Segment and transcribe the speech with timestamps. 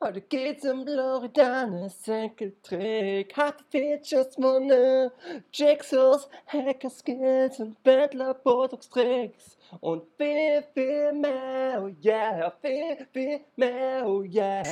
[0.00, 3.36] Heute geht's um Floridanes Enkeltrick.
[3.36, 5.10] Harte Features, Munde,
[5.52, 9.58] Jigsaws, Hacker Skills und Bettler Botox Tricks.
[9.80, 14.62] Und viel, viel mehr, oh yeah, viel, viel mehr, oh yeah.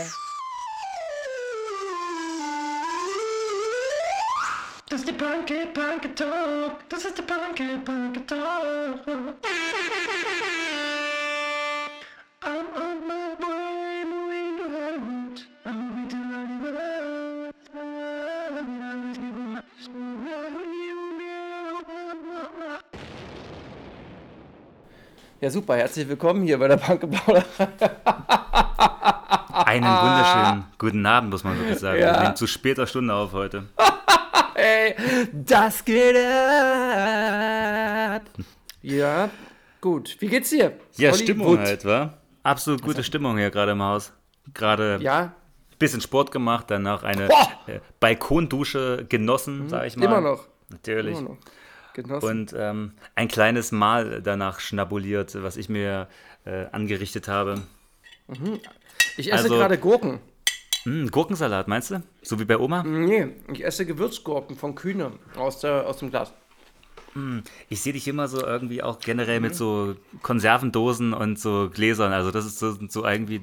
[4.88, 6.88] Das ist die Punky Punky Talk.
[6.88, 9.04] Das ist die Punky Punky Talk.
[12.42, 12.95] I'm on
[25.40, 27.44] Ja, super, herzlich willkommen hier bei der Punkeplauder.
[29.52, 32.00] Einen wunderschönen guten Abend, muss man wirklich sagen.
[32.00, 32.14] Ja.
[32.14, 33.64] Wir nehmen zu später Stunde auf heute.
[34.54, 34.94] Ey,
[35.32, 36.22] das geht ab.
[38.80, 39.28] Ja,
[39.82, 40.16] gut.
[40.20, 40.72] Wie geht's dir?
[40.96, 41.18] Ja, Hollywood?
[41.18, 42.14] Stimmung halt, wa?
[42.42, 44.12] Absolut gute Stimmung hier gerade im Haus.
[44.54, 45.32] Gerade Ja, ein
[45.78, 47.48] bisschen Sport gemacht, danach eine Boah!
[47.66, 50.06] äh, Balkondusche genossen, sag ich mal.
[50.06, 50.46] immer noch.
[50.70, 51.18] Natürlich.
[51.18, 51.36] Immer noch.
[51.96, 52.28] Genossen.
[52.28, 56.08] Und ähm, ein kleines Mahl danach schnabuliert, was ich mir
[56.44, 57.62] äh, angerichtet habe.
[59.16, 60.20] ich esse also- gerade Gurken.
[60.84, 62.02] Hm, Gurkensalat, meinst du?
[62.22, 62.84] So wie bei Oma?
[62.84, 66.32] Nee, ich esse Gewürzgurken von Kühne aus, der, aus dem Glas.
[67.70, 72.12] Ich sehe dich immer so irgendwie auch generell mit so Konservendosen und so Gläsern.
[72.12, 73.40] Also das ist so, so irgendwie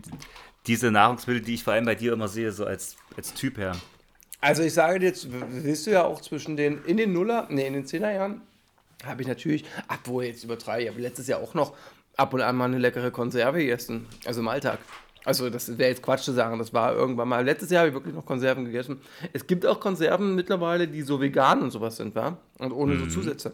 [0.68, 3.76] diese Nahrungsmittel, die ich vor allem bei dir immer sehe, so als, als Typ her.
[4.44, 7.48] Also ich sage dir jetzt, w- willst du ja auch zwischen den, in den Nuller,
[7.50, 8.42] nee, in den Zehnerjahren,
[9.06, 11.74] habe ich natürlich, obwohl jetzt übertreibe ich, aber letztes Jahr auch noch
[12.18, 14.06] ab und an mal eine leckere Konserve gegessen.
[14.26, 14.80] Also im Alltag.
[15.24, 17.46] Also das wäre jetzt Quatsch zu sagen, das war irgendwann mal.
[17.46, 19.00] Letztes Jahr habe ich wirklich noch Konserven gegessen.
[19.32, 22.38] Es gibt auch Konserven mittlerweile, die so vegan und sowas sind, wa?
[22.60, 23.54] Und ohne so Zusätze.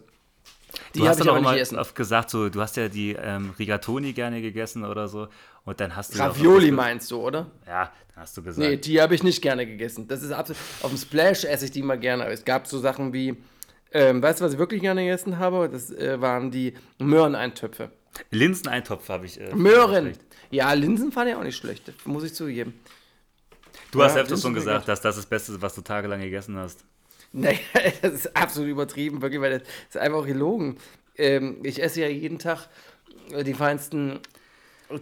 [0.95, 1.00] Die.
[1.00, 1.78] Du hast habe ich immer nicht gegessen.
[1.78, 5.28] oft gesagt, so, du hast ja die ähm, Rigatoni gerne gegessen oder so.
[5.66, 6.20] Und dann hast du.
[6.20, 7.52] auch Ravioli meinst du, oder?
[7.68, 8.68] Ja, dann hast du gesagt.
[8.68, 10.08] Nee, die habe ich nicht gerne gegessen.
[10.08, 10.59] Das ist absolut.
[10.81, 12.23] Auf dem Splash esse ich die mal gerne.
[12.23, 13.38] Aber es gab so Sachen wie,
[13.92, 15.69] ähm, weißt du, was ich wirklich gerne gegessen habe?
[15.69, 17.92] Das äh, waren die Möhreneintöpfe.
[18.31, 19.40] Linseneintopf habe ich.
[19.40, 20.13] Äh, Möhren!
[20.52, 22.74] Ja, Linsen fand ich auch nicht schlecht, muss ich zugeben.
[23.92, 26.22] Du hast Ja, öfters schon Linsen gesagt, dass das das Beste ist, was du tagelang
[26.22, 26.84] gegessen hast.
[27.31, 27.57] Naja,
[28.01, 30.78] das ist absolut übertrieben, wirklich, weil das ist einfach gelogen.
[31.17, 32.67] Ähm, ich esse ja jeden Tag
[33.31, 34.19] äh, die feinsten.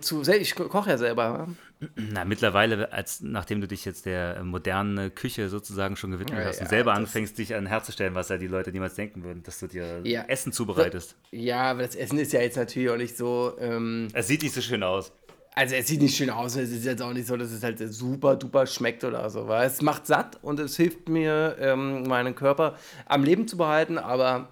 [0.01, 1.47] Zu, ich ko- koche ja selber.
[1.95, 6.45] Na, mittlerweile, als, nachdem du dich jetzt der äh, modernen Küche sozusagen schon gewidmet Ja,
[6.45, 9.43] hast ja, und selber anfängst, dich an herzustellen, was ja die Leute niemals denken würden,
[9.43, 10.25] dass du dir Ja.
[10.27, 11.15] Essen zubereitest.
[11.31, 13.55] Ja, aber das Essen ist ja jetzt natürlich auch nicht so.
[13.61, 15.13] Ähm, Es sieht nicht so schön aus.
[15.57, 17.79] Also es sieht nicht schön aus, es ist jetzt auch nicht so, dass es halt
[17.91, 22.35] super duper schmeckt oder so, weil es macht satt und es hilft mir, ähm, meinen
[22.35, 24.49] Körper am Leben zu behalten, aber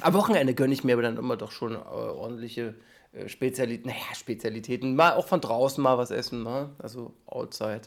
[0.00, 2.76] am Wochenende gönne ich mir aber dann immer doch schon äh, ordentliche
[3.10, 6.70] äh, Spezialitäten, naja, Spezialitäten, mal auch von draußen mal was essen, ne?
[6.78, 7.82] also outside.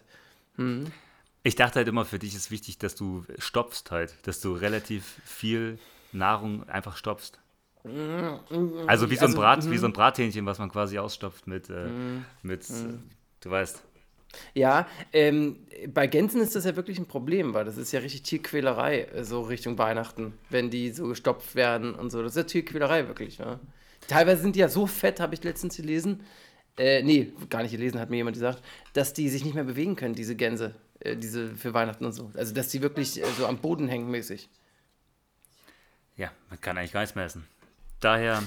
[1.44, 5.22] Ich dachte halt immer, für dich ist wichtig, dass du stopfst halt, dass du relativ
[5.23, 5.79] viel
[6.11, 7.40] Nahrung einfach stopfst.
[7.83, 11.69] Also wie so ein, Also, Brat, wie so ein Brathähnchen, was man quasi ausstopft mit,
[11.69, 11.87] äh,
[12.43, 12.73] mit äh,
[13.41, 13.83] du weißt.
[14.53, 15.57] Ja, ähm,
[15.93, 19.23] bei Gänsen ist das ja wirklich ein Problem, weil das ist ja richtig Tierquälerei, äh,
[19.23, 22.21] so Richtung Weihnachten, wenn die so gestopft werden und so.
[22.21, 23.59] Das ist ja Tierquälerei wirklich, ne?
[24.07, 26.21] Teilweise sind die ja so fett, habe ich letztens gelesen.
[26.77, 28.63] Äh, nee, gar nicht gelesen, hat mir jemand gesagt,
[28.93, 32.31] dass die sich nicht mehr bewegen können, diese Gänse, äh, diese für Weihnachten und so.
[32.35, 34.49] Also, dass die wirklich äh, so am Boden hängen mäßig.
[36.17, 37.45] Ja, man kann eigentlich gar nichts mehr essen.
[38.01, 38.44] Daher,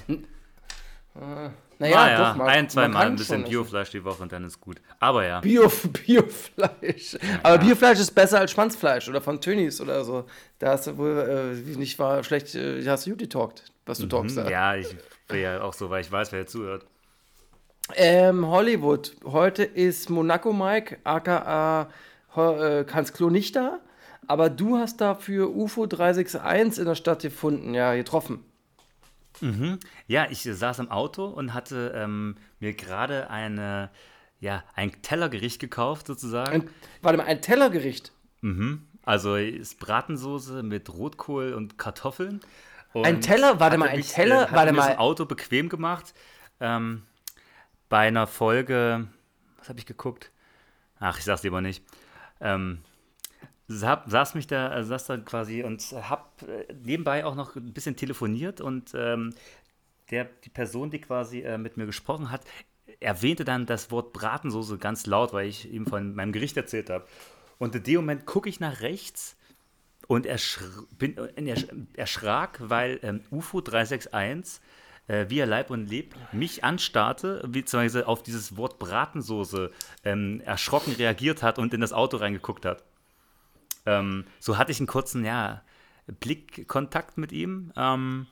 [1.14, 4.44] Naja, naja, doch, man- ein, zwei Mal ein bisschen schon Biofleisch die Woche und dann
[4.44, 4.80] ist gut.
[5.00, 5.70] Aber ja, Bio,
[6.06, 7.16] Biofleisch.
[7.42, 10.24] Aber Biofleisch ist besser als Schwanzfleisch oder von Tönnies oder so.
[10.58, 14.06] Da hast du wohl, äh, nicht war schlecht, äh, hast du gut getalkt, was du
[14.06, 14.36] talkst.
[14.36, 14.50] hm, da.
[14.50, 14.94] ja, ich
[15.28, 16.86] will ja auch so, weil ich weiß, wer hier zuhört.
[17.96, 19.14] Ähm, Hollywood.
[19.24, 21.88] Heute ist Monaco Mike, aka
[22.36, 23.80] äh, Hans Klo nicht da.
[24.26, 28.42] Aber du hast dafür UFO 361 in der Stadt gefunden, ja, getroffen.
[30.06, 33.90] Ja, ich saß im Auto und hatte ähm, mir gerade eine,
[34.40, 36.52] ja, ein Tellergericht gekauft sozusagen.
[36.52, 36.70] Ein,
[37.02, 38.12] warte mal, ein Tellergericht.
[39.02, 42.40] Also ist Bratensoße mit Rotkohl und Kartoffeln.
[42.92, 43.58] Und Ein Teller?
[43.58, 44.42] Warte mal, ein mich, Teller?
[44.42, 44.96] Äh, hatte Warte mir das mal.
[44.98, 46.14] Auto bequem gemacht.
[46.60, 47.02] Ähm,
[47.88, 49.08] bei einer Folge,
[49.58, 50.30] was habe ich geguckt?
[51.00, 51.84] Ach, ich sag's lieber nicht.
[52.40, 52.82] Ähm,
[53.68, 57.96] saß mich da, äh, saß da quasi und hab äh, nebenbei auch noch ein bisschen
[57.96, 59.34] telefoniert und ähm,
[60.10, 62.42] der, die Person, die quasi äh, mit mir gesprochen hat,
[63.00, 67.06] erwähnte dann das Wort Bratensoße ganz laut, weil ich ihm von meinem Gericht erzählt habe.
[67.58, 69.36] Und in dem Moment gucke ich nach rechts
[70.06, 70.64] und erschr
[70.98, 74.60] bin, äh, ersch erschrak, weil ähm, UFO 361
[75.06, 79.70] äh, wie er Leib und Leb mich anstarrte, beziehungsweise auf dieses Wort Bratensoße
[80.04, 82.84] ähm, erschrocken reagiert hat und in das Auto reingeguckt hat.
[83.86, 85.62] Ähm, so hatte ich einen kurzen, ja,
[86.06, 88.26] Blickkontakt mit ihm ähm,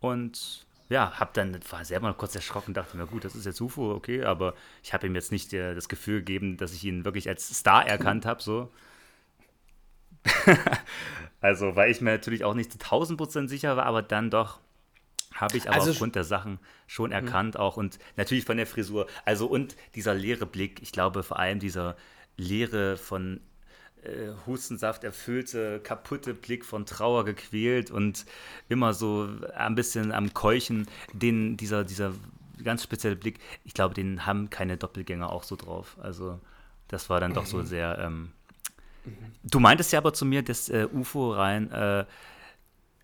[0.00, 3.60] und ja, hab dann, war selber noch kurz erschrocken, dachte mir, gut, das ist jetzt
[3.60, 7.04] UFO, okay, aber ich habe ihm jetzt nicht äh, das Gefühl gegeben, dass ich ihn
[7.04, 8.72] wirklich als Star erkannt habe, so.
[11.40, 14.60] also, weil ich mir natürlich auch nicht zu 1000% sicher war, aber dann doch
[15.34, 19.06] habe ich aber Also aufgrund der Sachen schon erkannt auch und natürlich von der Frisur.
[19.24, 21.96] Also und dieser leere Blick, ich glaube vor allem dieser
[22.36, 23.40] leere von
[24.08, 28.24] äh, Hustensaft erfüllte, kaputte Blick von Trauer gequält und
[28.68, 32.12] immer so ein bisschen am Keuchen, den, dieser, dieser
[32.62, 35.96] ganz spezielle Blick, ich glaube, den haben keine Doppelgänger auch so drauf.
[36.00, 36.40] Also
[36.88, 37.98] das war dann doch so sehr.
[37.98, 38.32] Ähm,
[39.42, 42.04] Du meintest ja aber zu mir, dass äh, UFO rein, äh,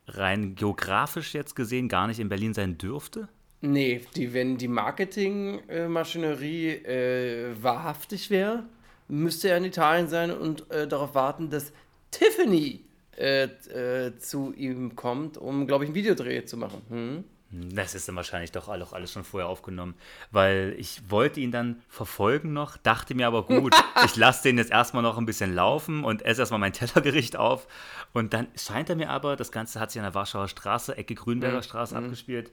[0.08, 3.28] rein geografisch jetzt gesehen gar nicht in Berlin sein dürfte.
[3.60, 8.64] Nee, die, wenn die Marketingmaschinerie äh, wahrhaftig wäre,
[9.08, 11.72] müsste er in Italien sein und äh, darauf warten, dass
[12.10, 12.84] Tiffany
[13.16, 16.82] äh, äh, zu ihm kommt, um, glaube ich, einen Videodreh zu machen.
[16.88, 17.24] Hm?
[17.72, 19.94] Das ist dann wahrscheinlich doch auch alles schon vorher aufgenommen,
[20.32, 23.74] weil ich wollte ihn dann verfolgen noch, dachte mir aber gut,
[24.04, 27.68] ich lasse den jetzt erstmal noch ein bisschen laufen und esse erstmal mein Tellergericht auf
[28.12, 31.14] und dann scheint er mir aber, das Ganze hat sich an der Warschauer Straße, Ecke
[31.14, 32.50] Grünberger Straße abgespielt,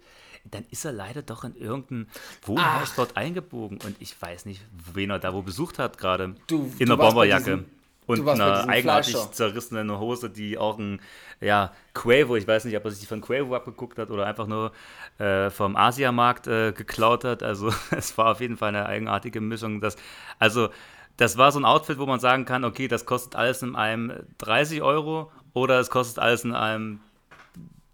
[0.50, 2.08] dann ist er leider doch in irgendein
[2.44, 4.62] Wohnhaus dort eingebogen und ich weiß nicht,
[4.94, 7.66] wen er da wo besucht hat gerade, Du- in du einer Bomberjacke.
[8.08, 9.32] Und einer eigenartig Fleischer.
[9.32, 11.00] zerrissenen Hose, die auch ein,
[11.40, 14.48] ja, Quavo, ich weiß nicht, ob er sich die von Quavo abgeguckt hat oder einfach
[14.48, 14.72] nur
[15.20, 17.42] äh, vom Asiamarkt äh, geklaut hat.
[17.44, 19.80] Also es war auf jeden Fall eine eigenartige Mischung.
[19.80, 19.96] Das,
[20.40, 20.70] also
[21.18, 24.12] das war so ein Outfit, wo man sagen kann, okay, das kostet alles in einem
[24.40, 27.00] 30 Euro oder es kostet alles in einem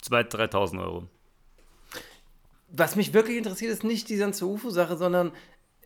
[0.04, 1.08] 2.000, 3.000 Euro.
[2.70, 5.32] Was mich wirklich interessiert, ist nicht die ganze UFO-Sache, sondern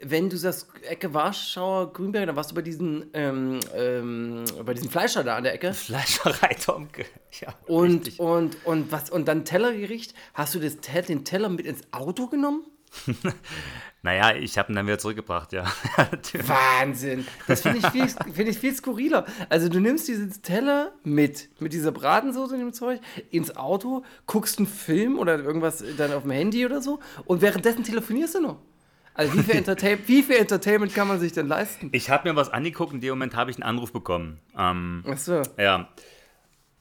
[0.03, 4.89] wenn du sagst, Ecke Warschauer, Grünberg, dann warst du bei diesen, ähm, ähm, bei diesem
[4.89, 5.73] Fleischer da an der Ecke.
[5.75, 7.05] Fleischerei Tomke.
[7.39, 8.19] Ja, Und, richtig.
[8.19, 10.13] und, und was, und dann Tellergericht.
[10.33, 12.65] Hast du das, den Teller mit ins Auto genommen?
[14.03, 15.63] Naja, ich habe ihn dann wieder zurückgebracht, ja.
[16.47, 17.27] Wahnsinn.
[17.47, 19.27] Das finde ich, viel- find ich viel skurriler.
[19.47, 22.99] Also du nimmst diesen Teller mit, mit dieser Bratensoße und dem Zeug,
[23.29, 27.83] ins Auto, guckst einen Film oder irgendwas dann auf dem Handy oder so und währenddessen
[27.83, 28.57] telefonierst du noch.
[29.13, 31.89] Also wie viel, Entertain wie viel Entertainment kann man sich denn leisten?
[31.91, 34.39] Ich habe mir was angeguckt, in dem Moment habe ich einen Anruf bekommen.
[34.57, 35.43] Ähm, Ach so.
[35.59, 35.89] Ja.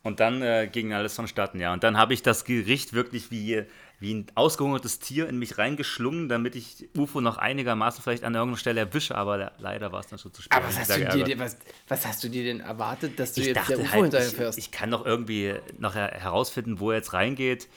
[0.03, 1.75] Und dann äh, ging alles vonstatten, ja.
[1.75, 3.65] Und dann habe ich das Gericht wirklich wie,
[4.01, 8.59] wie ein ausgehungertes Tier in mich reingeschlungen, damit ich UFO noch einigermaßen vielleicht an irgendeiner
[8.59, 10.57] Stelle erwische, aber le- leider war es dann schon zu spät.
[10.57, 11.57] Aber was hast, du dir, was,
[11.87, 14.51] was hast du dir denn erwartet, dass du ich jetzt dachte der UFO halt, hinterher
[14.51, 17.69] ich, ich kann doch irgendwie noch her herausfinden, wo er jetzt reingeht.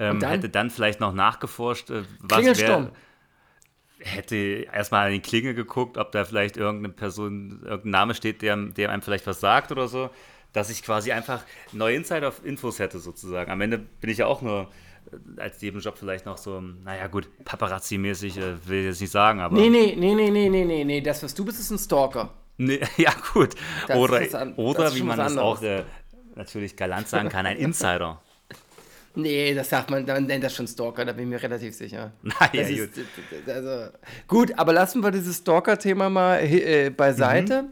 [0.00, 0.30] Ähm, dann?
[0.32, 2.84] hätte dann vielleicht noch nachgeforscht, äh, was Klingelsturm.
[2.86, 2.92] wär,
[4.00, 4.36] hätte
[4.72, 8.90] erstmal an die Klingel geguckt, ob da vielleicht irgendeine Person, irgendein Name steht, der, der
[8.90, 10.10] einem vielleicht was sagt oder so,
[10.52, 11.42] dass ich quasi einfach
[11.72, 13.50] neue Insider-Infos hätte sozusagen.
[13.50, 14.68] Am Ende bin ich ja auch nur
[15.36, 19.56] als Nebenjob vielleicht noch so, naja gut, Paparazzi-mäßig äh, will ich jetzt nicht sagen, aber...
[19.56, 21.00] Nee, nee, nee, nee, nee, nee, nee.
[21.00, 22.30] Das, was du bist, ist ein Stalker.
[22.56, 23.54] Nee, ja, gut.
[23.86, 25.84] Das oder an- das oder wie man es auch äh,
[26.34, 28.20] natürlich galant sagen kann, ein Insider.
[29.14, 32.12] Nee, das sagt man, man nennt das schon Stalker, da bin ich mir relativ sicher.
[32.22, 32.78] Naja, Das gut.
[32.96, 33.90] ist, also,
[34.28, 37.62] gut, aber lassen wir dieses Stalker-Thema mal äh, beiseite.
[37.64, 37.68] Mhm.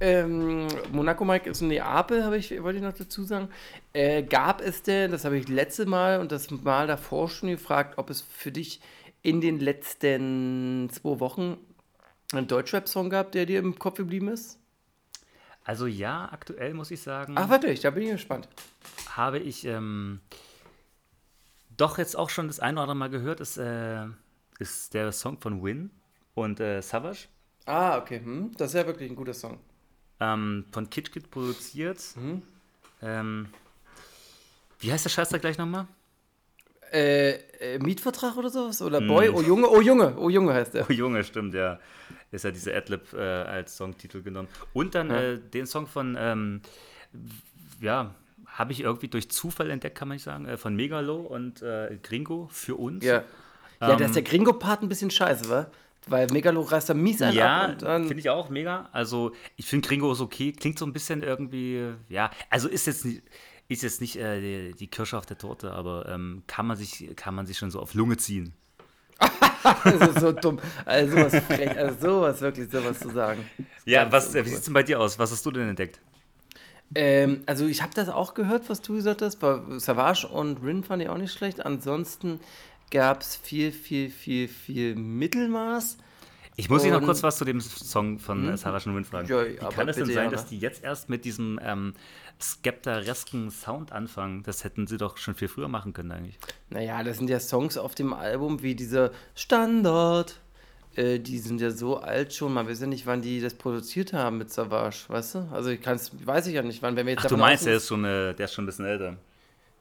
[0.00, 3.48] Ähm, Monaco Mike ist in Neapel, habe ich, wollte ich noch dazu sagen.
[3.92, 7.98] Äh, gab es denn, das habe ich letzte Mal und das Mal davor schon gefragt,
[7.98, 8.80] ob es für dich
[9.22, 11.58] in den letzten zwei Wochen
[12.32, 14.58] einen Deutschrap-Song gab, der dir im Kopf geblieben ist?
[15.64, 18.48] Also ja, aktuell muss ich sagen, Ach, wirklich, da bin ich gespannt.
[19.10, 20.20] habe ich ähm,
[21.76, 24.06] doch jetzt auch schon das eine oder andere Mal gehört, ist, äh,
[24.60, 25.90] ist der Song von Win
[26.34, 27.26] und äh, Savage,
[27.66, 29.58] Ah, okay, hm, das ist ja wirklich ein guter Song.
[30.20, 31.98] Ähm, von Kitsch Kid produziert.
[32.16, 32.42] Mhm.
[33.02, 33.48] Ähm,
[34.80, 35.86] wie heißt der Scheiß da gleich nochmal?
[36.92, 37.32] Äh,
[37.74, 38.80] äh, Mietvertrag oder sowas?
[38.80, 39.08] Oder Hm.
[39.08, 39.28] Boy?
[39.28, 40.86] Oh Junge, oh Junge, oh Junge heißt der.
[40.88, 41.78] Oh Junge, stimmt, ja.
[42.30, 44.48] Ist ja diese Adlib äh, als Songtitel genommen.
[44.72, 46.62] Und dann äh, den Song von, ähm,
[47.80, 48.14] ja,
[48.46, 51.98] habe ich irgendwie durch Zufall entdeckt, kann man nicht sagen, äh, von Megalo und äh,
[52.02, 53.04] Gringo für uns.
[53.04, 53.22] Ja.
[53.80, 55.70] Ja, Ähm, da ist der Gringo-Part ein bisschen scheiße, wa?
[56.06, 58.88] Weil Megalo reißt da mies einen Ja, finde ich auch mega.
[58.92, 60.52] Also, ich finde Gringo ist okay.
[60.52, 63.22] Klingt so ein bisschen irgendwie, ja, also ist jetzt nicht,
[63.68, 67.10] ist jetzt nicht äh, die, die Kirsche auf der Torte, aber ähm, kann, man sich,
[67.16, 68.54] kann man sich schon so auf Lunge ziehen.
[69.84, 70.58] das ist so dumm.
[70.84, 73.44] Also sowas frech, also sowas, wirklich sowas zu sagen.
[73.84, 74.50] Ja, was, äh, wie uncool.
[74.50, 75.18] sieht es denn bei dir aus?
[75.18, 76.00] Was hast du denn entdeckt?
[76.94, 79.36] Ähm, also ich habe das auch gehört, was du gesagt hast.
[79.36, 81.64] Bei Savage und Rin fand ich auch nicht schlecht.
[81.64, 82.40] Ansonsten
[82.90, 85.98] gab es viel, viel, viel, viel Mittelmaß.
[86.56, 89.28] Ich muss dich noch Und- kurz was zu dem Song von äh, Sarah Schnumin fragen.
[89.28, 90.30] Ja, Wie kann es denn sein, Jana.
[90.30, 91.94] dass die jetzt erst mit diesem ähm,
[92.40, 94.42] skeptaresken Sound anfangen?
[94.42, 96.38] Das hätten sie doch schon viel früher machen können eigentlich.
[96.70, 100.40] Naja, das sind ja Songs auf dem Album wie dieser Standard.
[100.96, 104.12] Äh, die sind ja so alt schon, man weiß ja nicht, wann die das produziert
[104.12, 105.48] haben mit Savage, weißt du?
[105.52, 107.76] Also ich kann's, weiß ich ja nicht, wann, wenn wir jetzt Ach, du meinst, der
[107.76, 109.16] ist schon, äh, der ist schon ein bisschen älter.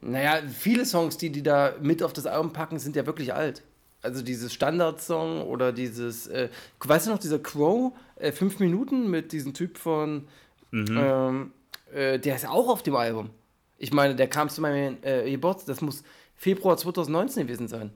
[0.01, 3.63] Naja, viele Songs, die die da mit auf das Album packen, sind ja wirklich alt.
[4.01, 6.49] Also dieses Standardsong oder dieses, äh,
[6.79, 10.27] weißt du noch, dieser Crow, äh, fünf Minuten mit diesem Typ von,
[10.71, 11.51] ähm,
[11.93, 13.31] äh, der ist auch auf dem Album.
[13.77, 16.03] Ich meine, der kam zu meinem äh, Geburtstag, das muss
[16.35, 17.91] Februar 2019 gewesen sein.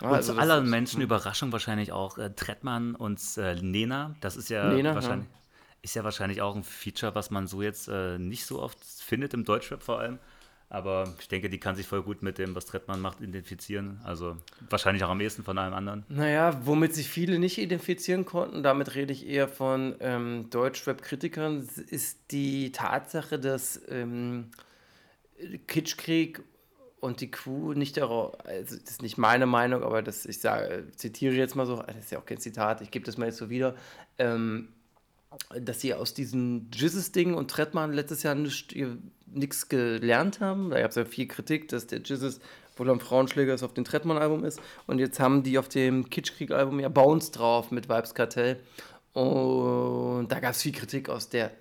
[0.00, 4.14] Ja, Und also zu aller Menschen Überraschung wahrscheinlich auch äh, Trettmann und äh, Nena.
[4.20, 5.28] Das ist ja Nena, wahrscheinlich.
[5.82, 9.34] Ist ja wahrscheinlich auch ein Feature, was man so jetzt äh, nicht so oft findet,
[9.34, 10.18] im Deutschrap vor allem.
[10.68, 14.00] Aber ich denke, die kann sich voll gut mit dem, was Trettmann macht, identifizieren.
[14.02, 14.36] Also
[14.68, 16.04] wahrscheinlich auch am ehesten von allem anderen.
[16.08, 22.32] Naja, womit sich viele nicht identifizieren konnten, damit rede ich eher von ähm, Deutschrap-Kritikern, ist
[22.32, 24.50] die Tatsache, dass ähm,
[25.68, 26.42] Kitschkrieg
[26.98, 30.88] und die Crew nicht darauf, also das ist nicht meine Meinung, aber das, ich sage,
[30.96, 33.36] zitiere jetzt mal so, das ist ja auch kein Zitat, ich gebe das mal jetzt
[33.36, 33.76] so wieder,
[34.18, 34.68] ähm,
[35.60, 38.34] dass sie aus diesem Jizzes-Ding und Trettmann letztes Jahr
[39.26, 40.70] nichts gelernt haben.
[40.70, 42.40] Da gab es ja viel Kritik, dass der Jizzes
[42.76, 44.60] wohl ein Frauenschläger ist auf dem Trettmann-Album ist.
[44.86, 48.60] Und jetzt haben die auf dem Kitschkrieg-Album ja Bounce drauf mit Vibes Kartell.
[49.12, 51.52] Und da gab es viel Kritik aus der,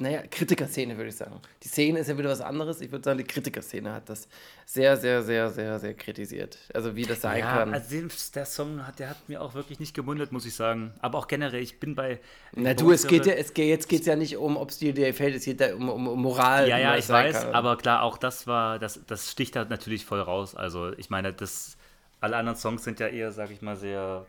[0.00, 1.40] naja, Kritikerszene, würde ich sagen.
[1.62, 2.80] Die Szene ist ja wieder was anderes.
[2.80, 4.28] Ich würde sagen, die Kritikerszene hat das
[4.64, 6.56] sehr, sehr, sehr, sehr, sehr kritisiert.
[6.72, 7.74] Also wie das sein Ja, kann.
[7.74, 7.96] also
[8.34, 10.92] der Song hat, der hat mir auch wirklich nicht gewundert, muss ich sagen.
[11.00, 12.20] Aber auch generell, ich bin bei.
[12.54, 14.78] Na du, es geht ja, es geht, jetzt geht es ja nicht um, ob es
[14.78, 16.68] dir gefällt, es geht ja um, um, um Moral.
[16.68, 17.54] Ja, ja, ich weiß, kann.
[17.54, 20.54] aber klar, auch das war, das, das sticht halt natürlich voll raus.
[20.54, 21.76] Also ich meine, das,
[22.20, 24.26] alle anderen Songs sind ja eher, sag ich mal, sehr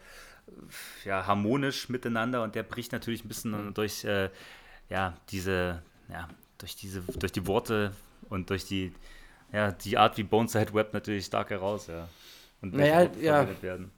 [1.06, 4.30] ja, harmonisch miteinander und der bricht natürlich ein bisschen durch äh,
[4.90, 6.28] ja, diese, ja,
[6.58, 7.94] durch diese, durch die Worte
[8.30, 8.94] und durch die,
[9.52, 12.08] ja, die Art, wie Boneside Web natürlich stark heraus, ja.
[12.62, 13.48] Und Naja, ja.
[13.62, 13.92] werden.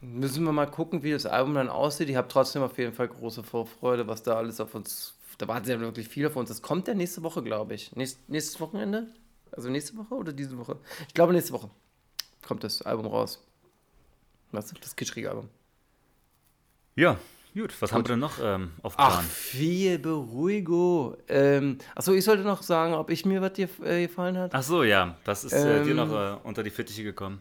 [0.00, 2.08] Müssen wir mal gucken, wie das Album dann aussieht.
[2.10, 5.14] Ich habe trotzdem auf jeden Fall große Vorfreude, was da alles auf uns.
[5.38, 6.48] Da warten ja wirklich viel auf uns.
[6.48, 7.94] Das kommt ja nächste Woche, glaube ich.
[7.94, 9.06] Nächst, nächstes Wochenende?
[9.52, 10.76] Also nächste Woche oder diese Woche?
[11.06, 11.70] Ich glaube, nächste Woche
[12.46, 13.42] kommt das Album raus.
[14.50, 14.74] Was?
[14.80, 15.48] Das Kitschkrieg-Album.
[16.96, 17.18] Ja,
[17.54, 19.24] gut, was haben wir denn noch ähm, auf Ach, Plan?
[19.24, 21.16] viel Beruhigo.
[21.28, 24.54] Ähm, achso, ich sollte noch sagen, ob ich mir was dir äh, gefallen hat.
[24.54, 27.40] Ach so, ja, das ist äh, dir Ähm, noch äh, unter die Fittiche gekommen.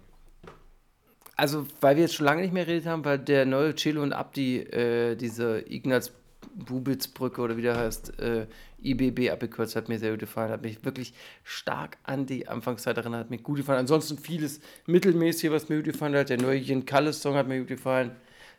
[1.35, 4.13] Also, weil wir jetzt schon lange nicht mehr geredet haben, weil der neue Chelo und
[4.13, 6.11] Abdi, äh, diese Ignaz
[6.53, 8.47] Bubitz-Brücke oder wie der heißt, äh,
[8.83, 10.51] IBB abgekürzt, hat mir sehr gut gefallen.
[10.51, 11.13] Hat mich wirklich
[11.43, 13.79] stark an die Anfangszeit erinnert, hat mir gut gefallen.
[13.79, 16.29] Ansonsten vieles mittelmäßig, was mir gut gefallen hat.
[16.29, 18.11] Der neue Jen Kalles-Song hat mir gut gefallen.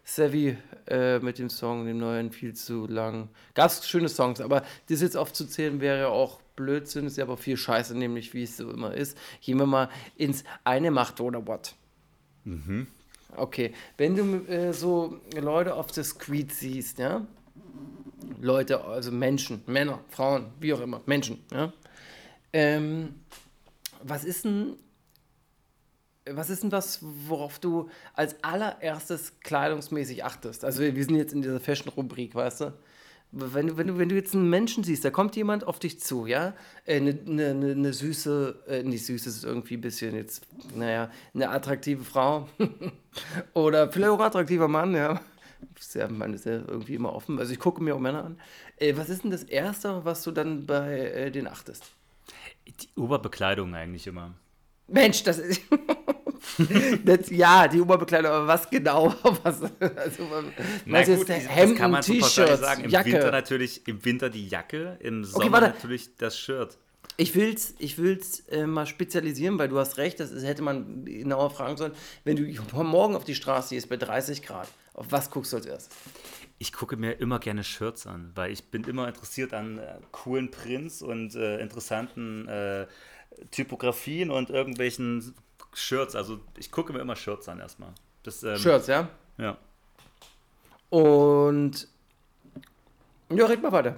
[0.04, 0.56] Savvy
[0.88, 3.28] äh, mit dem Song, dem neuen, viel zu lang.
[3.54, 7.56] Gab schöne Songs, aber das jetzt aufzuzählen wäre ja auch Blödsinn, ist ja aber viel
[7.56, 9.16] Scheiße, nämlich wie es so immer ist.
[9.40, 11.74] Gehen wir mal ins eine Macht oder what.
[13.36, 17.26] Okay, wenn du äh, so Leute auf der Street siehst, ja,
[18.40, 21.72] Leute, also Menschen, Männer, Frauen, wie auch immer, Menschen, ja,
[22.52, 23.14] ähm,
[24.02, 24.76] was ist denn,
[26.30, 30.64] was ist denn was, worauf du als allererstes kleidungsmäßig achtest?
[30.64, 32.72] Also wir sind jetzt in dieser Fashion-Rubrik, weißt du?
[33.34, 35.98] Wenn du, wenn, du, wenn du jetzt einen Menschen siehst, da kommt jemand auf dich
[36.00, 36.54] zu, ja?
[36.86, 41.10] Eine äh, ne, ne, ne süße, äh, nicht süß ist irgendwie ein bisschen jetzt, naja,
[41.34, 42.46] eine attraktive Frau
[43.54, 45.20] oder vielleicht auch attraktiver Mann, ja.
[45.78, 47.38] Sehr, man ist ja irgendwie immer offen.
[47.38, 48.40] Also ich gucke mir auch Männer an.
[48.76, 51.90] Äh, was ist denn das Erste, was du dann bei äh, denen achtest?
[52.66, 54.34] Die Oberbekleidung eigentlich immer.
[54.88, 55.62] Mensch, das ist.
[57.04, 59.14] das, ja, die Oberbekleidung, aber was genau?
[59.42, 60.30] Was, also,
[60.86, 62.84] was jetzt das Hemden, kann man T-Shirts, sagen.
[62.84, 63.12] Im Jacke.
[63.12, 65.68] Winter natürlich, im Winter die Jacke, im Sommer warte.
[65.68, 66.76] natürlich das Shirt.
[67.16, 71.04] Ich will's, ich will's äh, mal spezialisieren, weil du hast recht, das ist, hätte man
[71.04, 71.92] genauer fragen sollen.
[72.24, 72.44] Wenn du
[72.82, 75.96] morgen auf die Straße gehst bei 30 Grad, auf was guckst du als erstes?
[76.58, 80.50] Ich gucke mir immer gerne Shirts an, weil ich bin immer interessiert an äh, coolen
[80.50, 82.86] Prints und äh, interessanten äh,
[83.50, 85.34] Typografien und irgendwelchen
[85.74, 86.14] Shirts.
[86.14, 87.92] Also ich gucke mir immer Shirts an erstmal.
[88.22, 89.08] Das, ähm, Shirts, ja?
[89.38, 89.56] Ja.
[90.90, 91.88] Und.
[93.30, 93.96] Ja, red mal weiter.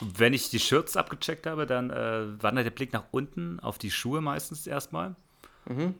[0.00, 3.90] Wenn ich die Shirts abgecheckt habe, dann äh, wandert der Blick nach unten auf die
[3.90, 5.14] Schuhe meistens erstmal.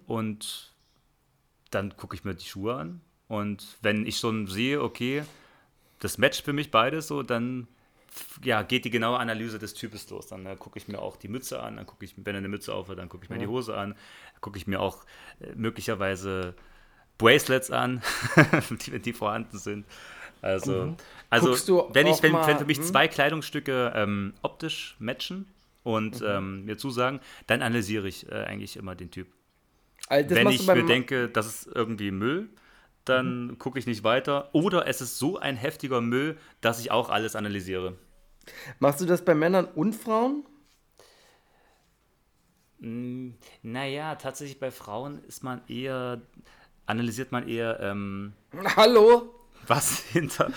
[0.07, 0.73] Und
[1.71, 3.01] dann gucke ich mir die Schuhe an.
[3.29, 5.25] Und wenn ich schon sehe, okay,
[6.01, 7.69] das matcht für mich beides so, dann
[8.45, 10.27] ja, geht die genaue Analyse des Types los.
[10.29, 12.49] Dann äh, gucke ich mir auch die Mütze an, dann gucke ich, wenn er eine
[12.49, 15.05] Mütze auf hat, dann gucke ich mir die Hose an, dann gucke ich mir auch
[15.41, 16.55] äh, möglicherweise
[17.19, 18.03] Bracelets an,
[18.87, 19.87] die, die vorhanden sind.
[20.41, 20.97] Also,
[21.31, 21.67] also Mhm.
[21.67, 22.85] Du wenn, ich, wenn, mal, wenn für mich hm?
[22.85, 25.47] zwei Kleidungsstücke ähm, optisch matchen
[25.85, 26.27] und Mhm.
[26.27, 29.29] ähm, mir zusagen, dann analysiere ich äh, eigentlich immer den Typ.
[30.09, 32.49] Also wenn ich mir denke, das ist irgendwie Müll,
[33.05, 33.59] dann Mhm.
[33.59, 34.51] gucke ich nicht weiter.
[34.55, 37.97] Oder es ist so ein heftiger Müll, dass ich auch alles analysiere.
[38.81, 40.45] Machst du das bei Männern und Frauen?
[42.81, 43.31] Mm,
[43.63, 46.21] Naja, tatsächlich bei Frauen ist man eher,
[46.87, 48.35] analysiert man eher, ähm,
[48.77, 49.35] Hallo?
[49.67, 50.51] was hinter,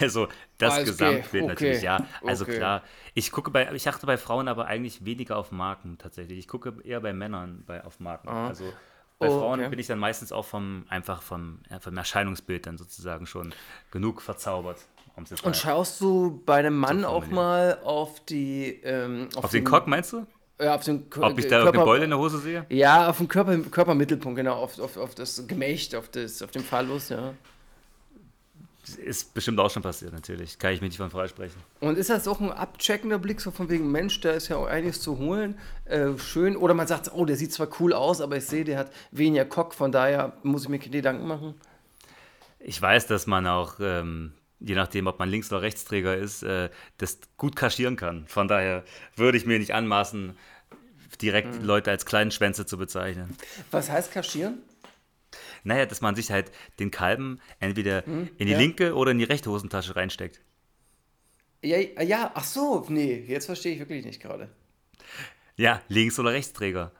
[0.00, 0.28] also
[0.58, 2.04] das Ah, ist Gesamtbild okay, natürlich, ja.
[2.24, 2.46] Also okay.
[2.46, 2.82] klar,
[3.14, 6.38] ich gucke bei, ich achte bei Frauen aber eigentlich weniger auf Marken tatsächlich.
[6.38, 8.38] Ich gucke eher bei Männern bei, auf Marken.
[8.42, 8.76] Also
[9.20, 9.68] bei Oh, Frauen okay.
[9.68, 13.54] bin ich dann meistens auch vom, einfach vom, ja, vom Erscheinungsbild dann sozusagen schon
[13.92, 14.78] genug verzaubert.
[15.42, 20.14] Und schaust du bei einem Mann auch mal auf die ähm, auf den Cock meinst
[20.14, 20.26] du?
[20.58, 22.64] Ja, auf den Ko- Ob ich äh, da Körper- Beule in der Hose sehe?
[22.70, 26.62] Ja, auf dem Körper, Körpermittelpunkt, genau, auf, auf, auf das Gemächt, auf, das, auf den
[26.62, 27.34] Phallus, ja.
[28.96, 30.58] Ist bestimmt auch schon passiert, natürlich.
[30.58, 31.56] Kann ich mir nicht von freisprechen.
[31.80, 34.66] Und ist das auch ein abcheckender Blick, so von wegen, Mensch, da ist ja auch
[34.66, 36.56] einiges zu holen, äh, schön.
[36.56, 39.44] Oder man sagt, oh, der sieht zwar cool aus, aber ich sehe, der hat weniger
[39.44, 41.54] Cock, von daher muss ich mir keine Gedanken machen.
[42.58, 46.68] Ich weiß, dass man auch, ähm, je nachdem, ob man Links- oder Rechtsträger ist, äh,
[46.98, 48.26] das gut kaschieren kann.
[48.26, 48.84] Von daher
[49.16, 50.36] würde ich mir nicht anmaßen,
[51.20, 51.64] direkt Mhm.
[51.66, 53.36] Leute als kleinen Schwänze zu bezeichnen.
[53.70, 54.58] Was heißt kaschieren?
[55.64, 58.58] Naja, dass man sich halt den Kalben entweder in die ja.
[58.58, 60.40] linke oder in die rechte Hosentasche reinsteckt.
[61.62, 64.48] Ja, ja, ach so, nee, jetzt verstehe ich wirklich nicht gerade.
[65.56, 66.92] Ja, Links- oder Rechtsträger.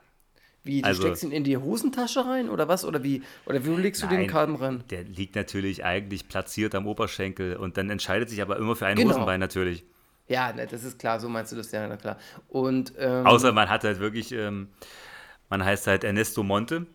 [0.63, 2.85] Wie, du Also- steckst ihn in die Hosentasche rein oder was?
[2.85, 3.23] Oder wie?
[3.47, 4.83] Oder wie legst du den Nein, Kalben rein?
[4.91, 8.95] Der liegt natürlich eigentlich platziert am Oberschenkel und dann entscheidet sich aber immer für ein
[8.97, 9.09] Genau.
[9.09, 9.83] Hosenbein natürlich.
[10.27, 12.17] Ja, ne, das ist klar, so meinst du das, ja, na klar.
[12.47, 14.67] Und, ähm, Außer man hat halt wirklich, ähm,
[15.49, 16.85] man heißt halt Ernesto Monte,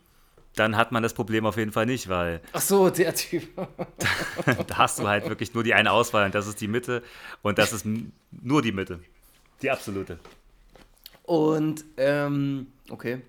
[0.57, 3.45] dann hat man das Problem auf jeden Fall nicht, weil ach so, der Typ.
[4.67, 7.03] da hast du halt wirklich nur die eine Auswahl und das ist die Mitte
[7.43, 7.87] und das ist
[8.31, 9.01] nur die Mitte.
[9.63, 10.19] Die absolute.
[11.23, 13.21] Und, ähm, okay.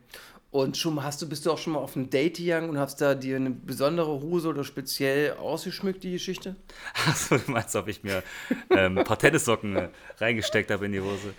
[0.49, 3.02] Und schon hast du, bist du auch schon mal auf ein Date gegangen und hast
[3.02, 6.56] da dir eine besondere Hose oder speziell ausgeschmückt, die Geschichte?
[7.08, 8.23] Achso, du meinst, ob ich mir
[8.69, 11.34] ähm, ein paar Tennissocken äh, reingesteckt habe in die Hose.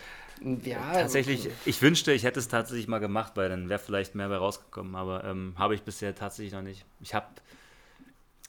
[0.64, 4.29] Ja, Tatsächlich, ich wünschte, ich hätte es tatsächlich mal gemacht, weil dann wäre vielleicht mehr
[4.29, 6.85] bei rausgekommen, aber ähm, habe ich bisher tatsächlich noch nicht.
[7.01, 7.27] Ich habe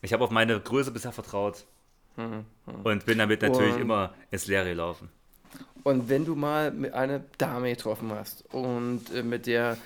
[0.02, 1.66] ich hab auf meine Größe bisher vertraut
[2.84, 5.10] und bin damit natürlich Und- immer ins Leere gelaufen.
[5.84, 9.78] Und wenn du mal mit einer Dame getroffen hast und äh, mit der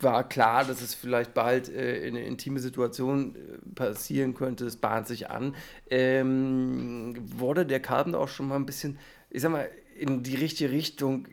[0.00, 4.76] war klar, dass es vielleicht bald äh, in eine intime Situation äh, passieren könnte, es
[4.76, 5.54] bahnt sich an,
[5.90, 10.36] ähm, wurde der Kalben da auch schon mal ein bisschen, ich sag mal, in die
[10.36, 11.26] richtige Richtung,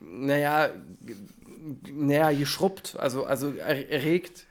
[0.00, 0.70] naja,
[1.90, 4.46] naja, geschrubbt, also, also er- erregt,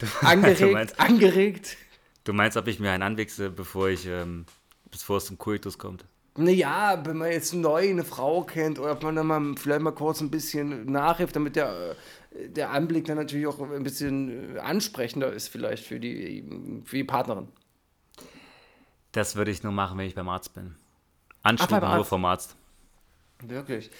[0.22, 1.76] angeregt, meinst- angeregt.
[2.24, 4.46] Du meinst, ob ich mir einen anwichse, bevor ich, ähm,
[4.90, 6.04] bevor es zum Koitus kommt?
[6.36, 9.90] Naja, wenn man jetzt neu eine Frau kennt oder ob man dann mal vielleicht mal
[9.90, 11.96] kurz ein bisschen nachhilft, damit der,
[12.32, 16.44] äh, der Anblick dann natürlich auch ein bisschen äh, ansprechender ist, vielleicht für die,
[16.84, 17.48] für die Partnerin.
[19.12, 20.76] Das würde ich nur machen, wenn ich beim Arzt bin.
[21.42, 21.56] Beim
[21.96, 22.54] nur vom Arzt.
[23.46, 23.90] Wirklich.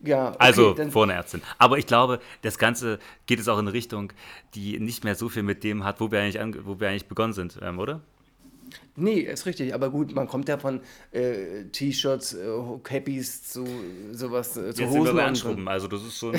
[0.00, 1.40] Ja, okay, Also dann, vor einer Ärztin.
[1.58, 4.12] Aber ich glaube, das Ganze geht jetzt auch in eine Richtung,
[4.54, 7.32] die nicht mehr so viel mit dem hat, wo wir eigentlich, wo wir eigentlich begonnen
[7.32, 8.00] sind, ähm, oder?
[8.96, 9.74] Nee, ist richtig.
[9.74, 10.80] Aber gut, man kommt ja von
[11.12, 12.48] äh, T-Shirts, äh,
[12.82, 13.66] Cappies zu
[14.12, 15.68] sowas, äh, zu Jetzt sind Hosen Anschrubben.
[15.68, 16.34] Also das ist schon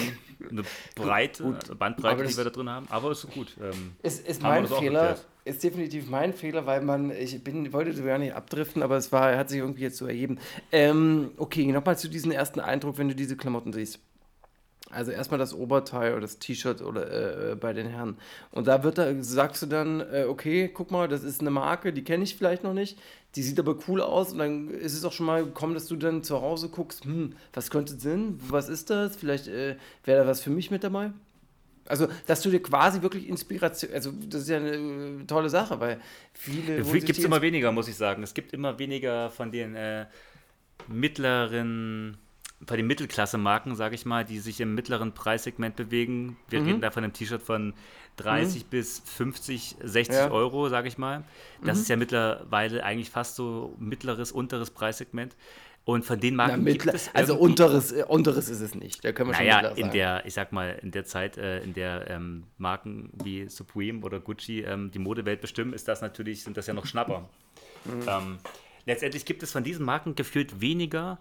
[0.50, 0.64] eine
[0.96, 2.88] Breite, also Bandbreite, die wir da drin haben.
[2.90, 3.56] Aber ist gut.
[3.62, 5.18] Ähm, Ist, ist mein Fehler.
[5.46, 9.12] Ist definitiv mein Fehler, weil man, ich bin, wollte so gar nicht abdriften, aber es
[9.12, 10.40] war, hat sich irgendwie jetzt so ergeben.
[10.72, 14.00] Ähm, okay, nochmal zu diesem ersten Eindruck, wenn du diese Klamotten siehst.
[14.90, 18.18] Also erstmal das Oberteil oder das T-Shirt oder äh, bei den Herren.
[18.52, 21.94] Und da wird da, sagst du dann, äh, okay, guck mal, das ist eine Marke,
[21.94, 22.98] die kenne ich vielleicht noch nicht,
[23.36, 25.96] die sieht aber cool aus und dann ist es auch schon mal gekommen, dass du
[25.96, 30.28] dann zu Hause guckst, hm, was könnte Sinn, was ist das, vielleicht äh, wäre da
[30.28, 31.12] was für mich mit dabei?
[31.88, 35.80] Also, dass du dir quasi wirklich Inspiration, also das ist ja eine äh, tolle Sache,
[35.80, 36.00] weil
[36.34, 36.82] viele.
[36.84, 38.24] Gibt es die immer weniger, muss ich sagen.
[38.24, 40.06] Es gibt immer weniger von den äh,
[40.88, 42.18] mittleren,
[42.66, 46.38] von den Mittelklasse-Marken, sage ich mal, die sich im mittleren Preissegment bewegen.
[46.50, 46.66] Wir Mhm.
[46.68, 47.74] reden da von einem T-Shirt von
[48.18, 50.32] 30 bis 50, 60 Ja.
[50.32, 51.24] Euro, sage ich mal.
[51.64, 51.82] Das Mhm.
[51.84, 55.36] ist ja mittlerweile eigentlich fast so mittleres, unteres Preissegment.
[55.86, 59.06] Und von den Na, Marken mittler, gibt es also unteres, äh, unteres ist es nicht.
[59.06, 61.62] Da können wir schon naja, mittler in der, ich sag mal, in der Zeit, äh,
[61.62, 66.44] in der ähm, Marken wie Supreme oder Gucci ähm, die Modewelt bestimmen, ist das natürlich,
[66.44, 67.30] sind das ja noch Schnapper.
[67.86, 68.02] Mhm.
[68.08, 68.38] Ähm,
[68.88, 71.20] letztendlich gibt es von diesen Marken gefühlt weniger,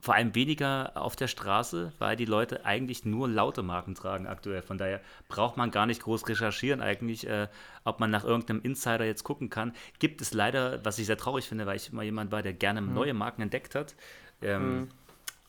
[0.00, 4.62] vor allem weniger auf der Straße, weil die Leute eigentlich nur laute Marken tragen aktuell.
[4.62, 7.48] Von daher braucht man gar nicht groß recherchieren eigentlich, äh,
[7.84, 9.74] ob man nach irgendeinem Insider jetzt gucken kann.
[9.98, 12.80] Gibt es leider, was ich sehr traurig finde, weil ich immer jemand war, der gerne
[12.80, 13.94] neue Marken entdeckt hat.
[14.40, 14.88] Ähm,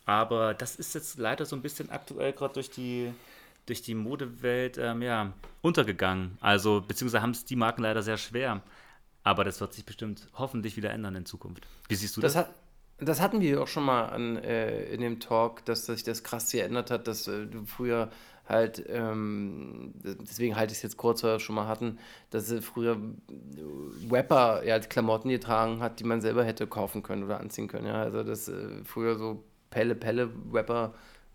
[0.05, 3.13] Aber das ist jetzt leider so ein bisschen aktuell gerade durch die
[3.67, 6.37] durch die Modewelt ähm, ja, untergegangen.
[6.41, 8.61] Also, beziehungsweise haben es die Marken leider sehr schwer.
[9.23, 11.67] Aber das wird sich bestimmt hoffentlich wieder ändern in Zukunft.
[11.87, 12.33] Wie siehst du das?
[12.33, 12.55] Das, hat,
[13.01, 16.51] das hatten wir auch schon mal an, äh, in dem Talk, dass sich das krass
[16.51, 18.09] geändert hat, dass äh, du früher
[18.47, 21.97] halt, ähm, deswegen halte ich es jetzt kurz, weil wir schon mal hatten,
[22.29, 27.23] dass äh, früher äh, Rapper ja Klamotten getragen hat, die man selber hätte kaufen können
[27.23, 27.87] oder anziehen können.
[27.87, 28.01] Ja?
[28.01, 30.93] Also dass äh, früher so Pelle Pelle Rapper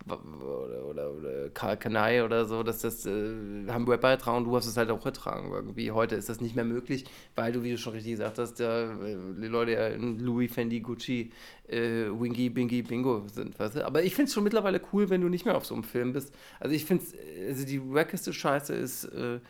[0.09, 3.35] oder, oder, oder Karl Kanai oder so, dass das äh,
[3.69, 5.51] haben Rapper getragen und du hast es halt auch getragen.
[5.53, 8.59] Irgendwie heute ist das nicht mehr möglich, weil du, wie du schon richtig gesagt hast,
[8.61, 11.33] ja, äh, die Leute ja in Louis, Fendi, Gucci,
[11.69, 13.59] äh, Wingy, Bingy, Bingo sind.
[13.59, 13.87] Weißt du?
[13.87, 16.13] Aber ich finde es schon mittlerweile cool, wenn du nicht mehr auf so einem Film
[16.13, 16.33] bist.
[16.61, 17.05] Also ich finde,
[17.49, 19.41] also die wackeste Scheiße ist äh,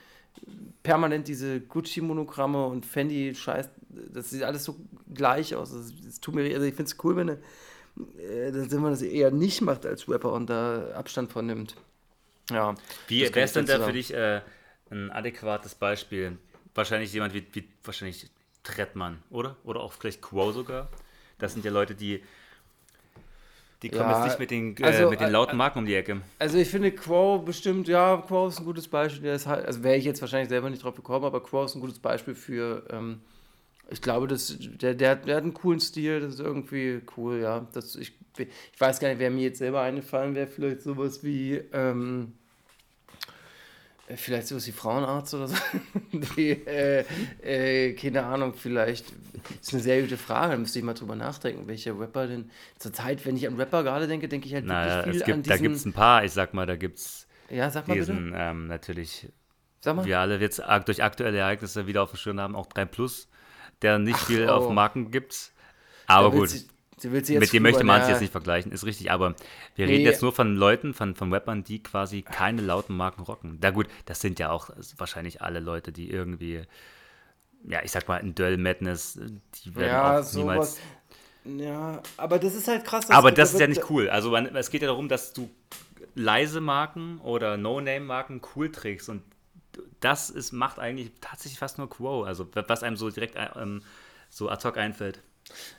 [0.82, 3.68] permanent diese Gucci-Monogramme und Fendi-Scheiß,
[4.12, 4.76] das sieht alles so
[5.12, 5.72] gleich aus.
[5.72, 7.38] Das, das tut mir, also ich finde es cool, wenn du
[8.18, 11.76] äh, wenn man das eher nicht macht als Rapper und da Abstand von nimmt.
[12.50, 12.74] Ja.
[13.08, 14.40] Wie wäre es denn da für dich äh,
[14.90, 16.38] ein adäquates Beispiel?
[16.74, 18.30] Wahrscheinlich jemand wie, wie wahrscheinlich
[18.62, 19.56] Trettmann, oder?
[19.64, 20.88] Oder auch vielleicht Quo sogar.
[21.38, 22.22] Das sind ja Leute, die
[23.82, 25.86] die kommen Ja, jetzt nicht mit den, äh, also, mit den äh, lauten Marken um
[25.86, 26.22] die Ecke.
[26.38, 29.38] Also ich finde Quo bestimmt, ja, Quo ist ein gutes Beispiel.
[29.38, 31.98] Halt, also wäre ich jetzt wahrscheinlich selber nicht drauf gekommen, aber Quo ist ein gutes
[31.98, 33.20] Beispiel für, ähm,
[33.90, 37.40] ich glaube, das, der, der, hat- der hat einen coolen Stil, das ist irgendwie cool,
[37.40, 37.66] ja.
[37.72, 38.48] Das, ich, ich
[38.80, 42.32] weiß gar nicht, wer mir jetzt selber eingefallen wäre, vielleicht sowas wie, ähm,
[44.08, 45.56] äh, vielleicht sowas wie Frauenarzt oder so.
[46.36, 47.04] Die, äh,
[47.42, 49.06] äh, keine Ahnung, vielleicht.
[49.60, 52.50] ist eine sehr gute Frage, da müsste ich mal drüber nachdenken, welcher Rapper denn.
[52.78, 55.50] Zurzeit, wenn ich an Rapper gerade denke, denke ich halt Naja, wirklich viel an gibt,
[55.50, 55.62] da diesen.
[55.64, 58.66] gibt es ein paar, ich sag mal, da gibt es ja, sag mal diesen ähm,
[58.66, 59.28] natürlich,
[59.80, 60.04] Sag mal.
[60.04, 63.28] wir alle jetzt ak- durch aktuelle Ereignisse wieder auf dem Schirm haben, auch 3 Plus,
[63.82, 64.52] der nicht Ach, viel oh.
[64.52, 65.52] auf Marken gibt.
[66.06, 66.48] Aber gut.
[66.50, 66.66] sie-
[66.98, 67.08] sie
[67.38, 69.34] Mit dem möchte man es jetzt nicht vergleichen, ist richtig, aber
[69.74, 69.92] wir Nee.
[69.94, 73.58] reden jetzt nur von Leuten, von, von Rappern, die quasi keine lauten Marken rocken.
[73.60, 76.62] Na gut, das sind ja auch wahrscheinlich alle Leute, die irgendwie,
[77.68, 79.18] ja, ich sag mal, in Duell Madness,
[79.64, 80.76] die werden Ja, auch niemals.
[80.76, 80.78] sowas.
[81.44, 83.08] Ja, aber das ist halt krass.
[83.10, 84.08] Aber das ist ja nicht cool.
[84.08, 85.48] Also man, es geht ja darum, dass du
[86.14, 89.22] leise Marken oder No-Name-Marken cool trägst und
[90.00, 93.82] das ist, macht eigentlich tatsächlich fast nur Quo, also was einem so direkt ähm,
[94.30, 95.22] so ad hoc einfällt.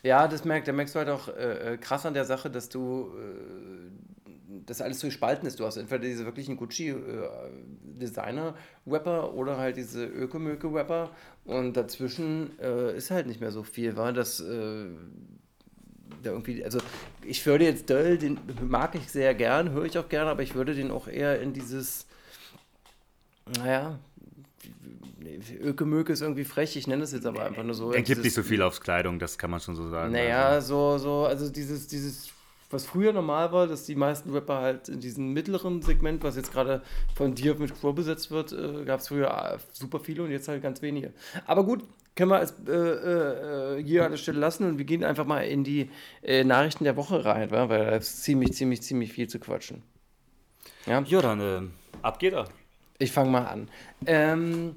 [0.02, 2.70] Ja, das merkt, da merkst du halt auch äh, äh, krass an der Sache, dass
[2.70, 3.90] du äh,
[4.66, 5.60] das alles so gespalten ist.
[5.60, 11.10] Du hast entweder diese wirklichen Gucci-Designer-Rapper oder halt diese Ökomöke-Rapper
[11.44, 14.86] und dazwischen äh, ist halt nicht mehr so viel, weil das äh,
[16.22, 16.78] da irgendwie, also
[17.24, 20.54] ich würde jetzt Döll, den mag ich sehr gern, höre ich auch gerne, aber ich
[20.54, 22.06] würde den auch eher in dieses,
[23.56, 23.98] naja,
[25.60, 27.92] Ökomöke ist irgendwie frech, ich nenne das jetzt aber einfach nur so.
[27.92, 30.12] Er gibt nicht so viel aufs Kleidung, das kann man schon so sagen.
[30.12, 32.30] naja, Also, so, so, also dieses, dieses,
[32.70, 36.52] was früher normal war, dass die meisten Rapper halt in diesem mittleren Segment, was jetzt
[36.52, 36.82] gerade
[37.14, 40.48] von dir mit Crow besetzt wird, äh, gab es früher äh, super viele und jetzt
[40.48, 41.12] halt ganz wenige.
[41.46, 41.84] Aber gut,
[42.14, 45.42] können wir als äh, äh, hier an der Stelle lassen und wir gehen einfach mal
[45.42, 45.88] in die
[46.22, 49.82] äh, Nachrichten der Woche rein, weil da ist ziemlich, ziemlich, ziemlich viel zu quatschen.
[50.86, 51.60] Ja, ja, dann äh,
[52.02, 52.48] ab geht er.
[52.98, 53.68] Ich fange mal an.
[54.06, 54.76] Ähm,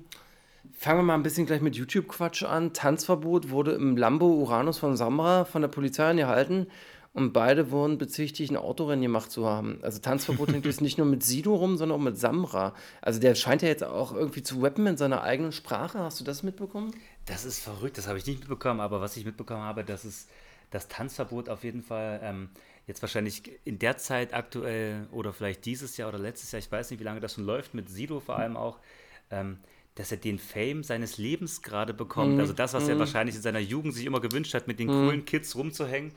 [0.74, 2.74] fangen wir mal ein bisschen gleich mit YouTube-Quatsch an.
[2.74, 6.68] Tanzverbot wurde im Lambo Uranus von Samra von der Polizei angehalten
[7.14, 9.80] und beide wurden bezichtigt, ein Autorennen gemacht zu haben.
[9.82, 12.74] Also Tanzverbot hängt jetzt nicht nur mit Sido rum, sondern auch mit Samra.
[13.02, 16.00] Also der scheint ja jetzt auch irgendwie zu rappen in seiner eigenen Sprache.
[16.00, 16.96] Hast du das mitbekommen?
[17.26, 20.28] Das ist verrückt, das habe ich nicht mitbekommen, aber was ich mitbekommen habe, dass es
[20.70, 22.50] das Tanzverbot auf jeden Fall ähm,
[22.88, 26.92] jetzt wahrscheinlich in der Zeit aktuell oder vielleicht dieses Jahr oder letztes Jahr, ich weiß
[26.92, 28.80] nicht, wie lange das schon läuft, mit Sido vor allem auch,
[29.30, 29.60] ähm,
[29.96, 32.40] dass er den Fame seines Lebens gerade bekommt.
[32.40, 35.26] Also das, was er wahrscheinlich in seiner Jugend sich immer gewünscht hat, mit den coolen
[35.26, 36.14] Kids rumzuhängen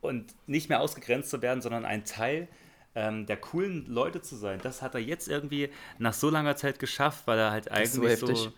[0.00, 2.48] und nicht mehr ausgegrenzt zu werden, sondern ein Teil
[2.94, 4.58] ähm, der coolen Leute zu sein.
[4.62, 7.90] Das hat er jetzt irgendwie nach so langer Zeit geschafft, weil er halt so eigentlich
[7.90, 8.50] so, heftig.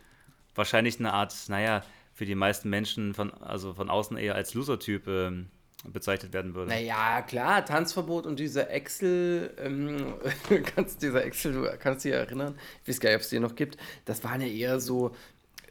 [0.54, 5.06] wahrscheinlich eine Art, naja, für die meisten Menschen von, also von außen eher als Loser-Typ
[5.06, 5.50] ähm,
[5.84, 6.70] bezeichnet werden würde.
[6.70, 10.14] Naja, klar, Tanzverbot und dieser Excel, ähm,
[10.74, 13.54] kannst dieser Excel, du kannst dich erinnern, ich weiß gar nicht, ob es den noch
[13.54, 15.12] gibt, das waren ja eher so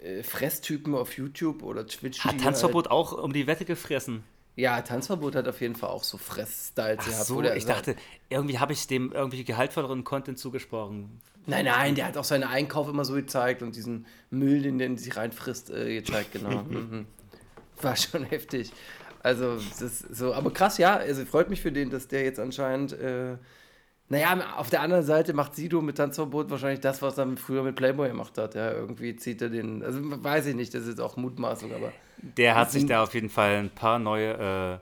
[0.01, 2.23] äh, Fresstypen auf YouTube oder Twitch.
[2.23, 4.15] Hat die Tanzverbot auch um die Wette gefressen?
[4.15, 4.23] Halt,
[4.55, 7.25] ja, Tanzverbot hat auf jeden Fall auch so Fress-Styles gehabt.
[7.25, 7.95] so, wo der ich dachte,
[8.29, 11.21] irgendwie habe ich dem irgendwie gehaltvolleren Content zugesprochen.
[11.45, 14.97] Nein, nein, der hat auch seinen Einkauf immer so gezeigt und diesen Müll, den der
[14.97, 16.63] sich reinfrisst, äh, gezeigt, genau.
[16.69, 17.05] mhm.
[17.81, 18.71] War schon heftig.
[19.21, 22.39] Also, das ist so, aber krass, ja, also freut mich für den, dass der jetzt
[22.39, 23.37] anscheinend, äh,
[24.09, 27.75] naja, auf der anderen Seite macht Sido mit Tanzverbot wahrscheinlich das, was er früher mit
[27.75, 28.55] Playboy gemacht hat.
[28.55, 31.93] Ja, irgendwie zieht er den, also weiß ich nicht, das ist jetzt auch Mutmaßung, aber
[32.17, 34.81] Der hat sich da auf jeden Fall ein paar neue,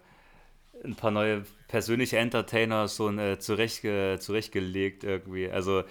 [0.83, 3.81] äh, ein paar neue persönliche Entertainer so äh, zurecht,
[4.21, 5.49] zurechtgelegt irgendwie.
[5.49, 5.83] Also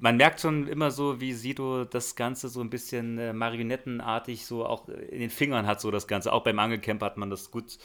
[0.00, 4.64] man merkt schon immer so, wie Sido das Ganze so ein bisschen äh, marionettenartig so
[4.64, 6.32] auch in den Fingern hat, so das Ganze.
[6.32, 7.78] Auch beim Angelcamp hat man das gut,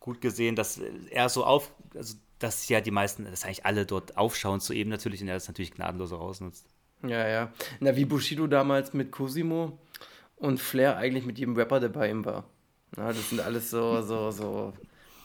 [0.00, 4.16] gut gesehen, dass er so auf, also dass ja die meisten, dass eigentlich alle dort
[4.16, 6.66] aufschauen zu ihm natürlich und er das natürlich gnadenlos ausnutzt.
[7.02, 7.52] Ja, ja.
[7.80, 9.78] Na, wie Bushido damals mit Cosimo
[10.36, 12.44] und Flair eigentlich mit jedem Rapper, der bei ihm war.
[12.96, 14.72] Ja, das sind alles so, so, so.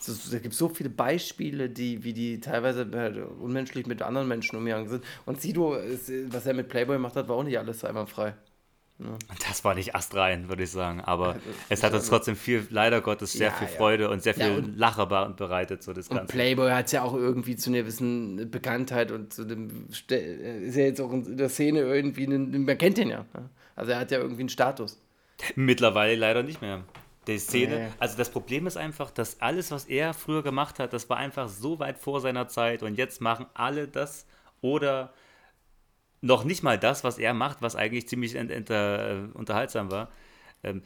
[0.05, 4.55] Da gibt es so viele Beispiele, die, wie die teilweise halt unmenschlich mit anderen Menschen
[4.57, 5.03] umgegangen sind.
[5.25, 8.33] Und Sido, ist, was er mit Playboy gemacht hat, war auch nicht alles einwandfrei.
[9.45, 11.01] Das war nicht astrein, würde ich sagen.
[11.01, 11.41] Aber das
[11.79, 13.73] es hat uns also- trotzdem viel, leider Gottes, sehr Ja, viel ja.
[13.75, 16.31] Freude und sehr Ja, viel und- Lacher be- bereitet, so das Und Ganze.
[16.31, 20.83] Playboy hat es ja auch irgendwie zu einer gewissen Bekanntheit und zu dem, ist ja
[20.85, 23.25] jetzt auch in der Szene irgendwie, einen, man kennt den ja.
[23.33, 23.49] ne?
[23.75, 24.97] Also er hat ja irgendwie einen Status.
[25.55, 26.85] Mittlerweile leider nicht mehr.
[27.27, 27.87] Die Szene, Nee.
[27.99, 31.49] also das Problem ist einfach, dass alles, was er früher gemacht hat, das war einfach
[31.49, 34.25] so weit vor seiner Zeit und jetzt machen alle das
[34.61, 35.13] oder
[36.21, 40.11] noch nicht mal das, was er macht, was eigentlich ziemlich äh, unterhaltsam war.
[40.63, 40.81] Ähm,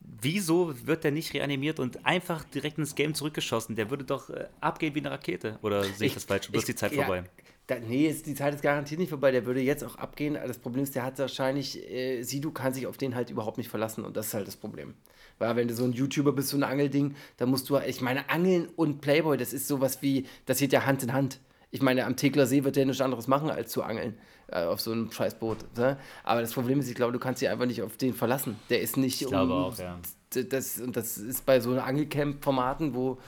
[0.00, 3.76] wieso wird der nicht reanimiert und einfach direkt ins Game zurückgeschossen?
[3.76, 5.58] Der würde doch äh, abgehen wie eine Rakete.
[5.62, 6.48] Oder sehe ich, das falsch?
[6.48, 7.24] Oder ist die Zeit ja, vorbei?
[7.66, 9.30] Da, nee, ist, die Zeit ist garantiert nicht vorbei.
[9.30, 10.34] Der würde jetzt auch abgehen.
[10.34, 13.68] Das Problem ist, der hat wahrscheinlich, äh, Sido kann sich auf den halt überhaupt nicht
[13.68, 14.94] verlassen und das ist halt das Problem.
[15.38, 18.28] Weil wenn du so ein YouTuber bist, so ein Angelding, dann musst du, ich meine,
[18.30, 21.40] Angeln und Playboy, das ist sowas wie, das geht ja Hand in Hand.
[21.70, 24.14] Ich meine, am Tegler See wird der nichts anderes machen, als zu angeln
[24.48, 25.76] äh, auf so einem Scheißboot.
[25.76, 25.98] Ne?
[26.22, 28.56] Aber das Problem ist, ich glaube, du kannst dich einfach nicht auf den verlassen.
[28.70, 29.98] Der ist nicht Ich glaube auch, ja.
[30.30, 33.18] das, und das ist bei so Angelcamp-Formaten, wo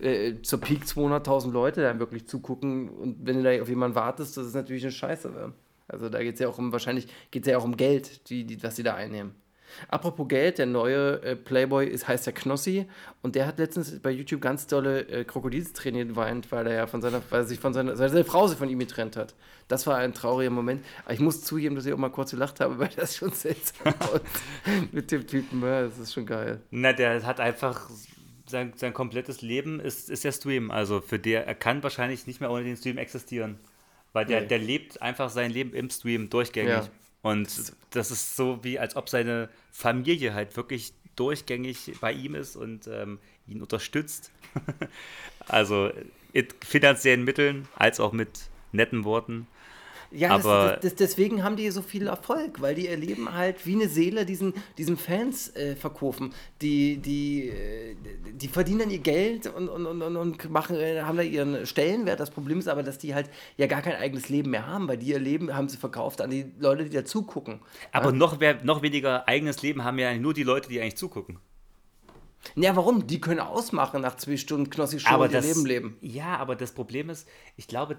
[0.00, 4.36] äh, zur Peak 200.000 Leute dann wirklich zugucken und wenn du da auf jemanden wartest,
[4.36, 5.52] das ist natürlich eine Scheiße.
[5.88, 8.44] Also da geht es ja auch um, wahrscheinlich geht es ja auch um Geld, die,
[8.44, 9.34] die, was sie da einnehmen.
[9.88, 12.86] Apropos Geld, der neue äh, Playboy ist, heißt ja Knossi
[13.22, 17.02] und der hat letztens bei YouTube ganz dolle äh, Krokodilstränen geweint, weil er ja von
[17.02, 19.34] seiner, weil sich von seiner, seine Frau sich von ihm getrennt hat.
[19.68, 20.84] Das war ein trauriger Moment.
[21.04, 23.94] Aber ich muss zugeben, dass ich auch mal kurz gelacht habe, weil das schon seltsam
[24.00, 24.20] aus
[24.92, 25.60] mit dem Typen.
[25.62, 26.60] Ja, das ist schon geil.
[26.70, 27.90] Na, der hat einfach
[28.48, 30.70] sein, sein komplettes Leben ist, ist der Stream.
[30.70, 33.58] Also für der, er kann wahrscheinlich nicht mehr ohne den Stream existieren.
[34.12, 34.46] Weil der, Nee.
[34.46, 36.70] der lebt einfach sein Leben im Stream durchgängig.
[36.70, 36.88] Ja.
[37.26, 42.54] Und das ist so wie, als ob seine Familie halt wirklich durchgängig bei ihm ist
[42.54, 44.30] und ähm, ihn unterstützt.
[45.48, 45.90] also
[46.32, 49.48] mit finanziellen Mitteln als auch mit netten Worten.
[50.16, 53.66] Ja, Aber- das, das, deswegen haben die so viel Erfolg, weil die ihr Leben halt
[53.66, 56.32] wie eine Seele diesen, diesen Fans äh, verkaufen.
[56.62, 57.94] Die, die, äh,
[58.32, 62.18] die verdienen dann ihr Geld und, und, und, und- machen, äh, haben da ihren Stellenwert.
[62.18, 64.96] Das Problem ist aber, dass die halt ja gar kein eigenes Leben mehr haben, weil
[64.96, 67.60] die ihr Leben haben sie verkauft an die Leute, die da zugucken.
[67.92, 71.38] Aber noch, wer, noch weniger eigenes Leben haben ja nur die Leute, die eigentlich zugucken.
[72.54, 73.06] Ja, warum?
[73.06, 75.96] Die können ausmachen nach zwei Stunden Knossi Show aber das, Leben leben.
[76.00, 77.96] Ja, aber das Problem ist, ich glaube,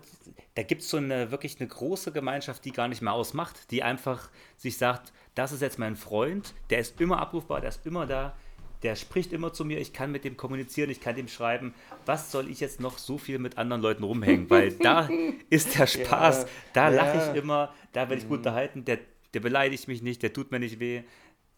[0.55, 3.83] da gibt es so eine wirklich eine große Gemeinschaft, die gar nicht mehr ausmacht, die
[3.83, 8.07] einfach sich sagt, das ist jetzt mein Freund, der ist immer abrufbar, der ist immer
[8.07, 8.36] da,
[8.83, 11.73] der spricht immer zu mir, ich kann mit dem kommunizieren, ich kann dem schreiben.
[12.05, 14.49] Was soll ich jetzt noch so viel mit anderen Leuten rumhängen?
[14.49, 15.10] Weil da
[15.49, 17.25] ist der Spaß, da lache ja.
[17.25, 17.31] Mhm.
[17.31, 18.99] ich immer, da werde ich gut unterhalten, der,
[19.33, 21.03] der beleidigt mich nicht, der tut mir nicht weh.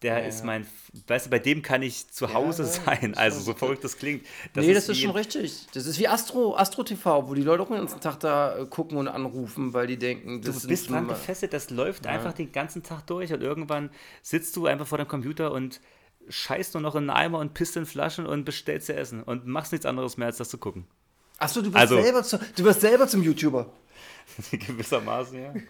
[0.02, 0.66] Der ist mein,
[1.08, 3.14] weißt du, bei dem kann ich zu Hause sein.
[3.16, 4.24] Also so verrückt das klingt.
[4.54, 5.66] nee, das ist schon richtig.
[5.74, 8.66] Das ist wie Astro, Astro TV, wo die Leute auch den ganzen Tag da äh,
[8.66, 12.32] gucken und anrufen, weil die denken, das Du sind bist dran gefesselt, das läuft einfach
[12.32, 13.90] den ganzen Tag durch und irgendwann
[14.22, 15.80] sitzt du einfach vor deinem Computer und
[16.30, 19.46] scheißt nur noch in einen Eimer und pisst in Flaschen und bestellst dir Essen und
[19.46, 20.86] machst nichts anderes mehr, als das zu gucken.
[21.38, 23.70] Achso, du, Also- selber zu, du wirst selber zum YouTuber.
[24.50, 25.52] Gewissermaßen, ja.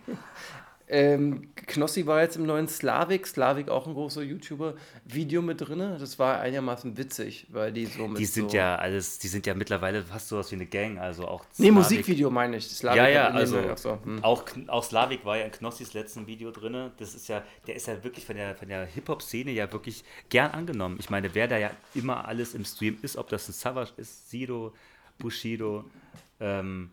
[0.92, 4.74] Ähm, Knossi war jetzt im neuen Slavik, Slavik auch ein großer YouTuber,
[5.04, 5.78] Video mit drin.
[5.78, 9.46] Das war einigermaßen witzig, weil die so mit Die sind so ja alles, die sind
[9.46, 12.66] ja mittlerweile fast sowas wie eine Gang, also auch Nee, Slavik- Musikvideo meine ich.
[12.66, 14.24] Slavik Ja, ja, nee, also nee, ach so, hm.
[14.24, 16.90] auch, auch Slavik war ja in Knossis letzten Video drin.
[16.96, 20.50] Das ist ja, der ist ja wirklich von der, von der Hip-Hop-Szene ja wirklich gern
[20.50, 20.96] angenommen.
[20.98, 24.28] Ich meine, wer da ja immer alles im Stream ist, ob das ein Savage ist,
[24.28, 24.74] Sido,
[25.18, 25.84] Bushido,
[26.40, 26.90] ähm,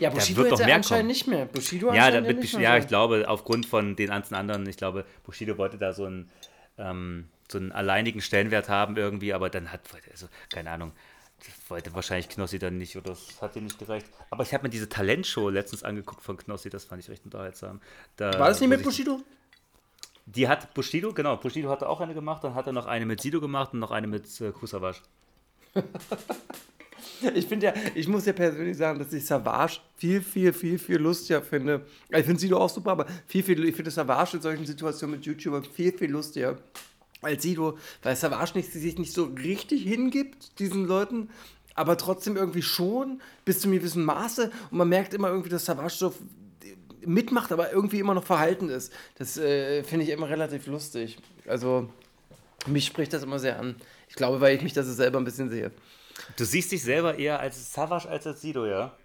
[0.00, 1.08] Ja, Bushido wird noch ja mehr anscheinend kommen.
[1.08, 1.46] nicht mehr.
[1.46, 2.78] Bushido Ja, damit, nicht ja, mehr.
[2.78, 6.30] ich glaube, aufgrund von den ganzen anderen, ich glaube, Bushido wollte da so einen,
[6.78, 10.92] ähm, so einen alleinigen Stellenwert haben irgendwie, aber dann hat, also, keine Ahnung,
[11.68, 14.06] wollte wahrscheinlich Knossi dann nicht oder es hat ihm nicht gereicht.
[14.30, 17.80] Aber ich habe mir diese Talentshow letztens angeguckt von Knossi, das fand ich recht unterhaltsam.
[18.16, 19.20] Da, War das nicht mit Bushido?
[20.26, 23.20] Die hat Bushido, genau, Bushido hatte auch eine gemacht, dann hat er noch eine mit
[23.20, 25.02] Sido gemacht und noch eine mit äh, Kusawasch.
[27.34, 30.98] Ich finde ja, ich muss ja persönlich sagen, dass ich Savage viel, viel, viel, viel
[30.98, 31.86] lustiger finde.
[32.10, 35.26] Ich finde Sido auch super, aber viel, viel, ich finde Savage in solchen Situationen mit
[35.26, 36.58] YouTubern viel, viel lustiger
[37.22, 41.30] als Sido, weil Savage nicht, sich nicht so richtig hingibt, diesen Leuten,
[41.74, 44.50] aber trotzdem irgendwie schon, bis zu einem gewissen Maße.
[44.70, 46.14] Und man merkt immer irgendwie, dass Savage so
[47.04, 48.92] mitmacht, aber irgendwie immer noch verhalten ist.
[49.16, 51.18] Das äh, finde ich immer relativ lustig.
[51.46, 51.88] Also,
[52.66, 53.76] mich spricht das immer sehr an.
[54.08, 55.70] Ich glaube, weil ich mich das selber ein bisschen sehe.
[56.36, 58.96] Du siehst dich selber eher als Savage als als Sido, ja?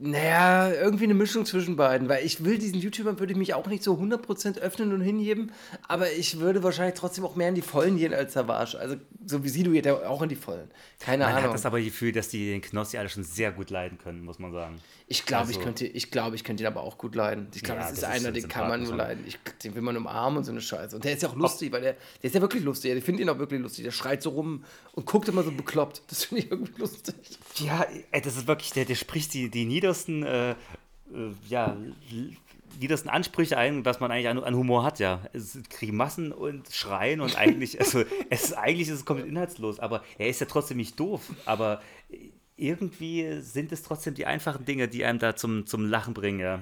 [0.00, 3.68] Naja, irgendwie eine Mischung zwischen beiden, weil ich will diesen YouTubern würde ich mich auch
[3.68, 5.52] nicht so 100% öffnen und hingeben,
[5.86, 8.76] aber ich würde wahrscheinlich trotzdem auch mehr in die Vollen gehen als Savage.
[8.78, 10.68] Also so wie Sido geht er auch in die Vollen.
[10.98, 11.44] Keine Man Ahnung.
[11.44, 14.38] hat das aber Gefühl, dass die den Knossi alle schon sehr gut leiden können, muss
[14.40, 14.80] man sagen.
[15.06, 17.46] Ich glaube, ich Also- könnte, ich glaube, ich könnte ihn aber auch gut leiden.
[17.54, 19.22] Ich glaube, Ja, das ist das ist einer, ein den kann man nur leiden.
[19.26, 20.96] Ich, den will man umarmen und so eine Scheiße.
[20.96, 22.92] Und der ist ja auch lustig, weil der, der ist ja wirklich lustig.
[22.96, 23.84] Ich finde ihn auch wirklich lustig.
[23.84, 26.02] Der schreit so rum und guckt immer so bekloppt.
[26.08, 27.14] Das finde ich irgendwie lustig.
[27.56, 30.54] Ja, ey, das ist wirklich, der, der spricht die, die niedersten, äh, äh,
[31.48, 31.76] ja,
[32.80, 35.20] niedersten Ansprüche ein, was man eigentlich an, an Humor hat, ja.
[35.32, 40.02] Es Grimassen und Schreien und eigentlich, also es ist, eigentlich ist es komplett inhaltslos, aber
[40.18, 41.80] er ist ja trotzdem nicht doof, aber
[42.56, 46.60] irgendwie sind es trotzdem die einfachen Dinge, die einem da zum, zum Lachen bringen, ja.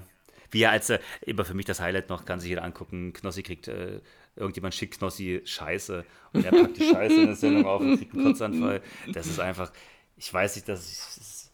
[0.50, 3.42] Wie er als, äh, immer für mich das Highlight noch, kann sich jeder angucken, Knossi
[3.42, 4.00] kriegt, äh,
[4.36, 8.14] irgendjemand schickt Knossi Scheiße und er packt die Scheiße in der Sendung auf und kriegt
[8.14, 8.82] einen Kurzanfall.
[9.12, 9.72] Das ist einfach,
[10.16, 11.51] ich weiß nicht, dass ich,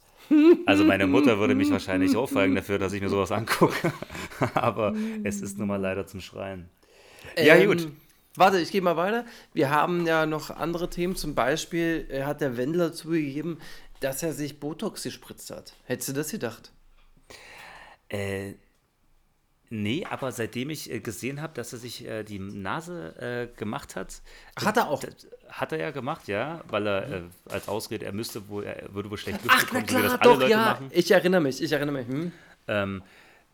[0.66, 3.92] also meine Mutter würde mich wahrscheinlich ohrfeigen dafür, dass ich mir sowas angucke,
[4.54, 6.68] aber es ist nun mal leider zum Schreien.
[7.36, 7.88] Ja, Ähm, gut.
[8.36, 9.24] Warte, ich gehe mal weiter.
[9.52, 11.16] Wir haben ja noch andere Themen.
[11.16, 13.58] Zum Beispiel äh, hat der Wendler zugegeben,
[14.00, 15.74] dass er sich Botox gespritzt hat.
[15.84, 16.70] Hättest du das gedacht?
[18.08, 18.54] Äh,
[19.70, 23.96] nee, aber seitdem ich äh, gesehen habe, dass er sich äh, die Nase äh, gemacht
[23.96, 24.22] hat.
[24.56, 25.02] Hat er auch.
[25.48, 28.92] Das hat er ja gemacht, ja, weil er äh, als Ausrede, er müsste wohl, er
[28.94, 30.58] würde wohl schlecht Luft Ach, na bekommen, so wie klar, das alle doch, Leute ja.
[30.58, 30.90] machen.
[30.92, 32.06] Ich erinnere mich, ich erinnere mich.
[32.08, 32.32] Hm?
[32.68, 33.02] Ähm,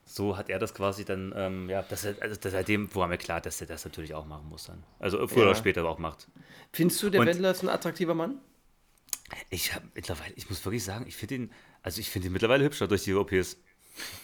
[0.04, 3.40] so hat er das quasi dann, ähm, ja, dass er, also seitdem war mir klar,
[3.40, 4.82] dass er das natürlich auch machen muss dann.
[4.98, 5.50] Also früher Ja.
[5.50, 6.28] oder später auch macht.
[6.72, 8.38] Findest du, der Und- Wendler ist ein attraktiver Mann?
[9.48, 11.52] Ich habe mittlerweile, ich muss wirklich sagen, ich finde ihn,
[11.82, 13.56] also ich finde ihn mittlerweile hübscher durch die OPs.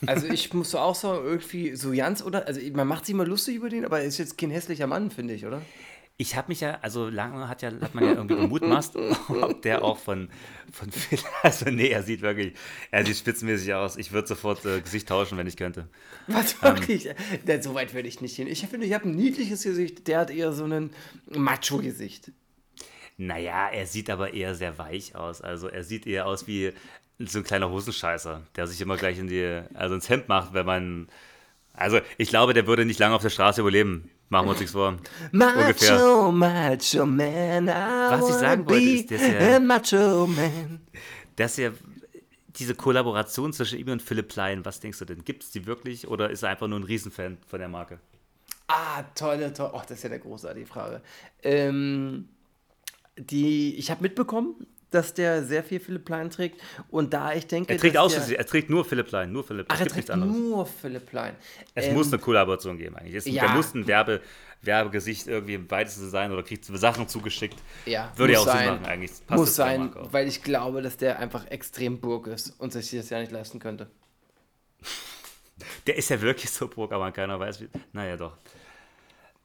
[0.06, 2.46] Also ich muss so auch sagen, irgendwie so ganz, oder?
[2.46, 5.10] Also man macht sich immer lustig über den, aber er ist jetzt kein hässlicher Mann,
[5.10, 5.62] finde ich, oder?
[6.20, 8.94] Ich habe mich ja, also lange hat, ja, hat man ja irgendwie gemutmaßt,
[9.40, 10.28] ob der auch von,
[10.70, 12.52] von Phil, also nee, er sieht wirklich,
[12.90, 13.96] er sieht spitzenmäßig aus.
[13.96, 15.88] Ich würde sofort äh, Gesicht tauschen, wenn ich könnte.
[16.26, 17.06] Was wirklich?
[17.46, 17.62] Ähm.
[17.62, 18.48] so weit würde ich nicht hin.
[18.48, 20.90] Ich finde, ich habe ein niedliches Gesicht, der hat eher so ein
[21.30, 22.32] Macho-Gesicht.
[23.16, 25.40] Naja, er sieht aber eher sehr weich aus.
[25.40, 26.74] Also er sieht eher aus wie
[27.18, 30.66] so ein kleiner Hosenscheißer, der sich immer gleich in die, also ins Hemd macht, wenn
[30.66, 31.08] man.
[31.72, 34.10] Also ich glaube, der würde nicht lange auf der Straße überleben.
[34.30, 34.88] Machen wir uns nichts vor.
[35.32, 35.92] Ungefähr.
[35.98, 40.80] Macho, Macho Man, I Was ich sagen wollte, ist, dass er- a Macho Man.
[41.36, 41.72] Dass er
[42.46, 45.24] diese Kollaboration zwischen ihm und Philipp Plein, was denkst du denn?
[45.24, 47.98] Gibt es die wirklich oder ist er einfach nur ein Riesenfan von der Marke?
[48.68, 49.72] Ah, tolle, tolle.
[49.74, 51.00] Oh, das ist ja eine großartige Frage.
[51.42, 52.28] Ähm,
[53.18, 54.54] die, ich habe mitbekommen,
[54.90, 56.60] dass der sehr viel Philipp Plein trägt.
[56.90, 57.72] Und da ich denke.
[57.72, 59.66] Er trägt ausschließlich, er trägt nur Philipp Plein, nur Philipp.
[59.68, 61.34] Ach, er gibt nichts trägt nur Philipp Plein.
[61.74, 63.14] Es Ähm, muss eine Kollaboration geben eigentlich.
[63.14, 63.48] Es, ja.
[63.54, 64.20] Muss ein Werbe,
[64.62, 67.56] Werbegesicht irgendwie im weitesten sein oder kriegt Sachen zugeschickt.
[67.86, 68.66] Ja, Würde ja auch Sinn sein.
[68.74, 69.10] machen eigentlich.
[69.26, 73.08] Passt muss sein, weil ich glaube, dass der einfach extrem Burg ist und sich das
[73.10, 73.88] ja nicht leisten könnte.
[75.86, 77.68] Der ist ja wirklich so Burg, aber keiner weiß wie.
[77.92, 78.36] Naja, doch.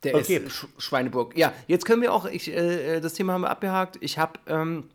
[0.04, 0.38] Der Okay.
[0.38, 1.36] ist Sch Schweineburg.
[1.38, 3.98] Ja, jetzt können wir auch, ich, äh, das Thema haben wir abgehakt.
[4.02, 4.90] Ich habe, ähm,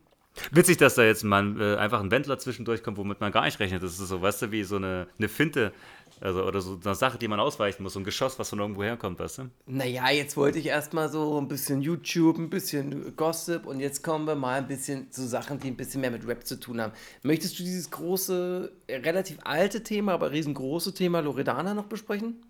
[0.51, 3.61] Witzig, dass da jetzt mal äh, einfach ein Wendler zwischendurch kommt, womit man gar nicht
[3.61, 3.83] rechnet.
[3.83, 5.73] Das ist so, weißt du, wie so eine, eine Finte.
[6.21, 7.95] Also, oder so eine Sache, die man ausweichen muss.
[7.95, 9.51] So ein Geschoss, was von irgendwo herkommt, weißt du?
[9.67, 14.27] naja, jetzt wollte ich erstmal so ein bisschen YouTube, ein bisschen Gossip und jetzt kommen
[14.27, 16.93] wir mal ein bisschen zu Sachen, die ein bisschen mehr mit Rap zu tun haben.
[17.23, 22.45] Möchtest du dieses große, äh, relativ alte Thema, aber riesengroße Thema Loredana noch besprechen?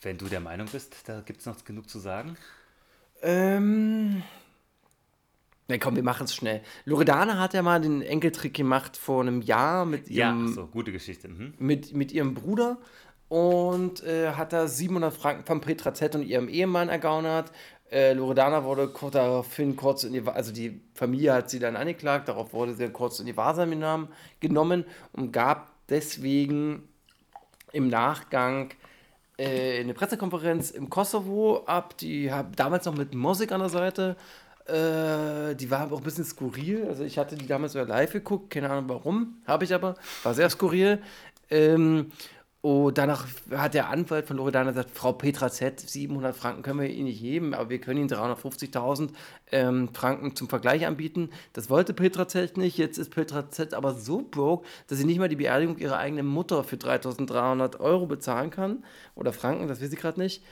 [0.00, 2.36] Wenn du der Meinung bist, da gibt es noch genug zu sagen.
[3.20, 4.22] Ähm.
[5.68, 6.60] Na komm, wir machen es schnell.
[6.84, 10.92] Loredana hat ja mal den Enkeltrick gemacht vor einem Jahr mit Ja, ihrem, so, gute
[10.92, 11.28] Geschichte.
[11.28, 11.54] Mhm.
[11.58, 12.78] mit, mit ihrem Bruder
[13.28, 17.52] und äh, hat da 700 Franken von Petra Z und ihrem Ehemann ergaunert.
[17.90, 22.28] Äh, Loredana wurde kur- daraufhin kurz in die, also die Familie hat sie dann angeklagt,
[22.28, 24.08] darauf wurde sie kurz in die Wahrsam
[24.40, 26.88] genommen- und gab deswegen
[27.72, 28.70] im Nachgang
[29.38, 31.96] äh, eine Pressekonferenz im Kosovo ab.
[31.98, 34.16] Die haben damals noch mit Musik an der Seite.
[34.66, 36.86] Äh, die war auch ein bisschen skurril.
[36.88, 39.96] Also ich hatte die damals sogar live geguckt, keine Ahnung warum, habe ich aber.
[40.22, 41.00] War sehr skurril.
[41.50, 42.12] Ähm,
[42.64, 46.88] Und danach hat der Anwalt von Loredana gesagt, Frau Petra Z, 700 Franken können wir
[46.88, 49.10] Ihnen nicht geben, aber wir können Ihnen 350.000
[49.50, 51.30] ähm, Franken zum Vergleich anbieten.
[51.54, 52.78] Das wollte Petra Z nicht.
[52.78, 56.26] Jetzt ist Petra Z aber so broke, dass sie nicht mal die Beerdigung ihrer eigenen
[56.26, 58.84] Mutter für 3.300 Euro bezahlen kann.
[59.16, 60.44] Oder Franken, das weiß ich gerade nicht.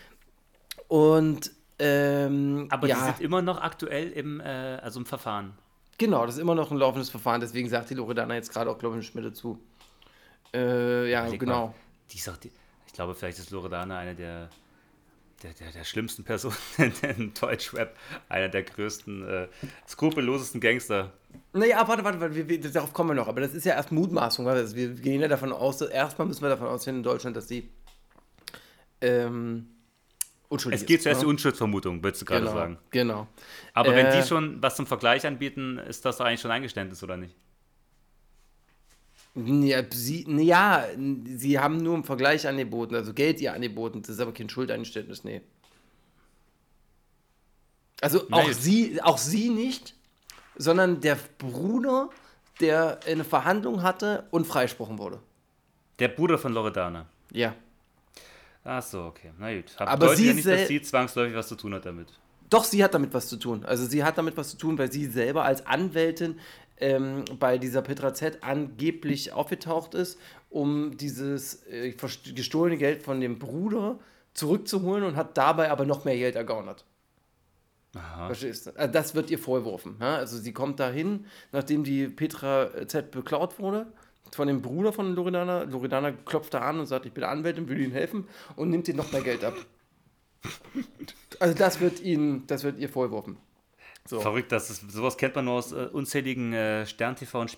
[0.88, 4.44] Und ähm, Aber ja, die sind immer noch aktuell im, äh,
[4.82, 5.54] also im Verfahren.
[5.98, 7.40] genau, das ist immer noch ein laufendes Verfahren.
[7.40, 9.58] Deswegen sagt die Loredana jetzt gerade auch, glaube ich, nicht mehr dazu.
[10.54, 11.66] Äh, ja, Überleg genau.
[11.68, 11.74] Mal,
[12.12, 12.52] die sagt, die-
[12.86, 14.50] ich glaube, vielleicht ist Loredana eine der,
[15.42, 16.54] der, der, der schlimmsten Personen
[17.16, 17.96] in Deutschrap.
[18.28, 19.48] Einer der größten, äh,
[19.88, 21.12] skrupellosesten Gangster.
[21.52, 23.28] Naja, warte, warte, warte wir, wir, darauf kommen wir noch.
[23.28, 24.46] Aber das ist ja erst Mutmaßung.
[24.48, 27.70] Also wir gehen ja davon aus, erstmal müssen wir davon ausgehen in Deutschland, dass sie
[29.00, 29.68] ähm,
[30.50, 31.30] unschuldig Es geht zuerst die ne?
[31.30, 32.78] Unschuldsvermutung, würdest du gerade genau, sagen.
[32.90, 33.26] Genau.
[33.72, 37.02] Aber wenn Äh, die schon was zum Vergleich anbieten, ist das doch eigentlich schon Eingeständnis,
[37.02, 37.34] oder nicht?
[39.36, 40.86] Ja, sie, ja,
[41.36, 44.02] sie haben nur im Vergleich angeboten, also Geld ihr angeboten.
[44.02, 45.40] Das ist aber kein Schuldeingeständnis, nee.
[48.00, 48.54] Also auch gut.
[48.54, 49.94] sie, auch sie nicht,
[50.56, 52.10] sondern der Bruder,
[52.60, 55.20] der eine Verhandlung hatte und freigesprochen wurde.
[56.00, 57.06] Der Bruder von Loredana.
[57.30, 57.54] Ja.
[58.64, 59.32] Ach so, okay.
[59.38, 59.74] Na gut.
[59.78, 62.08] Hab Aber sie ja nicht, dass sie zwangsläufig was zu tun hat damit.
[62.50, 63.64] Doch, sie hat damit was zu tun.
[63.64, 66.38] Also sie hat damit was zu tun, weil sie selber als Anwältin
[66.78, 70.18] ähm, bei dieser Petra Z angeblich aufgetaucht ist,
[70.50, 71.94] um dieses äh,
[72.34, 73.98] gestohlene Geld von dem Bruder
[74.34, 76.84] zurückzuholen und hat dabei aber noch mehr Geld ergaunert.
[77.94, 78.26] Aha.
[78.26, 78.70] Verstehst du?
[78.76, 79.96] Also das wird ihr vorgeworfen.
[80.00, 80.16] Ja?
[80.16, 83.86] Also sie kommt dahin, nachdem die Petra Z beklaut wurde,
[84.34, 85.64] von dem Bruder von Loredana.
[85.64, 88.26] Loredana klopft da an und sagt, ich bin Anwältin, will Ihnen helfen
[88.56, 89.54] und nimmt ihr noch mehr Geld ab.
[91.38, 93.36] Also das wird ihnen, das wird ihr vorgeworfen.
[94.06, 94.20] So.
[94.20, 97.50] Verrückt, dass es, sowas kennt man nur aus äh, unzähligen äh, Stern-TV und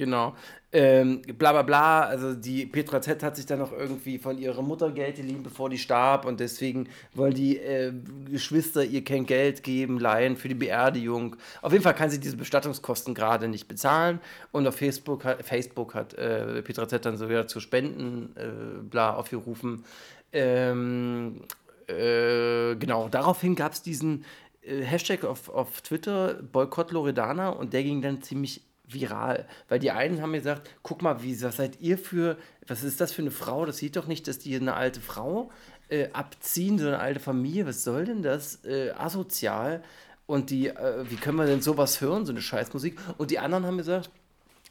[0.00, 0.34] Genau.
[0.72, 2.00] Ähm, bla bla bla.
[2.04, 5.68] Also die Petra Z hat sich dann noch irgendwie von ihrer Mutter Geld geliehen, bevor
[5.68, 6.24] die starb.
[6.24, 7.92] Und deswegen wollen die äh,
[8.24, 11.36] Geschwister ihr kein Geld geben, leihen für die Beerdigung.
[11.60, 14.20] Auf jeden Fall kann sie diese Bestattungskosten gerade nicht bezahlen.
[14.52, 19.16] Und auf Facebook hat, Facebook hat äh, Petra Z dann sogar zu Spenden äh, bla
[19.16, 19.84] aufgerufen.
[20.32, 21.42] Ähm,
[21.88, 24.24] äh, genau, daraufhin gab es diesen
[24.62, 28.62] äh, Hashtag auf, auf Twitter, Boykott Loredana, und der ging dann ziemlich
[28.92, 29.46] viral.
[29.68, 32.36] Weil die einen haben mir gesagt, guck mal, wie, was seid ihr für,
[32.66, 33.66] was ist das für eine Frau?
[33.66, 35.50] Das sieht doch nicht, dass die eine alte Frau
[35.88, 37.66] äh, abziehen, so eine alte Familie.
[37.66, 38.64] Was soll denn das?
[38.64, 39.82] Äh, asozial.
[40.26, 42.98] Und die, äh, wie können wir denn sowas hören, so eine Scheißmusik?
[43.18, 44.10] Und die anderen haben gesagt,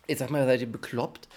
[0.08, 1.28] ich sag mal, seid ihr bekloppt?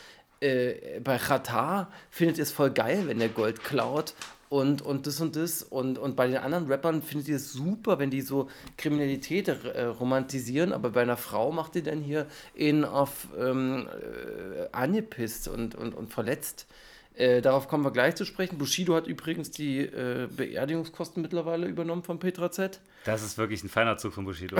[0.40, 4.14] Äh, bei Qatar findet ihr es voll geil, wenn der Gold klaut
[4.52, 5.62] und, und das und das.
[5.62, 9.84] Und, und bei den anderen Rappern findet ihr es super, wenn die so Kriminalität äh,
[9.84, 15.74] romantisieren, aber bei einer Frau macht ihr dann hier ihn auf ähm, äh, angepisst und,
[15.74, 16.66] und, und verletzt.
[17.14, 18.58] Äh, darauf kommen wir gleich zu sprechen.
[18.58, 22.78] Bushido hat übrigens die äh, Beerdigungskosten mittlerweile übernommen von Petra Z.
[23.04, 24.58] Das ist wirklich ein feiner Zug von Bushido.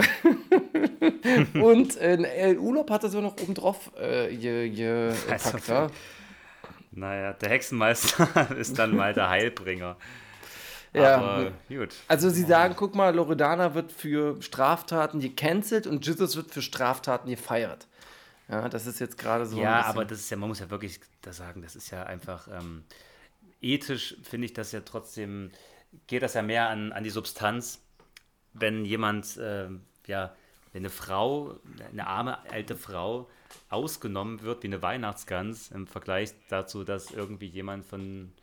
[1.61, 5.93] Und äh, Urlaub hat das ja noch obendrauf äh, ge, ge, Also packt.
[6.95, 9.97] Naja, der Hexenmeister ist dann mal der Heilbringer.
[10.95, 11.15] Ja.
[11.15, 11.95] Aber gut.
[12.07, 17.31] Also sie sagen, guck mal, Loredana wird für Straftaten gecancelt und Jesus wird für Straftaten
[17.31, 17.87] gefeiert.
[18.47, 19.59] Ja, das ist jetzt gerade so.
[19.59, 22.47] Ja, aber das ist ja, man muss ja wirklich da sagen, das ist ja einfach
[22.47, 22.83] ähm,
[23.59, 25.49] ethisch, finde ich das ja trotzdem,
[26.05, 27.81] geht das ja mehr an, an die Substanz,
[28.53, 30.35] wenn jemand, ähm, ja,
[30.73, 31.59] wenn eine Frau,
[31.91, 33.29] eine arme alte Frau
[33.69, 38.33] ausgenommen wird wie eine Weihnachtsgans im Vergleich dazu, dass irgendwie jemand von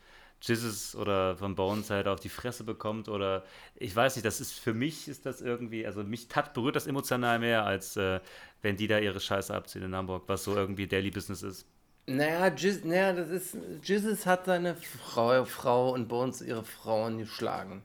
[0.42, 4.58] Jizzes oder von Bones halt auf die Fresse bekommt oder ich weiß nicht, das ist
[4.58, 8.20] für mich ist das irgendwie, also mich tat, berührt das emotional mehr, als äh,
[8.62, 11.66] wenn die da ihre Scheiße abziehen in Hamburg, was so irgendwie Daily Business ist.
[12.06, 13.56] Naja, Jiz, naja, das ist.
[13.82, 17.82] Jesus hat seine Frau, Frau und Bones ihre Frauen geschlagen.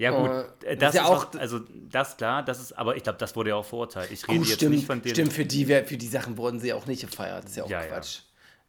[0.00, 3.02] Ja gut, Äh, das ist ja auch- auch, also das klar, das ist, aber ich
[3.02, 4.10] glaube, das wurde ja auch verurteilt.
[4.10, 5.14] Ich rede Oh, jetzt stimmt, nicht von denen.
[5.14, 7.44] stimmt für, die, für die Sachen wurden sie auch nicht gefeiert.
[7.44, 7.86] Das ist ja auch Ja, ja.
[7.88, 8.20] Quatsch.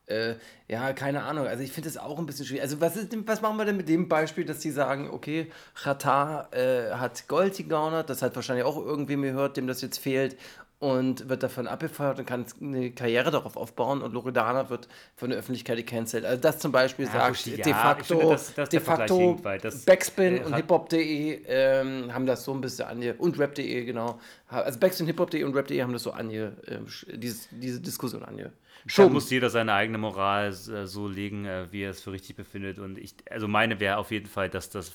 [0.08, 0.36] Äh,
[0.68, 1.48] ja, keine Ahnung.
[1.48, 2.64] Also ich finde das auch ein bisschen schwierig.
[2.64, 5.50] Also was, ist, was machen wir denn mit dem Beispiel, dass die sagen, okay,
[5.82, 10.36] Qatar äh, hat Gold gegaunert, das hat wahrscheinlich auch irgendwem gehört, dem das jetzt fehlt
[10.82, 15.38] und wird davon abgefeuert und kann eine Karriere darauf aufbauen und Loredana wird von der
[15.38, 16.26] Öffentlichkeit gecancelt.
[16.26, 19.40] Also das zum Beispiel Ja, sagt de ja, ich facto, finde, das- das- de facto
[19.62, 23.14] das- Backspin äh, und hiphop.de ähm, haben das so ein bisschen ange...
[23.14, 24.20] und rap.de, genau.
[24.48, 26.54] Also Backspin, hiphop.de und rap.de haben das so ange...
[26.88, 28.46] Sch- dieses, diese Diskussion ange...
[28.86, 29.14] Da Schon.
[29.14, 32.80] muss jeder seine eigene Moral äh, so legen, äh, wie er es für richtig befindet.
[32.80, 34.94] Und ich, also meine wäre auf jeden Fall, dass das,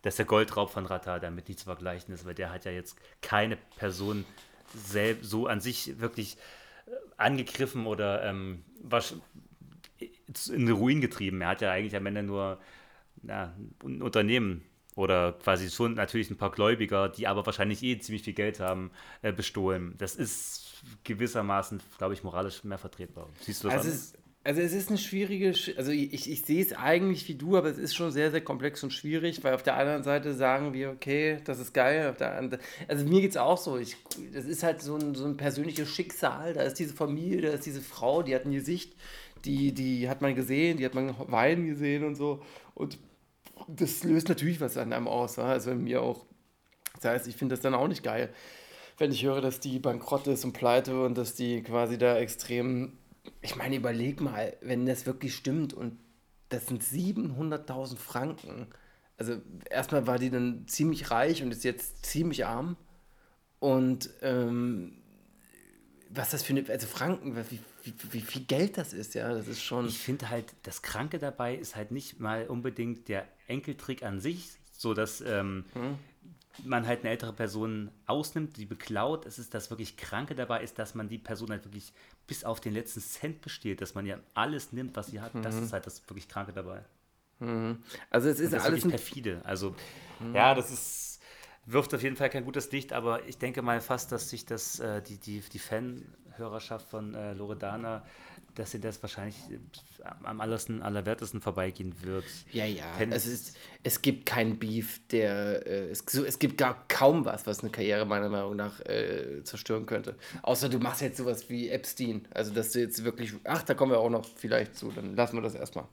[0.00, 2.96] dass der Goldraub von Rata damit nicht zu vergleichen ist, weil der hat ja jetzt
[3.20, 4.24] keine Person
[4.74, 6.36] selbst so an sich wirklich
[6.86, 9.14] äh, angegriffen oder ähm, was,
[10.52, 11.40] in den Ruin getrieben.
[11.40, 12.60] Er hat ja eigentlich am Ende nur
[13.22, 13.54] ja,
[13.84, 14.64] ein Unternehmen
[14.96, 18.90] oder quasi schon natürlich ein paar Gläubiger, die aber wahrscheinlich eh ziemlich viel Geld haben,
[19.22, 19.94] äh, bestohlen.
[19.98, 23.28] Das ist gewissermaßen, glaube ich, moralisch mehr vertretbar.
[23.40, 24.14] Siehst du das Also anders?
[24.42, 27.68] Also es ist eine schwierige, Sch- also ich, ich sehe es eigentlich wie du, aber
[27.68, 30.90] es ist schon sehr, sehr komplex und schwierig, weil auf der anderen Seite sagen wir,
[30.90, 33.96] okay, das ist geil, anderen, also mir geht es auch so, ich,
[34.32, 37.66] das ist halt so ein, so ein persönliches Schicksal, da ist diese Familie, da ist
[37.66, 38.94] diese Frau, die hat ein Gesicht,
[39.44, 42.42] die, die hat man gesehen, die hat man weinen gesehen und so
[42.74, 42.98] und
[43.68, 46.24] das löst natürlich was an einem aus, ja, also in mir auch.
[47.02, 48.30] Das heißt, ich finde das dann auch nicht geil,
[48.98, 52.92] wenn ich höre, dass die bankrott ist und pleite und dass die quasi da extrem.
[53.42, 55.98] Ich meine, überleg mal, wenn das wirklich stimmt und
[56.48, 58.66] das sind 700.000 Franken.
[59.16, 59.40] Also,
[59.70, 62.76] erstmal war die dann ziemlich reich und ist jetzt ziemlich arm.
[63.58, 64.98] Und ähm,
[66.08, 66.68] was das für eine.
[66.68, 69.86] Also, Franken, wie, wie, wie viel Geld das ist, ja, das ist schon.
[69.86, 74.50] Ich finde halt, das Kranke dabei ist halt nicht mal unbedingt der Enkeltrick an sich,
[74.72, 75.64] so dass ähm,
[76.64, 79.26] man halt eine ältere Person ausnimmt, die beklaut.
[79.26, 81.92] Es ist das wirklich Kranke dabei ist, dass man die Person halt wirklich
[82.30, 85.32] bis auf den letzten Cent besteht, dass man ja alles nimmt, was sie hat.
[85.42, 86.84] Das ist halt das wirklich Kranke dabei.
[88.08, 89.40] Also, es ist Das ist alles perfide.
[89.42, 89.74] Also,
[90.32, 91.20] ja, das ist,
[91.66, 94.78] wirft auf jeden Fall kein gutes Licht, aber ich denke mal fast, dass sich das,
[94.78, 98.04] äh, die, die, die Fanhörerschaft von äh, Loredana,
[98.54, 102.24] dass sie das wahrscheinlich äh, am allersten, allerwertesten vorbeigehen wird.
[102.52, 102.84] Ja, ja.
[103.10, 105.66] Es, ist, es gibt keinen Beef, der.
[105.66, 109.42] Äh, es, so, es gibt gar kaum was, was eine Karriere meiner Meinung nach äh,
[109.44, 110.16] zerstören könnte.
[110.42, 112.26] Außer du machst jetzt sowas wie Epstein.
[112.32, 113.32] Also, dass du jetzt wirklich.
[113.44, 114.90] Ach, da kommen wir auch noch vielleicht zu.
[114.90, 115.84] Dann lassen wir das erstmal.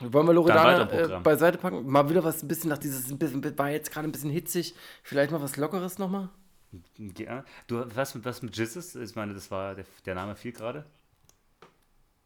[0.00, 1.86] Wollen wir Loredana äh, beiseite packen?
[1.86, 3.10] Mal wieder was ein bisschen nach dieses.
[3.10, 4.74] War jetzt gerade ein bisschen hitzig.
[5.02, 6.28] Vielleicht mal was Lockeres nochmal?
[7.18, 7.44] Ja.
[7.66, 8.94] Du, was, mit- was mit Jesus?
[8.94, 10.84] Ich meine, das war der, der Name fiel gerade.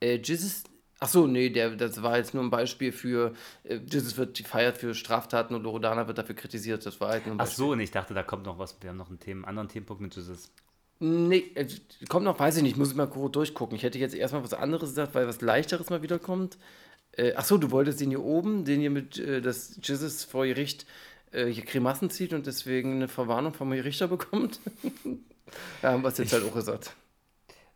[0.01, 0.64] Äh, Jesus.
[1.01, 3.34] Ach so, nee, der, das war jetzt nur ein Beispiel für.
[3.64, 6.84] Äh, Jesus wird gefeiert für Straftaten und Loredana wird dafür kritisiert.
[6.86, 8.76] Das war halt nur ein Ach so, und ich dachte, da kommt noch was.
[8.80, 10.51] Wir haben noch einen Themen, anderen Themenpunkt mit Jesus.
[11.01, 11.66] Nee, äh,
[12.09, 13.76] kommt noch, weiß ich nicht, muss ich mal kurz durchgucken.
[13.76, 16.59] Ich hätte jetzt erstmal was anderes gesagt, weil was leichteres mal wieder kommt.
[17.16, 20.47] Äh, ach so, du wolltest den hier oben, den hier mit, äh, dass Jesus vor
[20.47, 20.86] Gericht
[21.33, 24.61] äh, Grimassen zieht und deswegen eine Verwarnung vom Richter bekommt.
[25.83, 26.95] ja, haben wir es jetzt halt auch gesagt.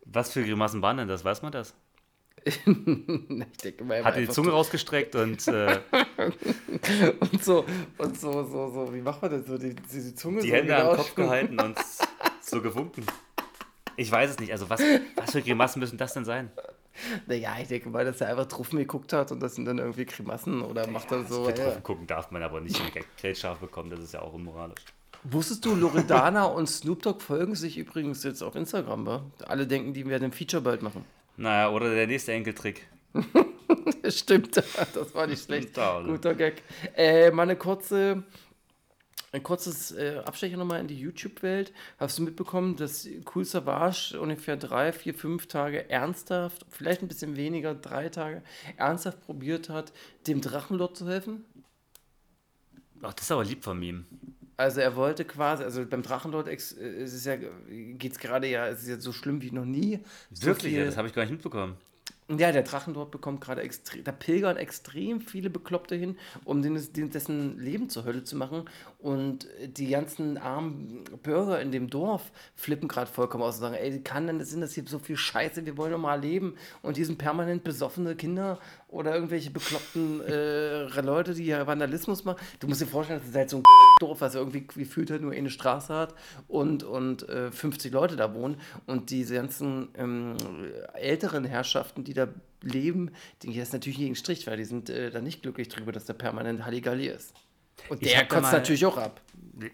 [0.04, 1.24] Was für Grimassen waren denn das?
[1.24, 1.74] Weiß man das?
[2.46, 7.64] ich denke Hat die Zunge rausgestreckt und äh, so- und so,
[7.98, 10.54] und so, so, so, wie macht man das so, die, die, die Zunge die so
[10.54, 11.76] Hände am Kopf gehalten und
[12.40, 13.04] so gewunken.
[13.96, 14.52] Ich weiß es nicht.
[14.52, 14.80] Also, was,
[15.16, 16.52] was für Grimassen müssen das denn sein?
[17.26, 20.04] Naja, ich denke mal, dass er einfach Truffen geguckt hat und das sind dann irgendwie
[20.04, 21.44] Grimassen oder macht er so.
[21.44, 22.80] Betroffen gucken darf man aber nicht
[23.20, 23.90] Geldstrafe bekommen.
[23.90, 24.82] Das ist ja auch unmoralisch.
[25.24, 29.24] Wusstest du, Loredana und Snoop Dogg folgen sich übrigens jetzt auf Instagram, wa?
[29.46, 31.04] Alle denken, die werden ein Feature bald machen.
[31.36, 32.86] Naja, oder der nächste Enkeltrick.
[34.08, 35.78] Stimmt, das war nicht schlecht.
[35.78, 36.12] Also.
[36.12, 36.62] Guter Gag.
[36.96, 38.22] Äh, mal eine kurze,
[39.32, 41.72] ein kurzes äh, Abstecher nochmal in die YouTube-Welt.
[41.98, 47.36] Hast du mitbekommen, dass Cool Savage ungefähr drei, vier, fünf Tage ernsthaft, vielleicht ein bisschen
[47.36, 48.42] weniger, drei Tage,
[48.76, 49.92] ernsthaft probiert hat,
[50.26, 51.44] dem Drachenlord zu helfen?
[53.02, 54.06] Ach, das ist aber lieb von ihm.
[54.56, 58.68] Also er wollte quasi, also beim Drachenlord äh, es ist ja, geht es gerade ja,
[58.68, 60.00] es ist jetzt so schlimm wie noch nie.
[60.32, 61.76] So Wirklich, ja, viel- das habe ich gar nicht mitbekommen.
[62.28, 67.10] Ja, der Drachendort bekommt gerade extrem, da pilgern extrem viele Bekloppte hin, um den, den,
[67.10, 68.64] dessen Leben zur Hölle zu machen.
[68.98, 74.00] Und die ganzen armen Bürger in dem Dorf flippen gerade vollkommen aus und sagen, ey,
[74.00, 76.56] kann denn das sein, dass hier so viel Scheiße, wir wollen doch mal leben.
[76.82, 78.58] Und hier sind permanent besoffene Kinder
[78.88, 82.38] oder irgendwelche bekloppten äh, Leute, die hier Vandalismus machen.
[82.58, 83.62] Du musst dir vorstellen, das ist halt so ein
[84.00, 86.14] Dorf, was irgendwie gefühlt halt nur eine Straße hat
[86.48, 88.56] und, und äh, 50 Leute da wohnen.
[88.86, 90.36] Und diese ganzen ähm,
[90.94, 92.28] älteren Herrschaften, die da
[92.62, 93.10] leben,
[93.42, 96.04] die gehen das natürlich gegen Strich, weil die sind äh, da nicht glücklich drüber, dass
[96.04, 97.34] da permanent Halligalli ist.
[97.88, 99.20] Und Ich der kotzt mal- natürlich auch ab.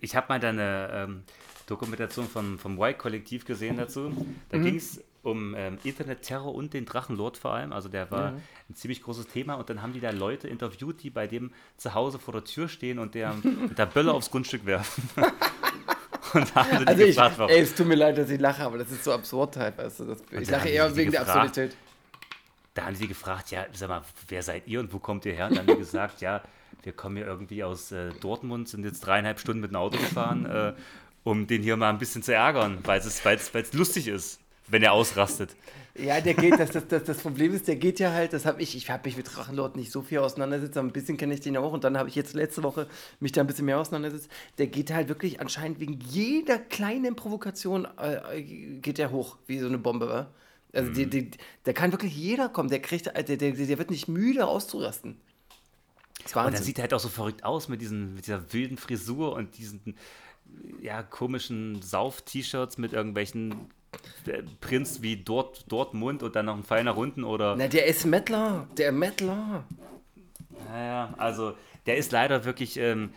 [0.00, 1.22] Ich habe mal deine ähm,
[1.66, 4.12] Dokumentation von, vom Y-Kollektiv gesehen dazu.
[4.50, 4.64] Da Mhm.
[4.64, 7.72] ging es um ähm, Internetterror und den Drachenlord vor allem.
[7.72, 8.32] Also der war
[8.68, 9.54] ein ziemlich großes Thema.
[9.54, 12.68] Und dann haben die da Leute interviewt, die bei dem zu Hause vor der Tür
[12.68, 15.08] stehen und der mit der Bölle aufs Grundstück werfen.
[16.34, 17.52] und da haben sie die Also ich, gefragt, warum.
[17.52, 20.00] ey, es tut mir leid, dass ich lache, aber das ist so absurd halt, weißt
[20.00, 20.16] du.
[20.40, 21.48] Ich lache eher die wegen der gefragt.
[21.50, 21.76] Absurdität.
[22.74, 25.48] Da haben sie gefragt, ja, sag mal, wer seid ihr und wo kommt ihr her?
[25.48, 26.42] Und dann haben die gesagt, ja,
[26.82, 30.46] wir kommen hier irgendwie aus äh, Dortmund, sind jetzt dreieinhalb Stunden mit dem Auto gefahren,
[30.46, 30.72] äh,
[31.24, 34.82] um den hier mal ein bisschen zu ärgern, weil es weil's, weil's lustig ist, wenn
[34.82, 35.54] er ausrastet.
[35.94, 38.62] Ja, der geht, das, das, das, das Problem ist, der geht ja halt, das habe
[38.62, 41.40] ich, ich habe mich mit Drachenlord nicht so viel auseinandergesetzt, aber ein bisschen kenne ich
[41.40, 42.88] den auch und dann habe ich jetzt letzte Woche
[43.20, 44.30] mich da ein bisschen mehr auseinandergesetzt.
[44.56, 49.66] Der geht halt wirklich anscheinend wegen jeder kleinen Provokation, äh, geht der hoch, wie so
[49.66, 50.28] eine Bombe, wa?
[50.72, 51.30] Also die, die,
[51.64, 52.70] da kann wirklich jeder kommen.
[52.70, 55.20] Der kriegt, der, der, der wird nicht müde auszurasten.
[56.22, 59.34] Das Und er sieht halt auch so verrückt aus mit, diesen, mit dieser wilden Frisur
[59.34, 59.96] und diesen
[60.80, 63.70] ja, komischen Sauf-T-Shirts mit irgendwelchen
[64.26, 67.56] äh, Prints wie Dort, Dortmund und dann noch ein Pfeil nach unten oder.
[67.56, 68.68] Na, der ist Mettler.
[68.76, 69.64] Der Mettler.
[70.68, 71.54] Naja, also
[71.86, 73.10] der ist leider wirklich ähm,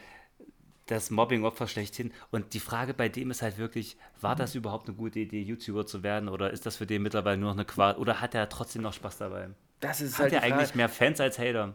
[0.87, 2.11] das Mobbing-Opfer schlechthin.
[2.31, 5.85] Und die Frage bei dem ist halt wirklich, war das überhaupt eine gute Idee, YouTuber
[5.85, 7.95] zu werden oder ist das für den mittlerweile nur noch eine Qual?
[7.95, 9.49] Oder hat er trotzdem noch Spaß dabei?
[9.79, 10.53] Das ist Hat halt er Frage.
[10.55, 11.73] eigentlich mehr Fans als Hater?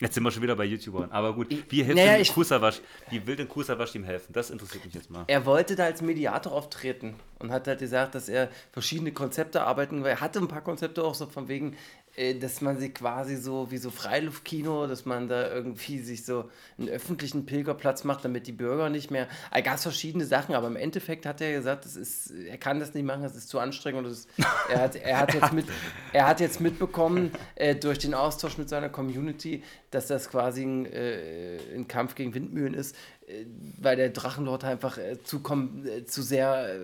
[0.00, 1.12] Jetzt sind wir schon wieder bei YouTubern.
[1.12, 2.80] Aber gut, wie hilft naja, ich- Kusawasch?
[3.10, 4.32] Wie will denn Kusawasch ihm helfen?
[4.32, 5.22] Das interessiert mich jetzt mal.
[5.28, 10.02] Er wollte da als Mediator auftreten und hat halt gesagt, dass er verschiedene Konzepte arbeiten
[10.02, 10.10] will.
[10.10, 11.76] Er hatte ein paar Konzepte auch so von wegen,
[12.40, 16.48] dass man sich quasi so wie so Freiluftkino, dass man da irgendwie sich so
[16.78, 19.26] einen öffentlichen Pilgerplatz macht, damit die Bürger nicht mehr.
[19.52, 22.78] Da gab es verschiedene Sachen, aber im Endeffekt hat er gesagt, das ist, er kann
[22.78, 24.28] das nicht machen, das ist zu anstrengend ist,
[24.68, 25.66] er, hat, er, hat jetzt mit,
[26.12, 30.86] er hat jetzt mitbekommen äh, durch den Austausch mit seiner Community, dass das quasi ein,
[30.86, 32.96] äh, ein Kampf gegen Windmühlen ist,
[33.26, 33.44] äh,
[33.80, 36.80] weil der Drachenlord einfach äh, zu, kom äh, zu sehr äh,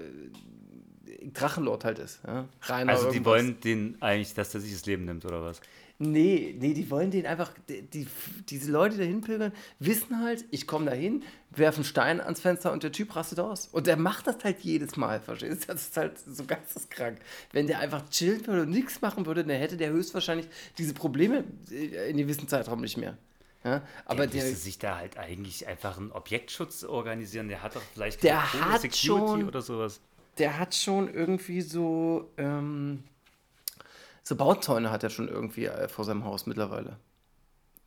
[1.33, 2.21] Drachenlord halt ist.
[2.27, 2.49] Ja?
[2.69, 3.25] Also die irgendwas.
[3.25, 5.61] wollen den eigentlich, dass er sich das Leben nimmt, oder was?
[6.03, 8.07] Nee, nee, die wollen den einfach, die, die,
[8.49, 12.41] diese Leute, die da hinpilgern, wissen halt, ich komme da hin, werfe einen Stein ans
[12.41, 13.69] Fenster und der Typ rastet aus.
[13.71, 15.67] Und der macht das halt jedes Mal, verstehst du?
[15.75, 17.19] Das ist halt so geisteskrank.
[17.53, 20.49] Wenn der einfach chillen würde und nichts machen würde, dann hätte der höchstwahrscheinlich
[20.79, 23.19] diese Probleme äh, in gewissen Zeitraum nicht mehr.
[23.63, 23.83] Ja?
[24.07, 27.49] Aber der der, müsste sich da halt eigentlich einfach einen Objektschutz organisieren.
[27.49, 30.01] Der hat doch vielleicht Der hat Security schon- oder sowas.
[30.41, 33.05] Der hat schon irgendwie so, ähm,
[34.23, 36.97] so Bauzäune hat er schon irgendwie äh, vor seinem Haus mittlerweile.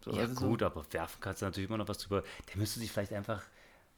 [0.06, 2.24] So, Ja also so- gut, aber werfen kannst du natürlich immer noch was drüber.
[2.50, 3.42] Der müsste sich vielleicht einfach,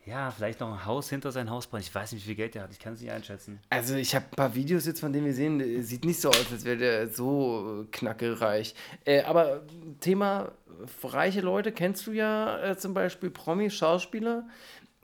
[0.06, 1.80] ja, vielleicht noch ein Haus hinter sein Haus bauen.
[1.82, 2.72] Ich weiß nicht, wie viel Geld der hat.
[2.72, 3.60] Ich kann es nicht einschätzen.
[3.70, 6.52] Also ich habe ein paar Videos jetzt, von denen wir sehen, sieht nicht so aus,
[6.52, 8.76] als wäre der so äh, knackereich.
[9.04, 9.64] Äh, aber
[10.00, 10.52] Thema
[11.04, 14.48] reiche Leute, kennst du ja äh, zum Beispiel Promi-Schauspieler.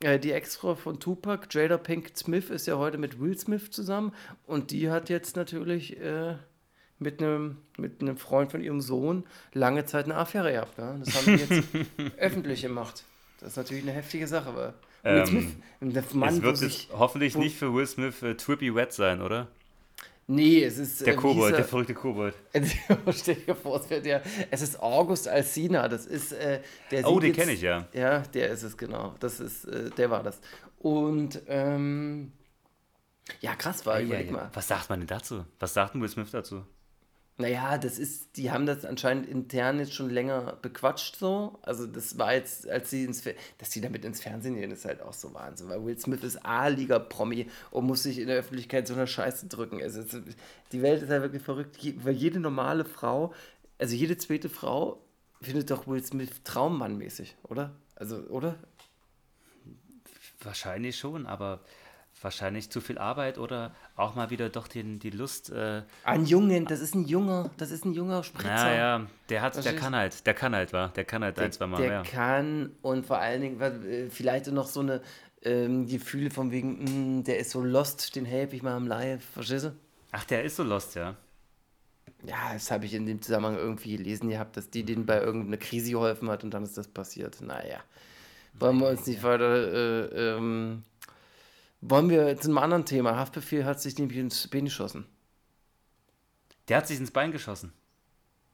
[0.02, 4.14] Äh, die Ex-Frau von Tupac, Jada Pink Smith, ist ja heute mit Will Smith zusammen.
[4.46, 6.36] Und die hat jetzt natürlich äh,
[7.00, 9.24] mit einem mit einem Freund von ihrem Sohn
[9.54, 10.78] lange Zeit eine Affäre gehabt.
[10.78, 10.96] Ja?
[11.04, 11.68] Das haben die jetzt
[12.18, 13.04] öffentlich gemacht.
[13.40, 14.50] Das ist natürlich eine heftige Sache.
[14.50, 14.74] Aber
[15.04, 15.46] Will Ähm, Smith,
[15.82, 19.22] der Mann, es wird sich, hoffentlich wo- nicht für Will Smith äh, Trippy Wet sein,
[19.22, 19.48] oder?
[20.28, 21.02] Nee, es ist.
[21.02, 21.66] Der äh, wie Kobold, hieß der er?
[21.66, 22.36] verrückte Kobold.
[23.12, 25.88] Stell dir vor, es, wird ja, es ist August Alsina.
[25.88, 27.88] Das ist äh, der Oh, den kenne ich ja.
[27.94, 29.16] Ja, der ist es, genau.
[29.20, 30.40] Das ist, äh, der war das.
[30.80, 32.32] Und ähm,
[33.42, 34.32] ja, krass war, Ja, überleg ja.
[34.34, 34.50] mal.
[34.54, 35.46] Was sagt man denn dazu?
[35.60, 36.64] Was sagt Will Smith dazu?
[37.42, 41.60] Naja, das ist, die haben das anscheinend intern jetzt schon länger bequatscht so.
[41.64, 43.24] Also das war jetzt, als sie ins
[43.58, 46.46] dass die damit ins Fernsehen gehen, ist halt auch so Wahnsinn, weil Will Smith ist
[46.46, 49.82] A-Liga-Promi und muss sich in der Öffentlichkeit so eine Scheiße drücken.
[49.82, 50.04] Also
[50.72, 53.34] die Welt ist halt wirklich verrückt, weil jede normale Frau,
[53.78, 55.04] also jede zweite Frau
[55.42, 57.72] findet doch Will Smith traummannmäßig, oder?
[57.96, 58.56] Also, oder?
[60.44, 61.62] Wahrscheinlich schon, aber
[62.22, 65.52] wahrscheinlich zu viel Arbeit oder auch mal wieder doch den, die Lust.
[65.52, 68.50] Äh, Ein Jungen, das ist ein junger, das ist ein junger Spritzer.
[68.50, 71.68] naja, der hat, der kann halt, der kann halt, war, der kann halt ein, zwei
[71.68, 72.04] Mal der mehr.
[72.04, 75.02] kann und vor allen Dingen äh, vielleicht noch so eine
[75.44, 79.24] ähm, Gefühle von wegen, mh, der ist so lost, den helfe ich mal im Live,
[79.34, 79.76] verstehst du?
[80.12, 81.16] Ach, der ist so lost, ja.
[82.24, 85.58] Ja, das habe ich in dem Zusammenhang irgendwie gelesen gehabt, dass die denen bei irgendeiner
[85.58, 87.42] Krise geholfen hat und dann ist das passiert.
[87.42, 87.80] Naja,
[88.60, 90.84] wollen wir uns nicht weiter, äh, ähm,
[91.82, 93.16] wollen wir zu einem anderen Thema.
[93.18, 95.06] Haftbefehl hat sich nämlich ins Bein geschossen.
[96.68, 97.74] Der hat sich ins Bein geschossen.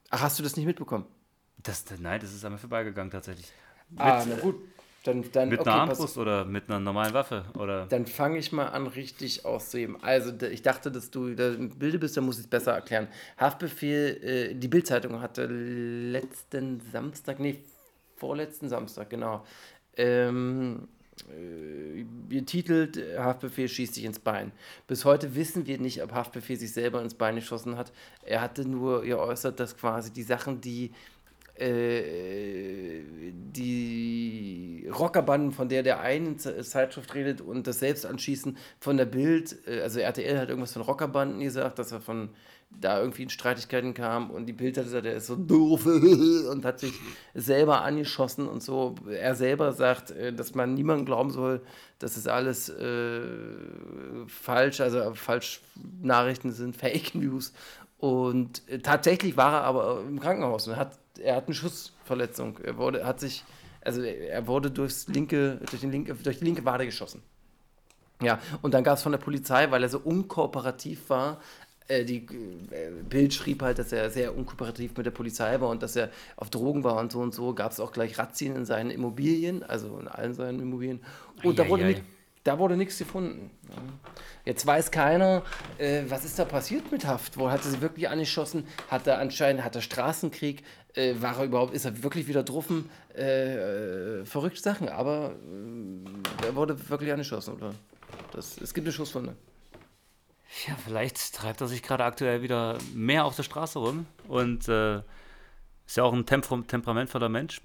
[0.10, 1.06] Ach, hast du das nicht mitbekommen?
[1.58, 3.52] Das, nein, das ist mir vorbeigegangen tatsächlich.
[3.90, 4.56] Mit, ah, na gut.
[5.04, 7.46] Dann, dann, mit okay, einer pass- Armbrust oder mit einer normalen Waffe?
[7.58, 7.86] Oder?
[7.86, 10.02] Dann fange ich mal an, richtig auszuheben.
[10.02, 13.08] Also, ich dachte, dass du da im Bilde bist, dann muss ich es besser erklären.
[13.38, 17.64] Haftbefehl, äh, die Bildzeitung hatte letzten Samstag, nee,
[18.18, 19.46] vorletzten Samstag, genau,
[19.96, 20.97] ähm, äh,
[22.30, 24.52] betitelt, äh, Haftbefehl schießt sich ins Bein.
[24.88, 27.92] Bis heute wissen wir nicht, ob Haftbefehl sich selber ins Bein geschossen hat.
[28.24, 30.92] Er hatte nur geäußert, dass quasi die Sachen, die
[31.56, 33.02] äh,
[33.56, 39.58] die Rockerbanden, von der der einen Ze- Zeitschrift redet und das Selbstanschießen von der Bild,
[39.68, 42.30] äh, also RTL hat irgendwas von Rockerbanden gesagt, dass er von
[42.70, 45.86] da irgendwie in Streitigkeiten kam und die Bild hat gesagt, er ist so doof
[46.52, 46.94] und hat sich
[47.34, 48.96] selber angeschossen und so.
[49.10, 51.62] Er selber sagt, äh, dass man niemandem glauben soll,
[52.00, 53.22] dass es alles äh,
[54.28, 55.62] falsch, also falsch
[56.02, 57.54] Nachrichten sind, Fake News.
[57.98, 62.60] Und äh, tatsächlich war er aber im Krankenhaus und hat, er hat eine Schussverletzung.
[62.64, 63.44] Er wurde, hat sich,
[63.82, 67.24] also er wurde durchs linke, durch, den linke, durch die linke Wade geschossen.
[68.22, 71.40] Ja, und dann gab es von der Polizei, weil er so unkooperativ war,
[71.90, 72.18] die
[72.72, 76.10] äh, Bild schrieb halt, dass er sehr unkooperativ mit der Polizei war und dass er
[76.36, 77.54] auf Drogen war und so und so.
[77.54, 81.02] Gab es auch gleich Razzien in seinen Immobilien, also in allen seinen Immobilien.
[81.44, 81.94] Und da wurde, Eieiei.
[81.94, 82.04] nicht,
[82.44, 83.52] da wurde nichts gefunden.
[84.46, 85.44] Jetzt weiß keiner,
[85.78, 87.38] äh, was ist da passiert mit Haft?
[87.38, 88.66] Wo hat er sie wirklich angeschossen?
[88.90, 90.64] Hat er anscheinend, hat er Straßenkrieg?
[90.94, 92.90] Äh, war er überhaupt, ist er wirklich wieder druffen?
[93.16, 95.36] Äh, äh, verrückte Sachen, aber
[96.42, 97.74] äh, er wurde wirklich angeschossen, oder?
[98.34, 99.36] Das, es gibt eine Schusswunde.
[100.66, 104.98] Ja, vielleicht treibt er sich gerade aktuell wieder mehr auf der Straße rum und äh,
[105.86, 107.62] ist ja auch ein Temper temperamentvoller Mensch.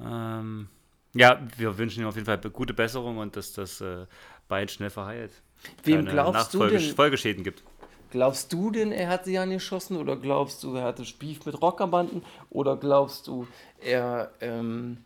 [0.00, 0.68] Ähm,
[1.14, 4.06] ja, wir wünschen ihm auf jeden Fall gute Besserung und dass das äh,
[4.48, 5.32] Bein schnell verheilt.
[5.84, 6.94] Wem glaubst du denn?
[6.94, 7.62] Folgeschäden gibt.
[8.10, 12.22] Glaubst du denn, er hat sie angeschossen oder glaubst du, er hatte Beef mit Rockerbanden
[12.50, 13.48] oder glaubst du,
[13.80, 14.98] er, ähm,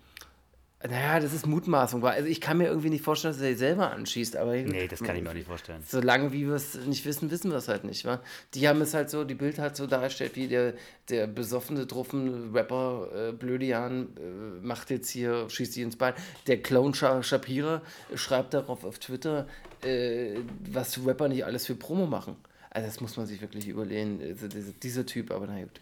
[0.86, 2.04] naja, das ist Mutmaßung.
[2.04, 5.02] Also ich kann mir irgendwie nicht vorstellen, dass er sich selber anschießt, aber Nee, das
[5.02, 5.82] kann ich mir auch nicht vorstellen.
[5.84, 8.20] Solange wie wir es nicht wissen, wissen wir es halt nicht, wa?
[8.54, 10.74] Die haben es halt so, die Bild hat so dargestellt, wie der,
[11.08, 16.14] der besoffene, druffen Rapper äh, Blödian äh, macht jetzt hier, schießt sie ins Bein.
[16.46, 17.82] Der Clown Sha Shapira
[18.14, 19.48] schreibt darauf auf Twitter,
[19.82, 20.36] äh,
[20.70, 22.36] was Rapper nicht alles für Promo machen.
[22.70, 25.80] Also das muss man sich wirklich überlegen, also dieser, dieser Typ, aber na gut.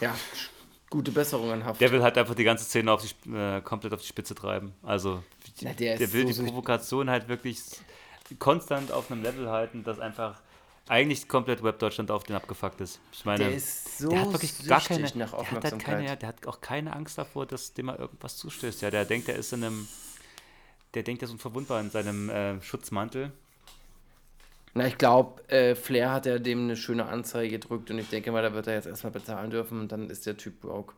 [0.00, 0.14] Ja,
[0.90, 1.80] gute Besserung an Haft.
[1.80, 4.74] Der will halt einfach die ganze Szene auf die, äh, komplett auf die Spitze treiben.
[4.82, 5.22] Also
[5.62, 6.48] Na, der der will so die.
[6.48, 7.60] Provokation halt wirklich
[8.38, 10.40] konstant auf einem Level halten, das einfach
[10.88, 12.98] eigentlich komplett Web-Deutschland auf den abgefuckt ist.
[13.12, 15.94] Ich meine, Der ist so der hat wirklich gar keine, nach der hat, halt Aufmerksamkeit.
[15.98, 18.82] keine, der hat auch keine Angst davor, dass dem mal irgendwas zustößt.
[18.82, 19.86] Ja, der denkt, er ist in einem,
[20.94, 23.30] der denkt, er ist unverwundbar in seinem äh, Schutzmantel.
[24.74, 28.30] Na, ich glaube, äh, Flair hat ja dem eine schöne Anzeige gedrückt und ich denke
[28.30, 30.94] mal, da wird er jetzt erstmal bezahlen dürfen und dann ist der Typ broke.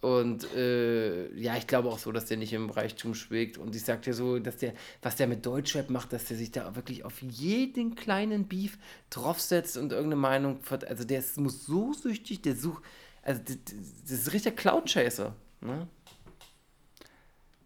[0.00, 3.58] Und äh, ja, ich glaube auch so, dass der nicht im Reichtum schwelgt.
[3.58, 4.72] Und ich sag dir so, dass der,
[5.02, 8.78] was der mit Deutschrap macht, dass der sich da wirklich auf jeden kleinen Beef
[9.10, 10.60] draufsetzt und irgendeine Meinung.
[10.88, 12.82] Also der ist, muss so süchtig, der sucht.
[13.22, 13.56] Also das,
[14.02, 15.34] das ist richtig Cloud-Chaser.
[15.60, 15.86] Ne?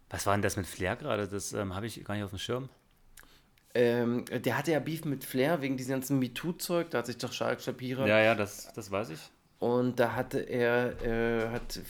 [0.09, 1.29] Was war denn das mit Flair gerade?
[1.29, 2.67] Das ähm, habe ich gar nicht auf dem Schirm.
[3.75, 6.89] Ähm, der hatte ja Beef mit Flair wegen diesem ganzen MeToo-Zeug.
[6.91, 9.19] Da hat sich doch Shark Shapira Ja, ja, das, das weiß ich.
[9.59, 11.81] Und da hatte er, äh, hat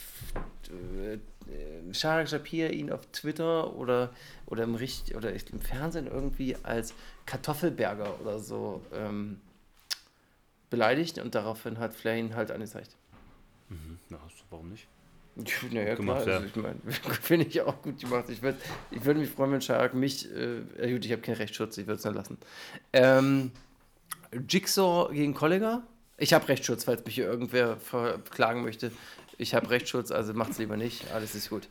[0.67, 4.11] äh, Sharak Shapir ihn auf Twitter oder,
[4.47, 6.93] oder, im, Richt oder im Fernsehen irgendwie als
[7.27, 9.39] Kartoffelberger oder so ähm,
[10.71, 12.95] beleidigt und daraufhin hat Flair ihn halt angezeigt.
[14.09, 14.19] Ja,
[14.49, 14.88] warum nicht?
[15.71, 16.36] Naja, gemacht, klar, ja.
[16.36, 16.79] also ich meine,
[17.21, 18.25] finde ich auch gut gemacht.
[18.29, 18.57] Ich würde
[18.91, 21.97] ich würd mich freuen, wenn Sharak mich, äh, gut, ich habe keinen Rechtsschutz, ich würde
[21.99, 22.38] es nur lassen.
[22.93, 23.51] Ähm,
[24.47, 25.83] Jigsaw gegen Kollega.
[26.17, 28.91] Ich habe Rechtsschutz, falls mich hier irgendwer verklagen möchte.
[29.38, 31.11] Ich habe Rechtsschutz, also macht's lieber nicht.
[31.11, 31.67] Alles ist gut.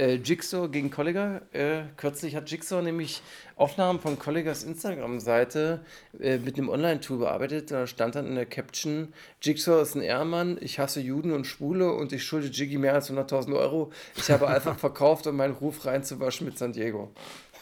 [0.00, 1.42] Äh, Jigsaw gegen Kollega.
[1.52, 3.20] Äh, kürzlich hat Jigsaw nämlich
[3.56, 5.84] Aufnahmen von Kollegas Instagram-Seite
[6.18, 7.70] äh, mit einem Online-Tool bearbeitet.
[7.70, 11.92] Da stand dann in der Caption: Jigsaw ist ein Ehrmann, ich hasse Juden und Schwule
[11.92, 13.92] und ich schulde Jiggy mehr als 100.000 Euro.
[14.16, 17.12] Ich habe einfach verkauft, um meinen Ruf reinzuwaschen mit San Diego.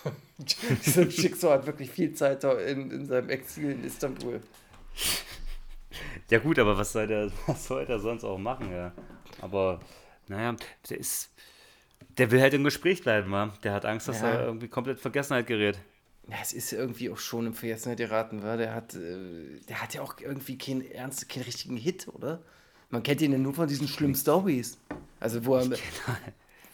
[0.39, 4.41] Dieser Jigsaw hat wirklich viel Zeit in, in seinem Exil in Istanbul.
[6.31, 8.93] Ja gut, aber was soll der, was soll der sonst auch machen, ja?
[9.41, 9.81] Aber,
[10.29, 10.55] naja,
[10.89, 11.31] der ist,
[12.19, 13.55] der will halt im Gespräch bleiben, wa?
[13.63, 14.29] Der hat Angst, dass Ja.
[14.31, 15.79] er irgendwie komplett Vergessenheit gerät.
[16.29, 18.57] Ja, es ist irgendwie auch schon im Vergessenheit geraten, war.
[18.59, 22.43] Der hat, äh, der hat ja auch irgendwie keinen ernst, keinen richtigen Hit, oder?
[22.91, 24.79] Man kennt ihn ja nur von diesen schlimmen Stories.
[25.21, 25.81] Also wo er, mit,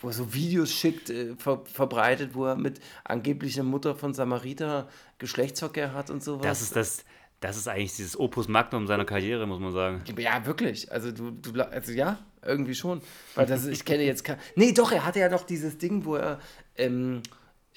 [0.01, 4.89] wo er so Videos schickt, äh, ver, verbreitet, wo er mit angeblicher Mutter von Samariter
[5.19, 6.43] Geschlechtsverkehr hat und sowas.
[6.43, 7.05] Das ist das,
[7.45, 10.03] das ist eigentlich dieses Opus Magnum seiner Karriere, muss man sagen.
[10.17, 10.91] Ja, wirklich.
[10.91, 13.03] Also du, du also ja, irgendwie schon.
[13.35, 14.39] Weil das, ich kenne jetzt kein.
[14.57, 16.41] Nee, doch, er hatte ja doch dieses Ding, wo er
[16.77, 17.23] ähm,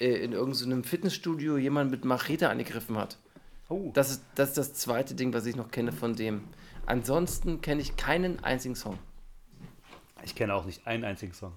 [0.00, 3.18] äh, in irgendeinem Fitnessstudio jemanden mit Machete angegriffen hat.
[3.68, 3.90] Oh.
[3.92, 6.44] Das ist, das ist das zweite Ding, was ich noch kenne von dem.
[6.86, 8.98] Ansonsten kenne ich keinen einzigen Song.
[10.24, 11.52] Ich kenne auch nicht einen einzigen Song.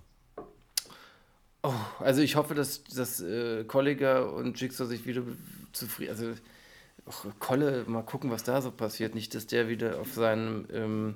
[1.64, 5.22] Oh, also ich hoffe, dass, dass äh, Kollega und Jigsaw sich wieder
[5.72, 6.12] zufrieden.
[6.12, 6.34] Also
[7.06, 9.16] och, Kolle, mal gucken, was da so passiert.
[9.16, 11.16] Nicht, dass der wieder auf seinem ähm,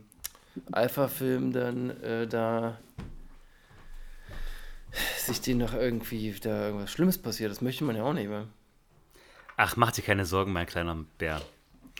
[0.71, 2.77] Alpha-Film dann äh, da
[5.17, 7.51] sich den noch irgendwie da irgendwas Schlimmes passiert.
[7.51, 8.47] Das möchte man ja auch nicht mehr.
[9.57, 11.41] Ach, mach dir keine Sorgen, mein kleiner Bär.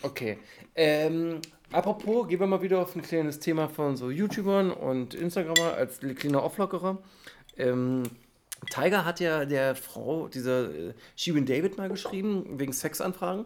[0.01, 0.38] Okay.
[0.75, 5.73] Ähm, apropos, gehen wir mal wieder auf ein kleines Thema von so YouTubern und Instagramer
[5.73, 6.97] als kleiner Auflockerer.
[7.57, 8.03] Ähm,
[8.69, 13.45] Tiger hat ja der Frau, dieser äh, Shirin David mal geschrieben, wegen Sexanfragen.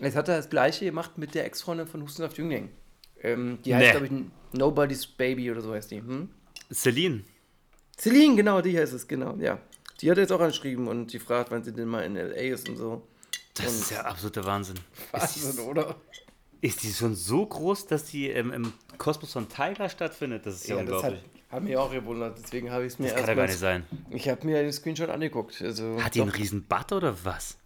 [0.00, 2.70] Jetzt hat er das gleiche gemacht mit der Ex-Freundin von Husten auf Jüngling.
[3.22, 3.90] Ähm, die heißt, Nee.
[3.90, 5.98] glaube ich, Nobody's Baby oder so heißt die.
[5.98, 6.30] Hm?
[6.72, 7.22] Celine.
[7.98, 9.58] Celine, genau, die heißt es, genau, ja.
[10.00, 12.54] Die hat jetzt auch angeschrieben und die fragt, wann sie denn mal in L.A.
[12.54, 13.06] ist und so.
[13.54, 14.76] Das ist ja absoluter Wahnsinn.
[15.12, 15.96] Wahnsinn, oder?
[16.62, 20.46] Ist die schon so groß, dass die im, im Kosmos von Tiger stattfindet?
[20.46, 21.30] Das ist ja, Ja, das hat, unglaublich.
[21.50, 23.84] hat mich auch gewundert, deswegen habe ich es mir Das kann ja gar nicht sein.
[24.10, 25.60] Ich habe mir den Screenshot angeguckt.
[25.60, 26.38] Also Hat die einen doch.
[26.38, 27.58] riesen Butt oder was?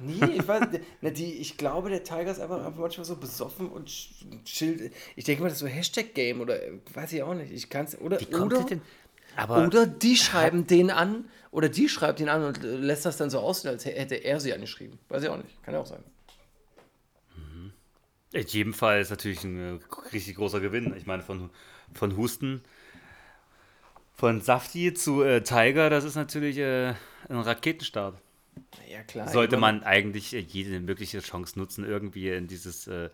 [0.00, 0.64] Nee, ich weiß,
[1.00, 3.86] na, die, ich glaube, der Tiger ist einfach, einfach manchmal so besoffen und
[4.44, 4.92] chillt.
[5.16, 6.58] Ich denke mal, das ist so Hashtag-Game oder
[6.94, 7.52] weiß ich auch nicht.
[7.52, 8.82] Ich kann's, oder, Wie kommt oder, die denn?
[9.36, 13.30] Aber oder die schreiben den an oder die schreibt ihn an und lässt das dann
[13.30, 14.98] so aussehen, als hätte er sie angeschrieben.
[15.08, 15.62] Weiß ich auch nicht.
[15.62, 16.02] Kann ja auch sein.
[18.32, 19.80] in jedem Fall ist natürlich ein äh,
[20.12, 20.94] richtig großer Gewinn.
[20.96, 21.50] Ich meine, von,
[21.94, 22.62] von Husten,
[24.14, 26.94] von Safti zu äh, Tiger, das ist natürlich äh,
[27.28, 28.16] ein Raketenstart.
[28.90, 29.28] Ja, klar.
[29.28, 32.86] Sollte ich man eigentlich äh, jede mögliche Chance nutzen, irgendwie in dieses.
[32.86, 33.10] Äh,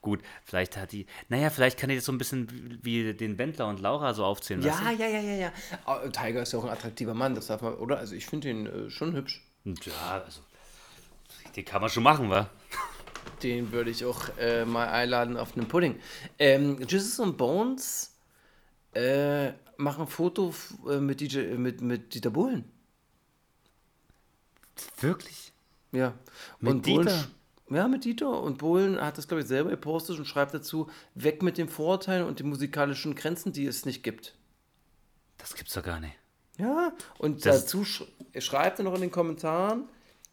[0.00, 1.06] gut, vielleicht hat die.
[1.28, 4.62] Naja, vielleicht kann die das so ein bisschen wie, den Wendler und Laura so aufzählen
[4.62, 5.00] Ja, lassen.
[5.00, 5.52] ja, ja, ja, ja.
[5.84, 7.98] Aber Tiger ist ja auch ein attraktiver Mann, das darf man, oder?
[7.98, 9.42] Also ich finde ihn äh, schon hübsch.
[9.64, 10.40] Und Ja, also.
[11.56, 12.50] Den kann man schon machen, wa?
[13.42, 15.98] Den würde ich auch äh, mal einladen auf einen Pudding.
[16.38, 18.14] Ähm, Jesus und Bones
[18.94, 20.52] äh, machen ein Foto
[20.90, 22.64] äh, mit, DJ, mit, mit Dieter Bohlen.
[25.00, 25.52] Wirklich?
[25.92, 26.14] Ja.
[26.60, 27.18] Mit und Bohlen Dieter?
[27.18, 28.42] sch- Ja, mit Dieter.
[28.42, 32.26] Und Bohlen hat das, glaube ich, selber gepostet und schreibt dazu, weg mit den Vorurteilen
[32.26, 34.34] und den musikalischen Grenzen, die es nicht gibt.
[35.38, 36.14] Das gibt's doch gar nicht.
[36.58, 38.04] Ja, und Das- dazu sch
[38.38, 39.84] schreibt er noch in den Kommentaren,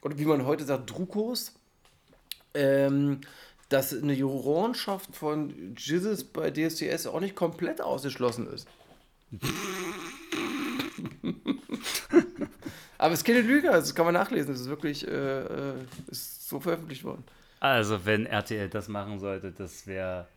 [0.01, 1.53] oder wie man heute sagt, Drukos,
[2.53, 3.21] ähm,
[3.69, 8.67] dass eine Jurorenschaft von Jesus bei DSDS auch nicht komplett ausgeschlossen ist.
[13.01, 15.73] Aber es ist keine Lüge, also das kann man nachlesen, das ist wirklich äh, äh,
[16.11, 17.23] ist so veröffentlicht worden.
[17.59, 20.27] Also, wenn RTL das machen sollte, das wäre.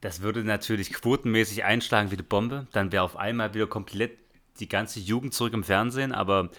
[0.00, 2.66] Das würde natürlich quotenmäßig einschlagen wie eine Bombe.
[2.72, 4.18] Dann wäre auf einmal wieder komplett
[4.58, 6.10] die ganze Jugend zurück im Fernsehen.
[6.10, 6.50] Aber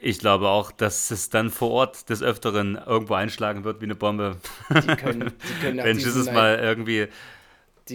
[0.00, 3.94] ich glaube auch, dass es dann vor Ort des Öfteren irgendwo einschlagen wird wie eine
[3.94, 4.36] Bombe.
[4.68, 7.06] Die können, die können wenn Jesus mal irgendwie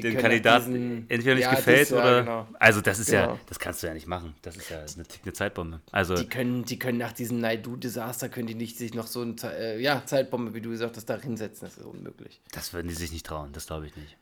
[0.02, 2.20] den Kandidaten diesen- entweder nicht Ja, gefällt das, ja, oder.
[2.22, 2.48] genau.
[2.60, 3.26] Also, das ist ja.
[3.28, 3.40] Genau.
[3.48, 4.36] Das kannst du ja nicht machen.
[4.42, 5.82] Das ist ja eine, eine Zeitbombe.
[5.92, 6.16] Also.
[6.16, 9.82] Die können, die können nach diesem Naidu-Desaster, können die nicht sich noch so eine äh,
[9.82, 11.68] ja, Zeitbombe, wie du gesagt hast, da hinsetzen.
[11.68, 12.42] Das ist unmöglich.
[12.52, 14.18] Das würden die sich nicht trauen, das glaube ich nicht.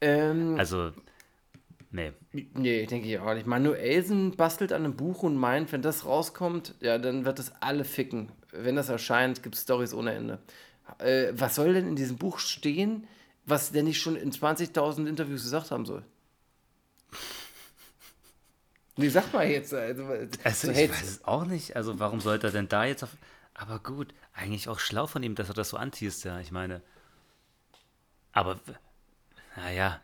[0.00, 0.90] Ähm, Also,
[1.90, 2.12] nee.
[2.32, 3.46] nee, denke ich auch nicht.
[3.46, 7.84] Manuelsen bastelt an einem Buch und meint, wenn das rauskommt, ja, dann wird das alle
[7.84, 8.30] ficken.
[8.52, 10.38] Wenn das erscheint, gibt es Stories ohne Ende.
[10.98, 13.06] Äh, was soll denn in diesem Buch stehen,
[13.44, 16.04] was der nicht schon in 20.000 Interviews gesagt haben soll?
[18.96, 19.72] Nee, sag mal jetzt.
[19.72, 20.04] Also,
[20.44, 21.76] Also, so ich weiß es auch nicht.
[21.76, 23.10] Also, warum sollte er denn da jetzt auf.
[23.54, 26.40] Aber gut, eigentlich auch schlau von ihm, dass er das so antiest, ja.
[26.40, 26.82] Ich meine.
[28.32, 28.60] Aber.
[29.56, 30.00] Naja.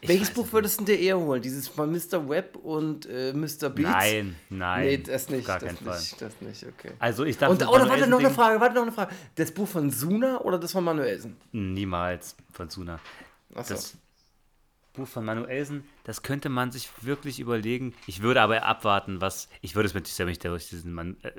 [0.00, 1.42] Ich Welches Buch es würdest du dir eher holen?
[1.42, 2.28] Dieses von Mr.
[2.28, 3.70] Webb und äh, Mr.
[3.70, 3.90] Beats?
[3.90, 4.86] Nein, nein.
[4.86, 5.46] Nee, das nicht.
[5.46, 5.98] Gar das keinen Fall.
[5.98, 6.92] nicht, das nicht, okay.
[6.98, 7.52] Also, ich dachte.
[7.52, 9.14] Und, das oder warte, noch eine Frage, warte, noch eine Frage.
[9.34, 11.36] Das Buch von Suna oder das von Manuelsen?
[11.52, 12.98] Niemals von Suna.
[13.54, 13.74] Achso.
[13.74, 13.96] Das
[14.96, 17.94] Buch von Manuelsen, das könnte man sich wirklich überlegen.
[18.06, 19.48] Ich würde aber abwarten, was.
[19.60, 21.16] Ich würde es mit sicher nicht durch diesen Mann.
[21.22, 21.32] Äh,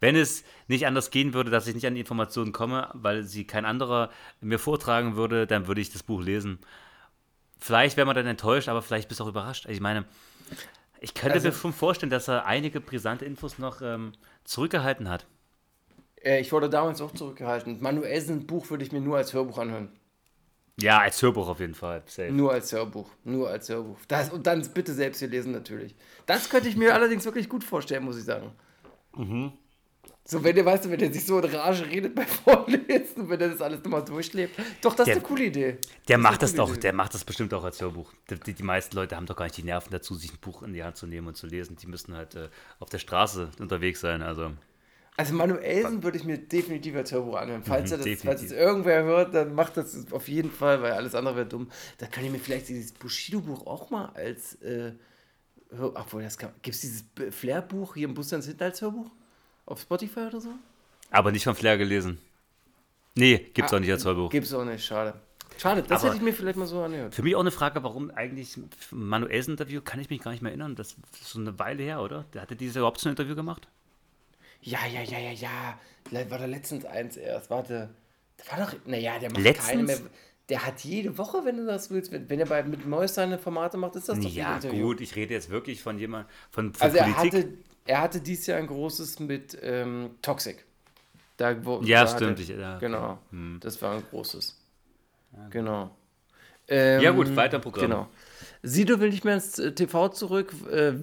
[0.00, 3.46] wenn es nicht anders gehen würde, dass ich nicht an die Informationen komme, weil sie
[3.46, 6.58] kein anderer mir vortragen würde, dann würde ich das Buch lesen.
[7.64, 9.64] Vielleicht wäre man dann enttäuscht, aber vielleicht bist du auch überrascht.
[9.70, 10.04] Ich meine,
[11.00, 14.12] ich könnte Also- mir schon vorstellen, dass er einige brisante Infos noch ähm,
[14.44, 15.24] zurückgehalten hat.
[16.22, 17.80] Äh, ich wurde damals auch zurückgehalten.
[17.80, 19.88] Manuelsen Buch würde ich mir nur als Hörbuch anhören.
[20.78, 22.02] Ja, als Hörbuch auf jeden Fall.
[22.04, 22.30] Safe.
[22.30, 23.08] Nur als Hörbuch.
[23.24, 23.96] Nur als Hörbuch.
[24.08, 25.94] Das, und dann bitte selbst hier lesen natürlich.
[26.26, 28.52] Das könnte ich mir allerdings wirklich gut vorstellen, muss ich sagen.
[29.16, 29.52] Mhm.
[30.26, 33.38] So, wenn der, weißt du, wenn der sich so in Rage redet bei Vorlesen, wenn
[33.40, 34.58] er das alles nochmal durchlebt.
[34.80, 35.76] Doch, das Der- ist eine coole Idee.
[36.08, 36.80] Der macht das doch, Idee.
[36.80, 38.10] der macht das bestimmt auch als Hörbuch.
[38.30, 40.72] Die, die, meisten Leute haben doch gar nicht die Nerven dazu, sich ein Buch in
[40.72, 41.76] die Hand zu nehmen und zu lesen.
[41.76, 42.48] Die müssen halt äh,
[42.78, 44.22] auf der Straße unterwegs sein.
[44.22, 44.52] Also
[45.18, 47.62] Also Manuelsen würde ich mir definitiv als Hörbuch anhören.
[47.62, 50.92] Falls, Mhm, er das, falls es irgendwer hört, dann macht das auf jeden Fall, weil
[50.92, 51.68] alles andere wäre dumm.
[51.98, 54.92] Da kann ich mir vielleicht dieses Bushido-Buch auch mal als äh,
[55.70, 59.10] Hör Obwohl, das gibt es dieses Flair-Buch hier im Bus hinten als Hörbuch?
[59.66, 60.50] Auf Spotify oder so?
[61.10, 62.18] Aber nicht von Flair gelesen.
[63.14, 64.30] Nee, gibt's Ah, auch nicht als Hörbuch.
[64.30, 65.14] Gibt's auch nicht, schade.
[65.56, 67.14] Schade, das Aber- hätte ich mir vielleicht mal so angehört.
[67.14, 70.50] Für mich auch eine Frage, warum eigentlich ein Manuelsen-Interview, kann ich mich gar nicht mehr
[70.50, 70.74] erinnern.
[70.74, 72.24] Das ist so eine Weile her, oder?
[72.34, 73.68] Der hatte dieses überhaupt so ein Interview gemacht?
[74.62, 75.78] Ja, ja, ja, ja, ja.
[76.30, 77.50] War da letztens eins erst.
[77.50, 77.90] Warte.
[78.38, 78.74] Da war doch.
[78.84, 79.68] Naja, der macht Letztens?
[79.68, 80.00] keine mehr.
[80.50, 83.38] Der hat jede Woche, wenn du das willst, wenn, wenn er bei mit Neues seine
[83.38, 86.82] Formate macht, ist das doch Ja, gut, ich rede jetzt wirklich von jemand, von, von
[86.82, 87.34] Also er Politik.
[87.34, 87.48] hatte,
[87.86, 90.62] er hatte dieses Jahr ein großes mit ähm, Toxic.
[91.38, 93.18] Da, wo, Ja, da stimmt, Hatte, ich- ja, genau.
[93.30, 93.58] Hm.
[93.60, 94.56] Das war ein großes.
[95.50, 95.90] Genau.
[96.68, 97.90] Ähm, Ja, gut, weiter Programm.
[97.90, 98.08] Genau.
[98.66, 100.94] Sido will nicht mehr ins äh, TV zurück, äh,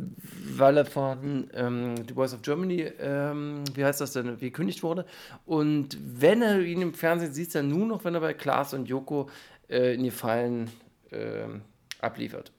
[0.56, 5.06] weil er von ähm, The Voice of Germany, ähm, wie heißt das denn, gekündigt wurde.
[5.46, 8.88] Und wenn er ihn im Fernsehen sieht, dann nur noch, wenn er bei Klaas und
[8.88, 9.30] Joko
[9.70, 10.72] äh, in die Fallen
[11.12, 11.62] ähm,
[12.00, 12.52] abliefert.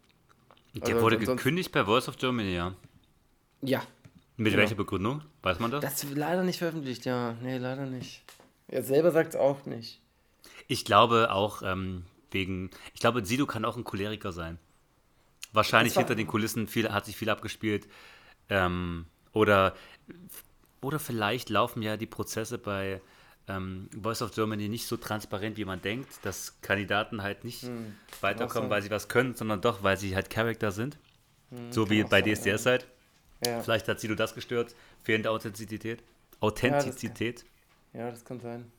[0.74, 2.74] Der Also wurde gekündigt bei Voice of Germany, ja.
[3.60, 3.82] Ja,
[4.36, 4.62] Mit Genau.
[4.62, 5.22] welcher Begründung?
[5.42, 5.80] Weiß man das?
[5.80, 7.34] das wird leider nicht veröffentlicht, ja.
[7.42, 8.22] Nee, leider nicht.
[8.68, 10.00] Er selber sagt es auch nicht.
[10.68, 12.70] Ich glaube auch ähm, wegen.
[12.94, 14.58] Ich glaube, Sido kann auch ein Choleriker sein.
[15.52, 17.86] Wahrscheinlich Das hinter den Kulissen viel, hat sich viel abgespielt.
[18.48, 19.74] Ähm, oder,
[20.80, 23.00] oder vielleicht laufen ja die Prozesse bei
[23.48, 27.68] ähm, Voice of Germany nicht so transparent, wie man denkt, dass Kandidaten halt nicht
[28.20, 28.70] weiterkommen, sein.
[28.70, 30.98] weil sie was können, sondern doch, weil sie halt Charakter sind.
[31.70, 32.86] so wie bei sein, DSDS halt.
[33.44, 34.74] Ja, Vielleicht hat Sido das gestört.
[35.02, 36.02] Fehlende Authentizität.
[36.40, 37.44] Authentizität.
[37.92, 38.70] ja das kann sein.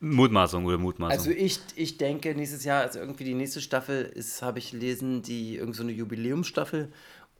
[0.00, 1.18] Mutmaßung oder Mutmaßung.
[1.18, 5.22] Also ich, ich denke, nächstes Jahr, also irgendwie die nächste Staffel ist, habe ich gelesen,
[5.22, 6.92] die irgend so eine Jubiläumsstaffel.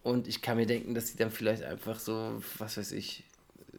[0.03, 3.25] Und ich kann mir denken, dass sie dann vielleicht einfach so, was weiß ich,
[3.73, 3.79] äh,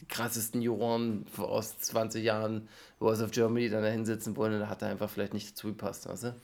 [0.00, 2.68] die krassesten Juroren aus 20 Jahren
[2.98, 5.68] Voice of Germany dann da hinsetzen wollen und da hat er einfach vielleicht nicht dazu
[5.68, 6.36] gepasst, weißt du?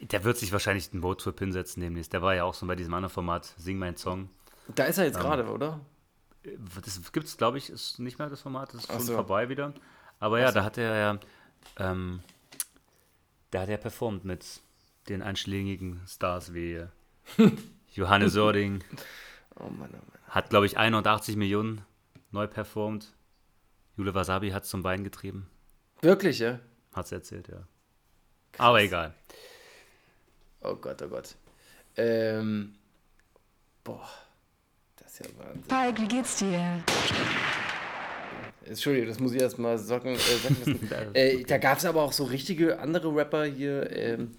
[0.00, 2.12] Der wird sich wahrscheinlich einen Roadtrip hinsetzen demnächst.
[2.12, 4.30] Der war ja auch schon bei diesem anderen Format, Sing mein Song.
[4.74, 5.80] Da ist er jetzt gerade, oder?
[6.82, 9.14] Das gibt es, glaube ich, ist nicht mehr das Format, das ist Ach schon so.
[9.14, 9.74] vorbei wieder.
[10.20, 11.18] Aber ja, da hat er ja,
[11.78, 12.20] ähm,
[13.50, 14.60] da hat er performt mit
[15.08, 16.84] den einschlägigen Stars wie
[17.94, 18.84] Johannes Sörding.
[19.56, 20.20] Oh Mann, oh Mann.
[20.28, 21.82] Hat, glaube ich, 81 Millionen
[22.30, 23.12] neu performt.
[23.96, 25.50] Jule Wasabi hat es zum Bein getrieben.
[26.02, 26.60] Wirklich, ja?
[26.92, 27.66] Hat es erzählt, ja.
[28.58, 29.14] Aber egal.
[30.60, 31.34] Oh Gott, oh Gott.
[31.96, 32.74] Ähm,
[33.82, 34.08] boah,
[34.96, 35.64] das ist ja Wahnsinn.
[35.64, 36.82] Falk, wie geht's dir?
[38.70, 40.14] Entschuldigung, das muss ich erst mal sagen.
[40.14, 41.14] Äh, sagen lassen.
[41.14, 43.90] äh, da gab es aber auch so richtige andere Rapper hier.
[43.94, 44.30] Ähm,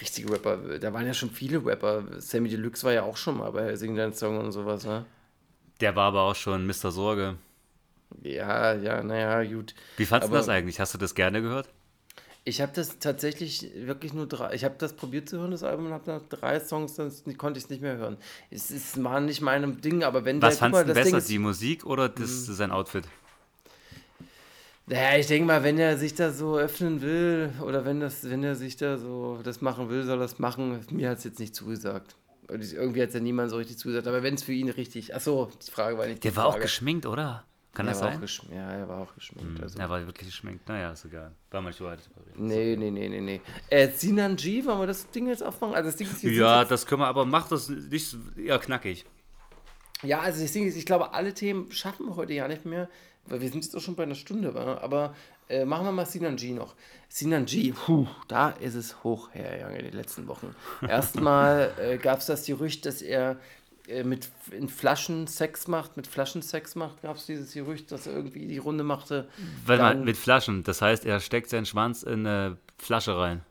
[0.00, 2.04] richtige Rapper, da waren ja schon viele Rapper.
[2.18, 5.06] Sammy Deluxe war ja auch schon mal bei Sing Dein Song und sowas, ne?
[5.80, 6.90] Der war aber auch schon Mr.
[6.90, 7.36] Sorge.
[8.22, 9.74] Ja, ja, naja, gut.
[9.96, 10.80] Wie fandest du das eigentlich?
[10.80, 11.68] Hast du das gerne gehört?
[12.44, 14.54] Ich habe das tatsächlich wirklich nur drei.
[14.54, 17.58] Ich habe das probiert zu hören, das Album, und habe nach drei Songs, dann konnte
[17.58, 18.18] ich es nicht mehr hören.
[18.50, 20.68] Es ist war nicht meinem Ding, aber wenn Was der.
[20.68, 23.04] guck fandest du besser, ist- die Musik oder das, sein Outfit?
[24.88, 28.44] Naja, ich denke mal, wenn er sich da so öffnen will oder wenn das, wenn
[28.44, 30.80] er sich da so das machen will, soll er das machen.
[30.90, 32.14] Mir hat es jetzt nicht zugesagt.
[32.48, 34.06] Und irgendwie hat es ja niemand so richtig zugesagt.
[34.06, 35.12] Aber wenn es für ihn richtig.
[35.12, 36.22] Achso, die Frage war nicht.
[36.22, 36.62] Der war auch Frage.
[36.62, 37.44] geschminkt, oder?
[37.74, 38.22] Kann Er das auch sein?
[38.22, 39.60] geschm- Ja, er war auch geschminkt.
[39.60, 39.78] Also.
[39.78, 40.68] Er war wirklich geschminkt.
[40.68, 41.32] Naja, ist egal.
[41.50, 41.98] War mal schon drüber
[42.32, 42.46] reden.
[42.46, 43.40] Nee, nee, nee, nee, nee.
[43.68, 45.74] Äh, Sinan G, wollen wir das Ding jetzt aufmachen?
[45.74, 49.04] Also das Ding ist Ja, das können wir, aber macht das nicht eher knackig.
[50.02, 52.88] Ja, also das Ding ist, ich glaube, alle Themen schaffen wir heute ja nicht mehr,
[53.26, 55.14] weil wir sind jetzt auch schon bei einer Stunde, aber
[55.48, 56.74] äh, machen wir mal Sinan G noch.
[57.08, 60.54] Sinan G, puh, da ist es hoch her, Junge, die letzten Wochen.
[60.86, 63.36] Erstmal äh, gab es das Gerücht, dass er
[63.86, 68.06] äh, mit in Flaschen Sex macht, mit Flaschen Sex macht, gab es dieses Gerücht, dass
[68.06, 69.28] er irgendwie die Runde machte.
[69.64, 73.42] Weil man mit Flaschen, das heißt, er steckt seinen Schwanz in eine Flasche rein.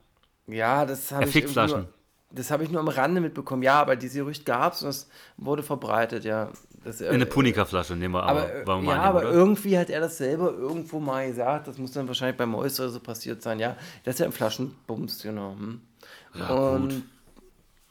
[0.46, 1.80] Ja, das habe ich fickt Flaschen.
[1.80, 1.88] Nur,
[2.30, 3.62] das habe ich nur am Rande mitbekommen.
[3.62, 5.08] Ja, aber dieses Gerücht gab es und das
[5.38, 6.50] wurde verbreitet, ja.
[6.86, 9.32] Das, In eine Punika-Flasche nehmen wir aber, Aber, äh, wir ja, aber oder?
[9.32, 11.66] irgendwie hat er das selber irgendwo mal gesagt.
[11.66, 13.58] Das muss dann wahrscheinlich beim Mäus so passiert sein.
[13.58, 15.56] Ja, das ist ja im Flaschenbums, genau.
[15.58, 15.80] Hm.
[16.34, 17.02] Ja, und gut.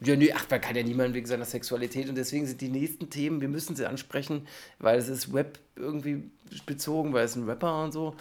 [0.00, 3.10] ja, nee, ach, man kann ja niemand wegen seiner Sexualität und deswegen sind die nächsten
[3.10, 4.46] Themen, wir müssen sie ansprechen,
[4.78, 6.30] weil es ist Web irgendwie
[6.64, 8.16] bezogen, weil es ein Rapper und so.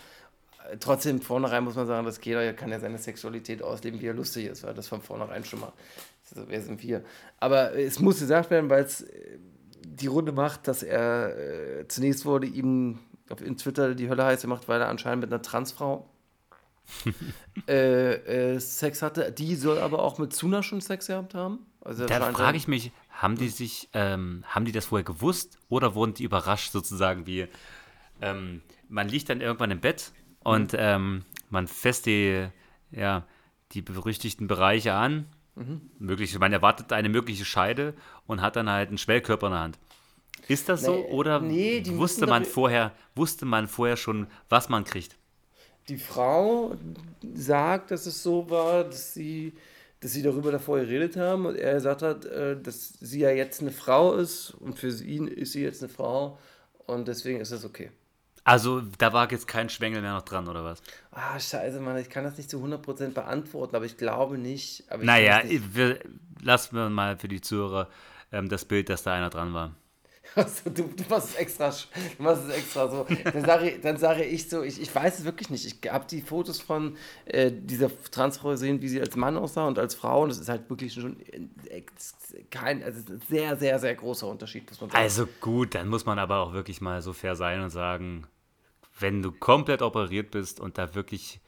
[0.70, 4.14] Äh, Trotzdem, vornherein muss man sagen, dass jeder kann ja seine Sexualität ausleben, wie er
[4.14, 5.72] lustig ist, weil das von vornherein schon mal,
[6.30, 7.02] also, wer sind wir?
[7.40, 9.38] Aber äh, es muss gesagt werden, weil es äh,
[9.96, 11.38] die Runde macht, dass er
[11.82, 15.34] äh, zunächst wurde ihm auf in Twitter die Hölle heiß gemacht, weil er anscheinend mit
[15.34, 16.08] einer Transfrau
[17.68, 19.32] äh, äh, Sex hatte.
[19.32, 21.60] Die soll aber auch mit Suna schon Sex gehabt haben.
[21.82, 25.96] Also Da frage ich mich, haben die sich, ähm, haben die das vorher gewusst oder
[25.96, 27.48] wurden die überrascht sozusagen wie,
[28.22, 30.12] ähm, man liegt dann irgendwann im Bett
[30.44, 30.80] und Mhm.
[30.80, 32.48] ähm, man fässt die,
[32.92, 33.26] ja,
[33.72, 35.26] die berüchtigten Bereiche an.
[35.56, 35.82] Mhm.
[36.00, 37.94] Möglich, man erwartet eine mögliche Scheide
[38.28, 39.80] und hat dann halt einen Schwellkörper in der Hand.
[40.48, 44.84] Ist das so Nee, oder nee, wusste man vorher, wusste man vorher schon, was man
[44.84, 45.18] kriegt?
[45.88, 46.76] Die Frau
[47.34, 49.54] sagt, dass es so war, dass sie,
[50.02, 53.62] dass sie darüber davor geredet haben und er gesagt hat, äh, dass sie ja jetzt
[53.62, 56.38] eine Frau ist und für ihn ist sie jetzt eine Frau
[56.86, 57.92] und deswegen ist das okay.
[58.46, 60.82] Also da war jetzt kein Schwengel mehr noch dran oder was?
[61.12, 64.84] Ah, scheiße, Mann, ich kann das nicht zu 100% beantworten, aber ich glaube nicht.
[64.90, 65.76] Aber ich Naja, nicht.
[65.76, 66.00] wir,
[66.42, 67.90] lassen wir mal für die Zuhörer
[68.32, 69.72] ähm, das Bild, dass da einer dran war.
[70.36, 73.06] Also, du, du machst es extra, du machst es extra so.
[73.32, 75.66] Dann sage ich, dann sage ich so, ich, ich weiß es wirklich nicht.
[75.66, 79.80] Ich habe die Fotos von äh, dieser Transfrau gesehen, wie sie als Mann aussah und
[79.80, 80.24] als Frau.
[80.24, 81.20] Und es ist halt wirklich schon
[81.70, 81.84] äh,
[82.50, 85.04] kein, also sehr, sehr, sehr großer Unterschied, muss man sagen.
[85.04, 88.28] Also gut, dann muss man aber auch wirklich mal so fair sein und sagen,
[89.00, 91.40] wenn du komplett operiert bist und da wirklich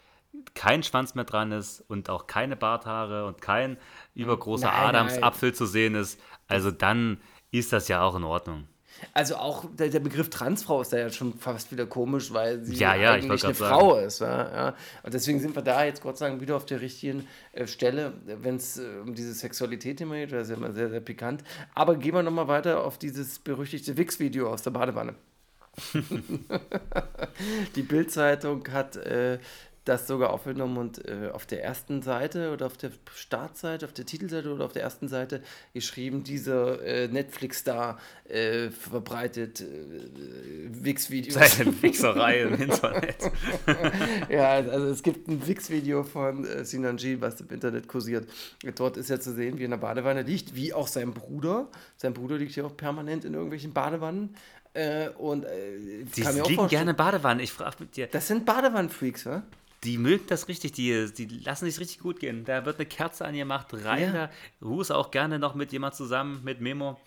[0.54, 3.78] kein Schwanz mehr dran ist und auch keine Barthaare und kein
[4.14, 7.20] übergroßer Nein, Adamsapfel zu sehen ist, also dann
[7.52, 8.68] ist das ja auch in Ordnung.
[9.14, 12.76] Also auch der, der Begriff Transfrau ist da ja schon fast wieder komisch, weil sie
[12.76, 14.20] Ja, ja, ich eigentlich eine grad Frau ist.
[14.22, 14.76] Ja, ja.
[15.04, 18.14] Und deswegen sind wir da jetzt Gott sei Dank wieder auf der richtigen äh, Stelle,
[18.26, 20.32] wenn es äh, um diese Sexualität immer geht.
[20.32, 21.44] Das ist ja immer sehr, sehr pikant.
[21.76, 25.14] Aber gehen wir nochmal weiter auf dieses berüchtigte Wix-Video aus der Badewanne.
[27.76, 29.40] Die Bild-Zeitung hat äh,
[29.88, 34.06] das sogar aufgenommen und äh, auf der ersten Seite oder auf der Startseite, auf der
[34.06, 35.42] Titelseite oder auf der ersten Seite
[35.74, 37.98] geschrieben, dieser äh, Netflix-Star
[38.28, 39.66] äh, verbreitet äh,
[40.70, 41.36] Wix-Videos.
[41.36, 43.32] Seine Wichserei im Internet.
[44.30, 48.28] ja, also es gibt ein Wix-Video von äh, Sinan G, was im Internet kursiert.
[48.76, 51.70] Dort ist er zu sehen, wie er in der Badewanne liegt, wie auch sein Bruder.
[51.96, 54.36] Sein Bruder liegt ja auch permanent in irgendwelchen Badewannen.
[54.78, 57.44] Äh, und äh, Die kann liegen gerne Badewannen.
[57.44, 59.42] Ich frage mit dir, Das sind Badewannenfreaks, wa?
[59.84, 62.46] die mögen das richtig, die, die lassen sich richtig gut gehen.
[62.46, 64.28] Da wird eine Kerze angemacht, rein Ja.
[64.28, 64.30] da.
[64.62, 67.00] Ruhe auch gerne noch mit jemand zusammen, mit Memo.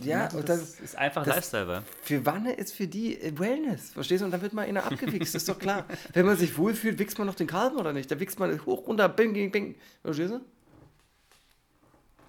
[0.00, 3.90] Ja, das, und das, ist einfach das- Lifestyle, für Wanne ist für die äh, Wellness,
[3.90, 4.26] verstehst du?
[4.26, 5.86] Und dann wird mal einer abgewichst, ist doch klar.
[6.12, 8.08] Wenn man sich wohlfühlt, wichst man noch den Kalben oder nicht?
[8.08, 9.74] Da wichst man hoch, runter, bing, bing, bing.
[10.04, 10.40] Verstehst du?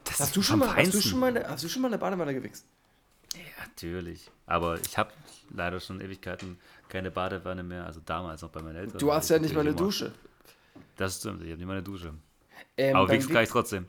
[0.06, 2.00] Das Hast du, schon mal, hast, du schon mal, hast du schon mal in der
[2.00, 2.66] Badewanne gewichst?
[3.82, 4.30] Natürlich.
[4.46, 5.12] Aber ich habe
[5.54, 6.58] leider schon Ewigkeiten
[6.88, 8.98] keine Badewanne mehr, also damals noch bei meinen Eltern.
[8.98, 10.12] Du hast ja nicht mal eine Dusche.
[10.98, 12.14] Das stimmt, ich habe nicht mal eine Dusche.
[12.78, 13.86] Ähm, Aber wichsen kann ich trotzdem.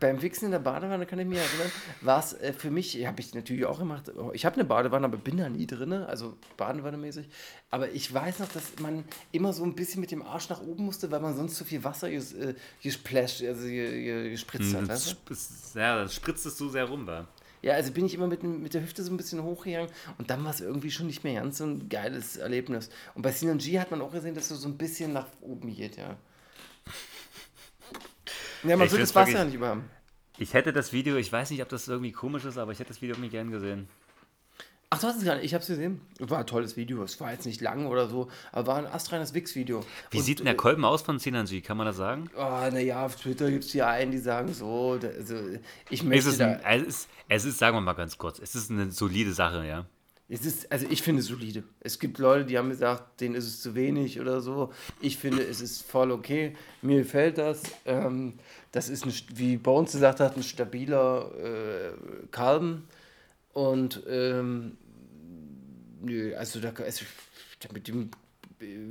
[0.00, 1.70] Beim Wichsen in der Badewanne kann ich mich erinnern,
[2.00, 5.04] war es äh, für mich, habe ich natürlich auch gemacht, oh, ich habe eine Badewanne,
[5.06, 7.28] aber bin da nie drin, also Badewanne-mäßig.
[7.70, 10.86] Aber ich weiß noch, dass man immer so ein bisschen mit dem Arsch nach oben
[10.86, 14.88] musste, weil man sonst zu viel Wasser ges, äh, gesplasht, also ge- ge- gespritzt hat.
[14.88, 15.16] Weißt
[15.74, 15.78] du?
[15.78, 17.26] Ja, das spritztest du sehr rum, wa?
[17.64, 19.88] Ja, also bin ich immer mit, mit der Hüfte so ein bisschen hochgegangen
[20.18, 22.90] und dann war es irgendwie schon nicht mehr ganz so ein geiles Erlebnis.
[23.14, 25.74] Und bei Sinan G hat man auch gesehen, dass er so ein bisschen nach oben
[25.74, 26.18] geht, ja.
[28.64, 29.88] Ja, man Ich find's das Wasser ja nicht überhaben.
[30.36, 32.88] Ich hätte das Video, ich weiß nicht, ob das irgendwie komisch ist, aber ich hätte
[32.88, 33.88] das Video irgendwie gern gesehen.
[34.94, 36.00] Ach, du hast es nicht, ich habe es gesehen.
[36.20, 39.34] War ein tolles Video, es war jetzt nicht lang oder so, aber war ein astreines
[39.34, 39.84] Wix-Video.
[40.12, 41.62] Wie Und, sieht denn der äh, Kolben aus von Sinanji?
[41.62, 42.30] Kann man das sagen?
[42.36, 45.34] Oh, naja, auf Twitter gibt es hier einen, die sagen so, also
[45.90, 48.38] ich Es möchte ist, da, ein, es, ist, es ist, sagen wir mal ganz kurz,
[48.38, 49.84] es ist eine solide Sache, ja.
[50.28, 51.64] Es ist, also ich finde es solide.
[51.80, 54.72] Es gibt Leute, die haben gesagt, denen ist es zu wenig oder so.
[55.00, 56.54] Ich finde, es ist voll okay.
[56.82, 57.62] Mir gefällt das.
[57.84, 58.34] Ähm,
[58.70, 61.92] das ist, ein, wie Bones gesagt hat, ein stabiler äh,
[62.30, 62.88] Kalben.
[63.52, 64.78] Und ähm,
[66.04, 67.04] nö, also da also,
[67.72, 68.10] mit dem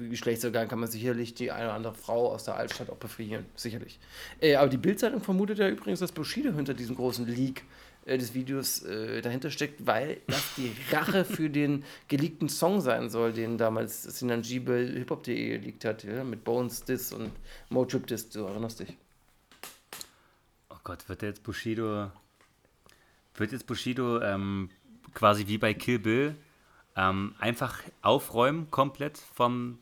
[0.09, 3.99] Geschlechtsorgan kann man sicherlich die eine oder andere Frau aus der Altstadt auch befrieren, sicherlich.
[4.41, 7.63] Äh, aber die Bildzeitung vermutet ja übrigens, dass Bushido hinter diesem großen Leak
[8.05, 13.09] äh, des Videos äh, dahinter steckt, weil das die Rache für den geleakten Song sein
[13.09, 17.31] soll, den damals Sinan bei hiphop.de geleakt hat, ja, mit Bones Diss und
[17.69, 18.97] Motrip Diss, du erinnerst dich.
[20.69, 22.11] Oh Gott, wird jetzt Bushido,
[23.35, 24.69] wird jetzt Bushido ähm,
[25.13, 26.35] quasi wie bei Kill Bill
[26.95, 29.79] ähm, einfach aufräumen komplett vom,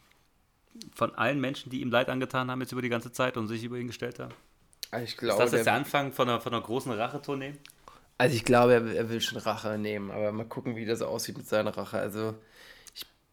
[0.95, 3.63] von allen Menschen, die ihm Leid angetan haben jetzt über die ganze Zeit und sich
[3.63, 4.33] über ihn gestellt haben?
[5.03, 7.55] Ich Ist glaube, das jetzt der Anfang von einer, von einer großen Rachetournee?
[8.17, 11.37] also ich glaube, er, er will schon Rache nehmen, aber mal gucken, wie das aussieht
[11.37, 11.99] mit seiner Rache.
[11.99, 12.35] Also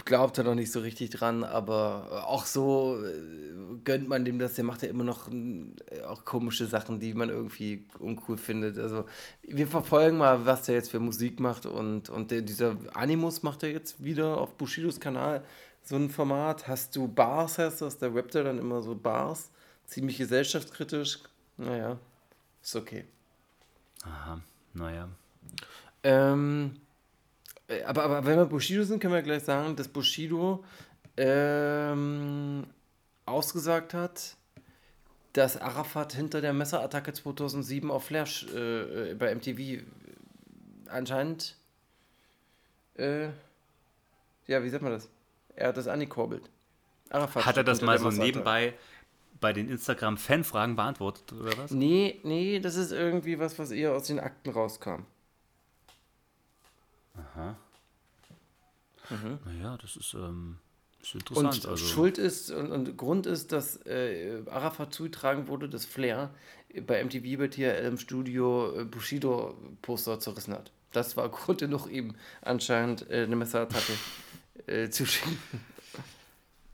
[0.09, 4.55] glaube da noch nicht so richtig dran, aber auch so äh, gönnt man dem das.
[4.55, 8.79] Der macht ja immer noch äh, auch komische Sachen, die man irgendwie uncool findet.
[8.79, 9.05] Also
[9.43, 13.63] wir verfolgen mal, was der jetzt für Musik macht und, und der, dieser Animus macht
[13.63, 15.45] er jetzt wieder auf Bushidos Kanal
[15.85, 16.67] so ein Format.
[16.67, 17.99] Hast du Bars, heißt das?
[17.99, 19.51] Der rappt ja dann immer so Bars.
[19.87, 21.21] Ziemlich gesellschaftskritisch.
[21.59, 21.99] Naja,
[22.63, 23.05] ist okay.
[24.05, 24.41] Aha,
[24.73, 25.09] naja.
[26.03, 26.88] Ähm, äh,
[27.85, 30.65] aber, aber wenn wir Bushido sind, können wir gleich sagen, dass Bushido
[31.17, 32.65] ähm,
[33.27, 34.37] ausgesagt hat,
[35.33, 39.85] dass Arafat hinter der Messerattacke 2007 auf Flash äh, äh, bei MTV
[40.89, 41.57] anscheinend,
[42.97, 43.27] äh,
[44.47, 45.09] ja, wie sagt man das?
[45.55, 46.49] Er hat das angekurbelt.
[47.11, 48.75] Arafat Hat er das mal so nebenbei
[49.41, 51.71] bei den Instagram-Fanfragen beantwortet, oder was?
[51.71, 55.03] Nee, nee, das ist irgendwie was, was eher aus den Akten rauskam.
[59.45, 60.59] Naja, das ist, ähm,
[61.03, 61.65] ist interessant.
[61.65, 61.85] Und also.
[61.85, 66.31] Schuld ist und, und Grund ist, dass äh, Arafat zugetragen wurde, dass Flair
[66.87, 70.73] bei MTV bei TRL im Studio äh, Bushido-Poster zerrissen hat.
[70.93, 73.93] Das war Grund genug, ihm anscheinend äh, eine Messerattacke
[74.67, 75.39] äh, zu schicken.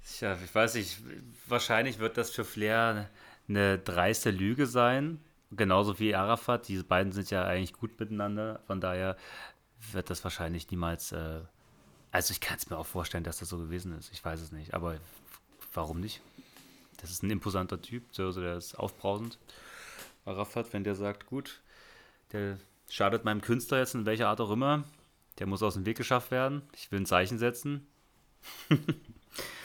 [0.07, 0.99] Tja, ich weiß nicht,
[1.49, 3.09] wahrscheinlich wird das für Flair
[3.49, 5.21] eine dreiste Lüge sein.
[5.51, 6.69] Genauso wie Arafat.
[6.69, 8.61] Diese beiden sind ja eigentlich gut miteinander.
[8.67, 9.17] Von daher
[9.93, 11.13] wird das wahrscheinlich niemals.
[11.13, 11.41] Äh,
[12.11, 14.13] also, ich kann es mir auch vorstellen, dass das so gewesen ist.
[14.13, 14.75] Ich weiß es nicht.
[14.75, 14.99] Aber
[15.73, 16.21] warum nicht?
[16.99, 18.05] Das ist ein imposanter Typ.
[18.19, 19.39] Also, der ist aufbrausend.
[20.25, 21.61] Arafat, wenn der sagt, gut,
[22.33, 22.59] der
[22.89, 24.85] schadet meinem Künstler jetzt in welcher Art auch immer.
[25.39, 26.63] Der muss aus dem Weg geschafft werden.
[26.77, 27.87] Ich will ein Zeichen setzen.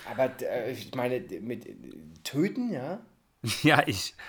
[0.10, 1.76] Aber äh, ich meine, mit äh,
[2.24, 3.00] Töten, ja?
[3.64, 4.16] Ja, ich.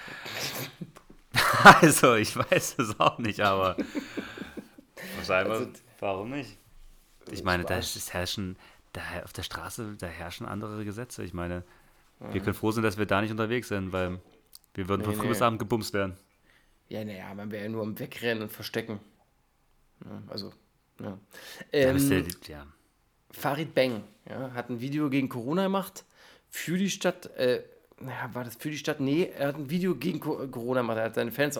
[1.62, 3.76] Also, ich weiß es auch nicht, aber.
[5.30, 5.70] Muss einfach, Also,
[6.00, 6.56] warum nicht?
[7.30, 8.56] Ich meine, da ist, es herrschen,
[8.92, 11.22] da auf der Straße, da herrschen andere Gesetze.
[11.22, 11.62] Ich meine,
[12.18, 14.20] wir können froh sein, dass wir da nicht unterwegs sind, weil
[14.74, 15.32] wir würden von Nee, früh nee.
[15.32, 16.16] bis Abend gebumst werden.
[16.88, 18.98] Ja, naja, man wäre ja nur am Wegrennen und Verstecken.
[20.04, 20.52] Ja, also,
[21.00, 21.18] ja.
[21.72, 22.66] Da bist Ähm, du, ja.
[23.30, 26.04] Farid Bang ja, hat ein Video gegen Corona gemacht
[26.48, 27.26] für die Stadt.
[27.36, 27.62] Äh,
[28.00, 28.98] naja, war das für die Stadt?
[29.00, 30.98] Nee, er hat ein Video gegen Co Corona gemacht.
[30.98, 31.56] Er hat seine Fans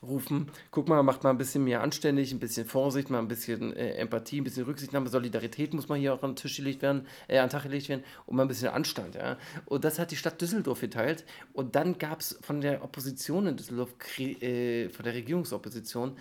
[0.00, 0.50] aufgerufen.
[0.70, 3.94] Guck mal, macht mal ein bisschen mehr anständig, ein bisschen Vorsicht, mal ein bisschen äh,
[3.94, 7.38] Empathie, ein bisschen Rücksichtnahme, Solidarität muss mal hier auch an den Tisch gelegt werden, äh,
[7.38, 9.14] an den Tag gelegt werden und mal ein bisschen Anstand.
[9.14, 9.38] Ja.
[9.66, 11.24] Und das hat die Stadt Düsseldorf geteilt.
[11.52, 16.16] Und dann gab es von der Opposition in Düsseldorf, äh, von der Regierungsopposition,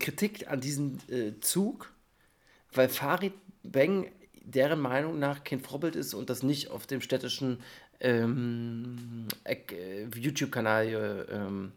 [0.00, 1.92] Kritik an diesem äh, Zug,
[2.72, 4.10] weil Farid Bang
[4.46, 7.60] deren Meinung nach kein Vorbild ist und das nicht auf dem städtischen
[8.00, 9.56] ähm, äh,
[10.14, 11.72] YouTube-Kanal äh, ähm,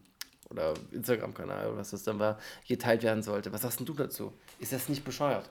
[0.50, 3.52] oder Instagram-Kanal oder was das dann war, geteilt werden sollte.
[3.52, 4.32] Was sagst denn du dazu?
[4.58, 5.48] Ist das nicht bescheuert?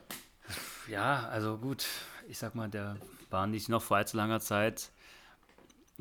[0.88, 1.86] Ja, also gut,
[2.28, 2.96] ich sag mal, der
[3.30, 4.90] war nicht noch vor allzu langer Zeit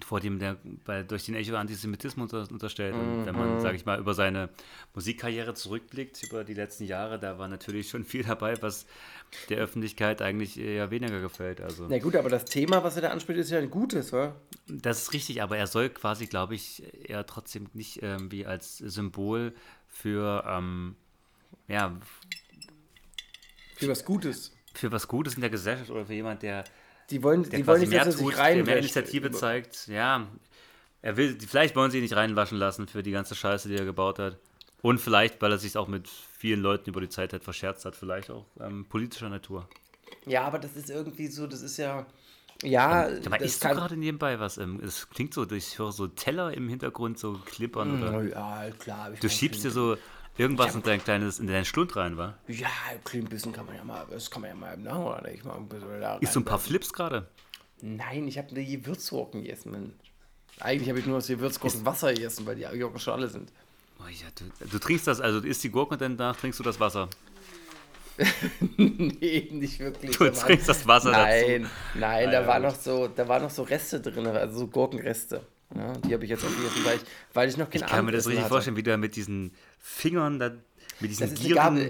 [0.04, 2.94] vor dem der bei, durch den Echo Antisemitismus unter, unterstellt.
[2.94, 4.50] Und wenn man, sage ich mal, über seine
[4.94, 8.86] Musikkarriere zurückblickt, über die letzten Jahre, da war natürlich schon viel dabei, was
[9.50, 11.62] der Öffentlichkeit eigentlich eher weniger gefällt.
[11.62, 14.36] Also Na gut, aber das Thema, was er da anspricht, ist ja ein gutes, wa?
[14.68, 19.54] das ist richtig, aber er soll quasi, glaube ich, eher trotzdem nicht irgendwie als Symbol
[19.88, 20.96] für ähm,
[21.68, 21.98] ja,
[23.76, 24.54] Für was Gutes.
[24.74, 26.64] für was Gutes in der Gesellschaft oder für jemand, der
[27.10, 28.78] Die wollen, der die wollen nicht, mehr dass er tut, sich der mehr.
[28.78, 29.88] Initiative zeigt.
[29.88, 30.28] Ja,
[31.02, 33.86] er will, vielleicht wollen sie ihn nicht reinwaschen lassen für die ganze Scheiße, die er
[33.86, 34.38] gebaut hat.
[34.82, 37.96] Und vielleicht, weil er sich auch mit vielen Leuten über die Zeit halt verscherzt hat,
[37.96, 39.68] vielleicht auch ähm, politischer Natur.
[40.26, 42.06] Ja, aber das ist irgendwie so, das ist ja.
[42.64, 44.58] Ja, Aber das isst du gerade nebenbei was?
[44.58, 48.02] Ähm, Es klingt so, ich höre so Teller im Hintergrund so klippern.
[48.02, 49.12] Oder Ja, klar.
[49.14, 49.96] ich du mal schiebst dir so
[50.38, 52.36] irgendwas in dein kleines, in deinen Schlund rein, wa?
[52.48, 55.30] Ja, ein klein bisschen kann man ja mal, das kann man ja mal nach oder
[55.30, 57.28] nicht mal ein bisschen da Isst du ein paar Flips gerade?
[57.82, 59.72] Nein, ich habe eine Gewürzgurken gegessen.
[59.72, 59.94] Mensch.
[60.60, 63.52] Eigentlich habe ich nur aus Gewürzgurken Wasser gegessen, weil die Gurken schon alle sind.
[64.00, 66.64] Oh ja, du, du trinkst das, also du isst die Gurke und danach trinkst du
[66.64, 67.10] das Wasser.
[68.78, 70.18] nee, nicht wirklich.
[70.18, 71.74] Du Da trinkst das Wasser nein, dazu.
[72.00, 75.42] Nein, Ah, da war noch so, da waren noch so Reste drin, also so Gurkenreste.
[75.76, 77.02] Ja, die habe ich jetzt aufgegessen, weil ich,
[77.34, 78.54] weil ich noch kein Ich kann mir das richtig hatte.
[78.54, 80.64] vorstellen, wie du mit diesen Fingern, dann,
[81.00, 81.90] mit diesen Das gierigen,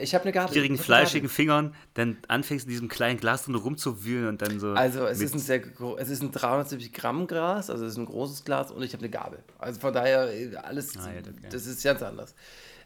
[0.52, 4.72] gierigen fleischigen Fingern, dann anfängst in diesem kleinen Glas drin rumzuwühlen und dann so.
[4.72, 5.62] Also es ist ein sehr
[5.98, 9.02] es ist ein 370 Gramm Glas, also es ist ein großes Glas und ich habe
[9.04, 9.40] eine Gabel.
[9.60, 11.48] Also von daher äh, alles, Ah, ja, okay.
[11.50, 12.36] das ist ganz anders.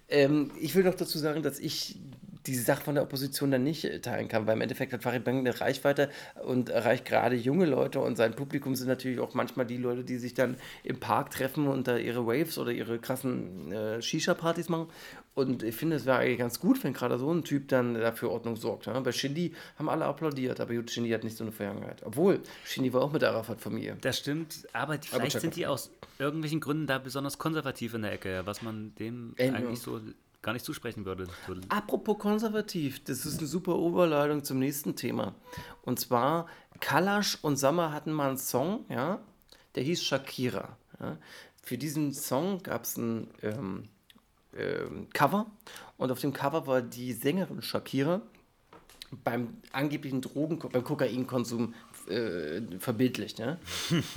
[0.10, 1.98] Ähm, ich will noch dazu sagen, dass ich
[2.48, 5.38] diese Sache von der Opposition dann nicht teilen kann, weil im Endeffekt hat Farid Bang
[5.38, 6.10] eine Reichweite
[6.44, 10.18] und erreicht gerade junge Leute und sein Publikum sind natürlich auch manchmal die Leute, die
[10.18, 14.88] sich dann im Park treffen und da ihre Waves oder ihre krassen äh, Shisha-Partys machen.
[15.34, 18.32] Und ich finde, es wäre eigentlich ganz gut, wenn gerade so ein Typ dann dafür
[18.32, 18.88] Ordnung sorgt.
[18.88, 19.00] Ja?
[19.00, 22.04] Bei Shindy haben alle applaudiert, aber gut, Shindy hat nicht so eine Vergangenheit.
[22.06, 23.98] Obwohl, Shindy war auch mit der Arafat-Familie.
[24.02, 25.90] Das stimmt, aber die- vielleicht check sind die aus
[26.20, 30.02] irgendwelchen Gründen da besonders konservativ in der Ecke, was man dem Äh, eigentlich so
[30.42, 31.28] gar nicht zusprechen würde.
[31.70, 35.34] Apropos konservativ, das ist eine super Überleitung zum nächsten Thema.
[35.84, 36.48] Und zwar,
[36.82, 39.22] Kalash und Sammer hatten mal einen Song, ja,
[39.76, 40.78] der hieß Shakira.
[41.00, 41.18] Ja.
[41.64, 43.84] Für diesen Song gab es ein ähm, ähm,
[45.14, 45.46] Cover
[45.98, 48.22] und auf dem Cover war die Sängerin Shakira
[49.24, 51.74] beim angeblichen Drogen, beim Kokainkonsum
[52.08, 53.40] äh, verbildlicht.
[53.40, 53.58] Ja.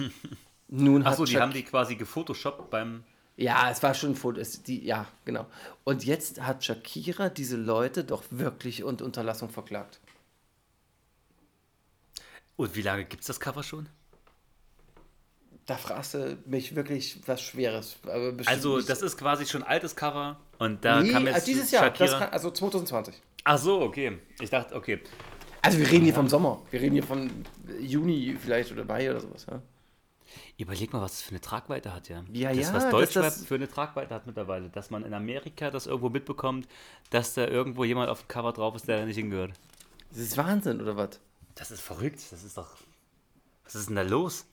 [0.69, 3.05] Nun Achso, die Shak- haben die quasi gefotoshoppt beim.
[3.37, 4.41] ja, es war schon ein Foto.
[4.41, 5.47] Es, die, ja, genau.
[5.85, 10.01] Und jetzt hat Shakira diese Leute doch wirklich und Unterlassung verklagt.
[12.57, 13.89] Und wie lange gibt es das Cover schon?
[15.67, 17.97] Da fragst du mich wirklich was Schweres.
[18.47, 21.91] Also, das ist quasi schon altes Cover und da nee, kam jetzt also dieses Jahr,
[21.91, 23.15] kann, also 2020.
[23.45, 24.19] Ach so, okay.
[24.41, 25.01] Ich dachte, okay.
[25.63, 26.61] Also wir reden hier vom Sommer.
[26.71, 27.31] Wir reden hier von
[27.81, 29.47] Juni vielleicht oder Mai oder sowas.
[29.51, 29.63] Ja?
[30.59, 32.23] Überleg mal, was das für eine Tragweite hat, ja.
[32.33, 34.69] Ja, das, ja, Was dass Deutschrap das- für eine Tragweite hat mittlerweile.
[34.69, 36.69] Dass man in Amerika das irgendwo mitbekommt,
[37.11, 39.53] dass da irgendwo jemand auf dem Cover drauf ist, der da nicht hingehört.
[40.11, 41.21] Das ist Wahnsinn, oder was?
[41.55, 42.21] Das ist verrückt.
[42.31, 42.77] Das ist doch.
[43.65, 44.47] Was ist denn da los?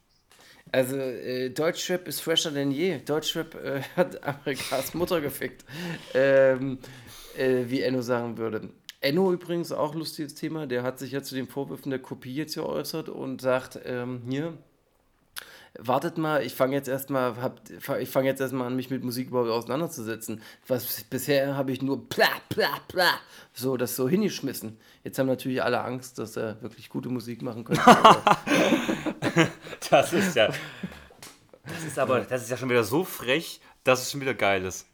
[0.71, 2.99] Also, äh, Deutschrap ist fresher denn je.
[2.99, 5.65] Deutschrap äh, hat Amerikas Mutter gefickt.
[6.13, 6.79] Ähm,
[7.37, 8.69] äh, wie Enno sagen würde.
[9.01, 10.67] Enno übrigens auch lustiges Thema.
[10.67, 14.57] Der hat sich ja zu den Vorwürfen der Kopie jetzt geäußert und sagt: ähm, Hier,
[15.83, 17.35] wartet mal, ich fange jetzt erstmal
[17.99, 20.41] ich fange jetzt erstmal an, mich mit Musik überhaupt auseinanderzusetzen.
[20.67, 23.19] Was bisher habe ich nur pla pla pla
[23.53, 24.77] so das so hingeschmissen.
[25.03, 27.83] Jetzt haben natürlich alle Angst, dass er wirklich gute Musik machen könnte.
[29.89, 30.47] Das ist ja.
[31.63, 34.63] Das ist aber, das ist ja schon wieder so frech, dass es schon wieder geil
[34.63, 34.87] ist.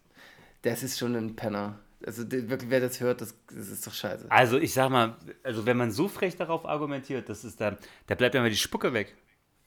[0.61, 1.79] Das ist schon ein Penner.
[2.05, 4.25] Also wirklich, wer das hört, das, das ist doch scheiße.
[4.29, 7.77] Also ich sag mal, also wenn man so frech darauf argumentiert, das ist da,
[8.07, 9.15] da bleibt ja mal die Spucke weg.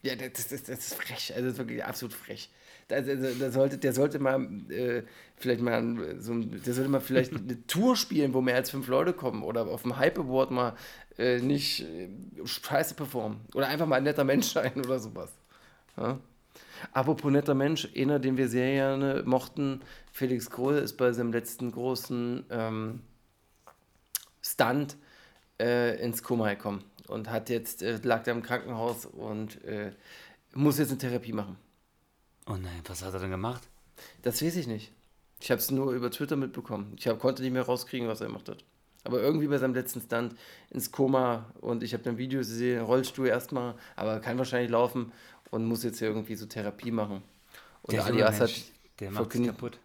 [0.03, 1.33] Ja, das, das, das ist frech.
[1.35, 2.49] Also das ist wirklich absolut frech.
[2.87, 5.03] Da, da, sollte, der sollte mal äh,
[5.37, 8.87] vielleicht mal so ein, der sollte mal vielleicht eine Tour spielen, wo mehr als fünf
[8.87, 10.75] Leute kommen oder auf dem Hype Award mal
[11.17, 12.09] äh, nicht äh,
[12.43, 13.41] scheiße performen.
[13.53, 15.31] Oder einfach mal ein netter Mensch sein oder sowas.
[15.95, 16.19] Ja?
[16.91, 21.71] Apropos netter Mensch, einer, den wir sehr gerne mochten, Felix Krohl, ist bei seinem letzten
[21.71, 23.01] großen ähm,
[24.41, 24.97] Stunt
[25.59, 29.91] äh, ins Koma gekommen und hat jetzt, äh, lag da im Krankenhaus und äh,
[30.53, 31.57] muss jetzt eine Therapie machen.
[32.47, 33.67] Oh nein, was hat er denn gemacht?
[34.23, 34.91] Das weiß ich nicht.
[35.39, 36.95] Ich habe es nur über Twitter mitbekommen.
[36.97, 38.63] Ich hab, konnte nicht mehr rauskriegen, was er gemacht hat.
[39.03, 40.35] Aber irgendwie bei seinem letzten Stunt
[40.69, 45.11] ins Koma und ich habe dann Videos gesehen, Rollstuhl erstmal, aber kann wahrscheinlich laufen
[45.49, 47.23] und muss jetzt irgendwie so Therapie machen.
[47.81, 48.51] Und Der Ali Assad,
[48.99, 49.79] der macht kaputt.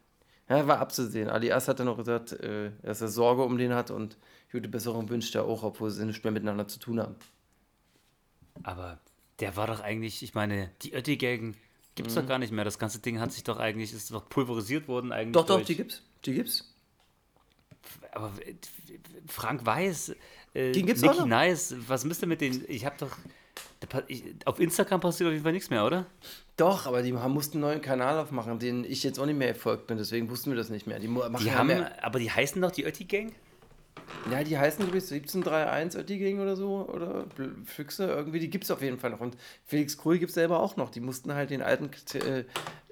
[0.50, 1.30] ja, war abzusehen.
[1.30, 4.18] Ali Assad hat dann noch gesagt, äh, dass er Sorge um den hat und
[4.52, 7.16] gute Besserung wünscht er auch, obwohl sie nichts mehr miteinander zu tun haben.
[8.62, 8.98] Aber
[9.40, 11.54] der war doch eigentlich, ich meine, die Ötti-Gang
[11.94, 12.20] gibt es Mhm.
[12.20, 12.64] doch gar nicht mehr.
[12.64, 15.32] Das ganze Ding hat sich doch eigentlich, ist doch pulverisiert worden eigentlich.
[15.32, 16.02] Doch, doch, durch- die gibt's.
[16.24, 16.72] Die gibt's.
[18.12, 18.54] Aber äh,
[19.26, 20.14] Frank Weiß,
[20.54, 21.26] äh, Den gibt's Nicky.
[21.26, 22.64] Nice, was müsst ihr mit denen?
[22.68, 23.16] Ich habe doch.
[24.08, 26.06] Ich, auf Instagram passiert auf jeden Fall nichts mehr, oder?
[26.56, 29.48] Doch, aber die haben, mussten einen neuen Kanal aufmachen, den ich jetzt auch nicht mehr
[29.48, 30.98] erfolgt bin, deswegen wussten wir das nicht mehr.
[30.98, 33.32] Die machen Die haben, mehr, aber die heißen doch die Ötti-Gang?
[34.30, 37.26] Ja, die heißen glaube ich 1731 Oettiging oder so, oder
[37.64, 39.20] Füchse, irgendwie, die gibt's auf jeden Fall noch.
[39.20, 40.90] Und Felix Krull gibt's selber auch noch.
[40.90, 42.44] Die mussten halt den alten äh,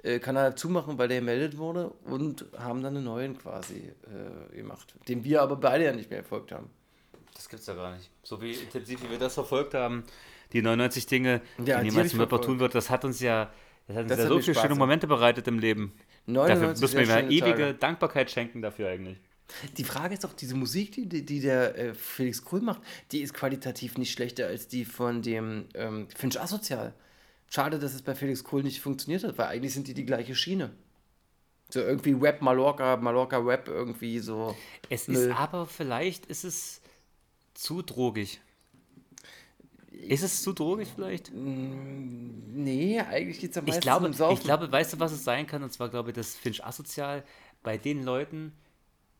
[0.02, 3.92] äh, Kanal zumachen, weil der gemeldet wurde und haben dann einen neuen quasi
[4.52, 6.70] äh, gemacht, den wir aber beide ja nicht mehr erfolgt haben.
[7.34, 8.10] Das gibt's ja gar nicht.
[8.22, 10.04] So wie intensiv wie wir das verfolgt haben,
[10.52, 12.44] die 99 Dinge, Ja, die niemals Rapper verfolgt.
[12.44, 13.52] tun wird, das hat uns ja,
[13.88, 14.74] das hat uns Das ja hat so viele schöne.
[14.76, 15.92] Momente bereitet im Leben.
[16.46, 17.74] Dafür 99 müssen wir mal schöne ewige Tage.
[17.74, 19.18] Dankbarkeit schenken dafür eigentlich.
[19.76, 22.80] Die Frage ist doch, diese Musik, die, die, der äh, Felix Krull macht,
[23.12, 26.94] die ist qualitativ nicht schlechter als die von dem ähm, Finch Asozial.
[27.48, 30.34] Schade, dass es bei Felix Krull nicht funktioniert hat, weil eigentlich sind die die gleiche
[30.34, 30.72] Schiene.
[31.70, 34.56] So irgendwie Web Mallorca, Mallorca Web irgendwie so.
[34.90, 36.80] Es ist aber vielleicht ist es
[37.54, 38.40] zu drogig.
[39.90, 41.32] Ist es zu drogig vielleicht?
[41.34, 44.38] Nee, eigentlich geht es am Ich meisten glaube, um Saufen.
[44.38, 45.62] ich glaube, weißt du, was es sein kann?
[45.62, 47.24] Und zwar glaube ich, dass Finch asozial
[47.62, 48.52] bei den Leuten,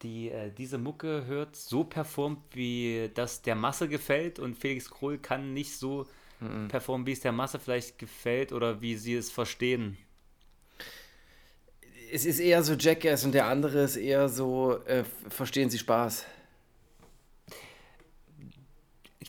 [0.05, 5.19] die äh, diese Mucke hört, so performt, wie das der Masse gefällt und Felix Krull
[5.19, 6.07] kann nicht so
[6.41, 6.69] Mhm.
[6.69, 9.97] performen, wie es der Masse vielleicht gefällt oder wie sie es verstehen.
[12.13, 16.27] es ist eher so Jackass und der andere ist eher so, äh, verstehen Sie Spaß.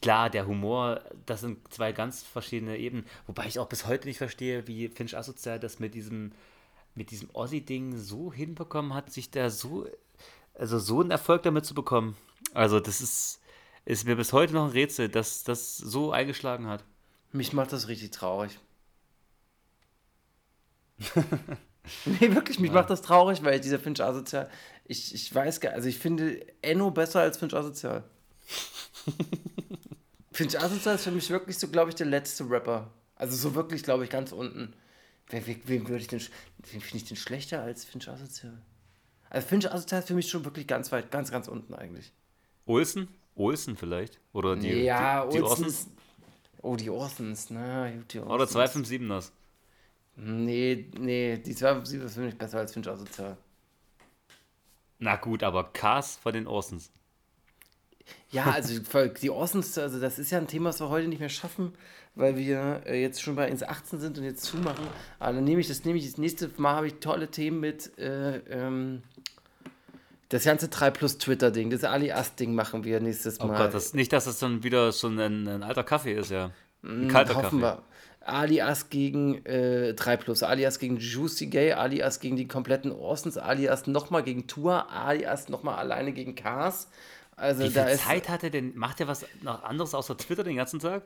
[0.02, 3.06] Klar, der Humor, das sind zwei ganz verschiedene Ebenen.
[3.26, 6.32] Wobei ich auch bis heute nicht verstehe, wie Finch asozial das mit diesem,
[6.94, 9.88] mit diesem Ossi-Ding so hinbekommen hat, sich da so,
[10.58, 12.16] also so einen Erfolg damit zu bekommen.
[12.54, 13.40] Also das ist,
[13.86, 16.84] ist mir bis heute noch ein Rätsel, dass das so eingeschlagen hat.
[17.32, 18.60] Mich macht das richtig traurig.
[22.06, 24.50] nee, wirklich, mich macht das traurig, weil dieser Finch asozial.
[24.86, 28.04] Ich, ich weiß gar also ich finde Enno besser als Finch asozial.
[30.32, 32.92] Finch asozial ist für mich wirklich so, glaube ich, der letzte Rapper.
[33.16, 34.74] Also so wirklich, glaube ich, ganz unten.
[35.30, 36.22] Wem würde ich denn,
[36.72, 38.62] wen finde ich denn schlechter als Finch asozial?
[39.30, 42.12] Also Finch asozial ist für mich schon wirklich ganz weit, ganz, ganz unten eigentlich.
[42.66, 43.08] Olsen?
[43.36, 44.20] Olsen vielleicht?
[44.34, 45.44] Oder die, ja, die, die.
[45.44, 45.88] Orsons?
[46.62, 48.74] Oh, die Orsons, gut, die Oder Orsons.
[48.74, 49.32] 257ers?
[50.18, 53.38] Nee, nee, die 257 ist für mich besser als Finch asozial.
[55.00, 56.90] Na gut, aber Cars von den Orsons.
[58.30, 58.80] Ja, also
[59.22, 61.74] die Orsons, also das ist ja ein Thema, was wir heute nicht mehr schaffen,
[62.16, 64.88] weil wir äh, jetzt schon bei 1,18 sind und jetzt zumachen.
[65.20, 67.98] Aber dann nehme ich das, nehme ich das nächste Mal habe ich tolle Themen mit
[67.98, 69.04] äh, ähm,
[70.30, 73.58] das ganze 3 plus Twitter-Ding, das Ali-Ast-Ding machen wir nächstes Oh Mal.
[73.58, 76.52] Gott, das, nicht, dass das dann wieder schon ein, ein alter Kaffee ist, ja.
[77.00, 77.62] Ein Mm, kalter hoffen Kaffee.
[77.62, 77.84] wir.
[78.22, 83.88] alias gegen äh, 3 Plus, alias gegen Juicy Gay, alias gegen die kompletten Orsons, alias
[83.88, 86.88] nochmal gegen Tour, alias nochmal alleine gegen Cars.
[87.36, 87.86] Also Wie viel.
[87.98, 88.76] Zeit hat er denn?
[88.76, 91.04] Macht er was noch anderes außer Twitter den ganzen Tag?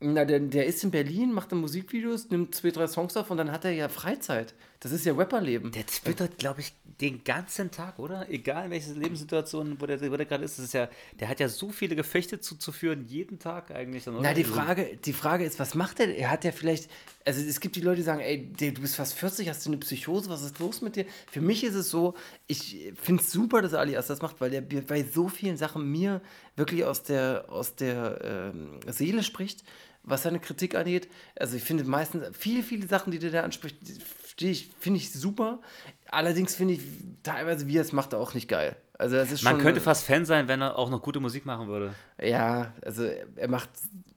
[0.00, 3.38] Na, der, der ist in Berlin, macht dann Musikvideos, nimmt zwei, drei Songs auf und
[3.38, 4.54] dann hat er ja Freizeit.
[4.86, 5.72] Das ist ja Rapperleben.
[5.72, 8.30] Der twittert, glaube ich, den ganzen Tag, oder?
[8.30, 10.58] Egal in welcher Lebenssituation, wo der, wo der gerade ist.
[10.58, 10.88] Das ist ja,
[11.18, 14.04] der hat ja so viele Gefechte zuzuführen, jeden Tag eigentlich.
[14.04, 14.18] Dann?
[14.22, 16.16] Na, die Also, Frage, die Frage ist, was macht er?
[16.16, 16.88] Er hat ja vielleicht,
[17.24, 19.78] also es gibt die Leute, die sagen, ey, du bist fast 40, hast du eine
[19.78, 21.04] Psychose, was ist los mit dir?
[21.30, 22.14] Für mich ist es so,
[22.46, 26.22] ich finde es super, dass Alias das macht, weil er bei so vielen Sachen mir
[26.54, 29.64] wirklich aus der, aus der ähm, Seele spricht,
[30.02, 31.08] was seine Kritik angeht.
[31.34, 33.76] Also ich finde meistens, viele, viele Sachen, die der da anspricht,
[34.40, 35.60] die ich- finde ich super.
[36.10, 36.80] Allerdings finde ich
[37.22, 38.76] teilweise, wie er es macht, auch nicht geil.
[38.98, 41.44] Also das ist Man schon, könnte fast Fan sein, wenn er auch noch gute Musik
[41.46, 41.94] machen würde.
[42.20, 43.68] ja, also er macht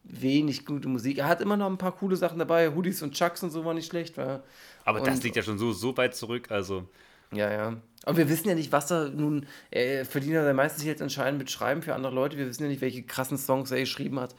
[0.04, 1.18] wenig gute Musik.
[1.20, 2.70] Er hat immer noch ein paar coole Sachen dabei.
[2.74, 4.18] Hoodies und Chucks und so war nicht schlecht.
[4.18, 4.44] War.
[4.86, 6.50] Aber das Und- liegt ja schon so, so weit zurück.
[6.52, 6.88] Also,
[7.32, 7.78] Ja, ja.
[8.06, 9.46] Aber wir wissen ja nicht, was er nun.
[9.70, 12.38] Er verdient ja meistens jetzt anscheinend mit Schreiben für andere Leute.
[12.38, 14.34] Wir wissen ja nicht, welche krassen Songs er geschrieben hat,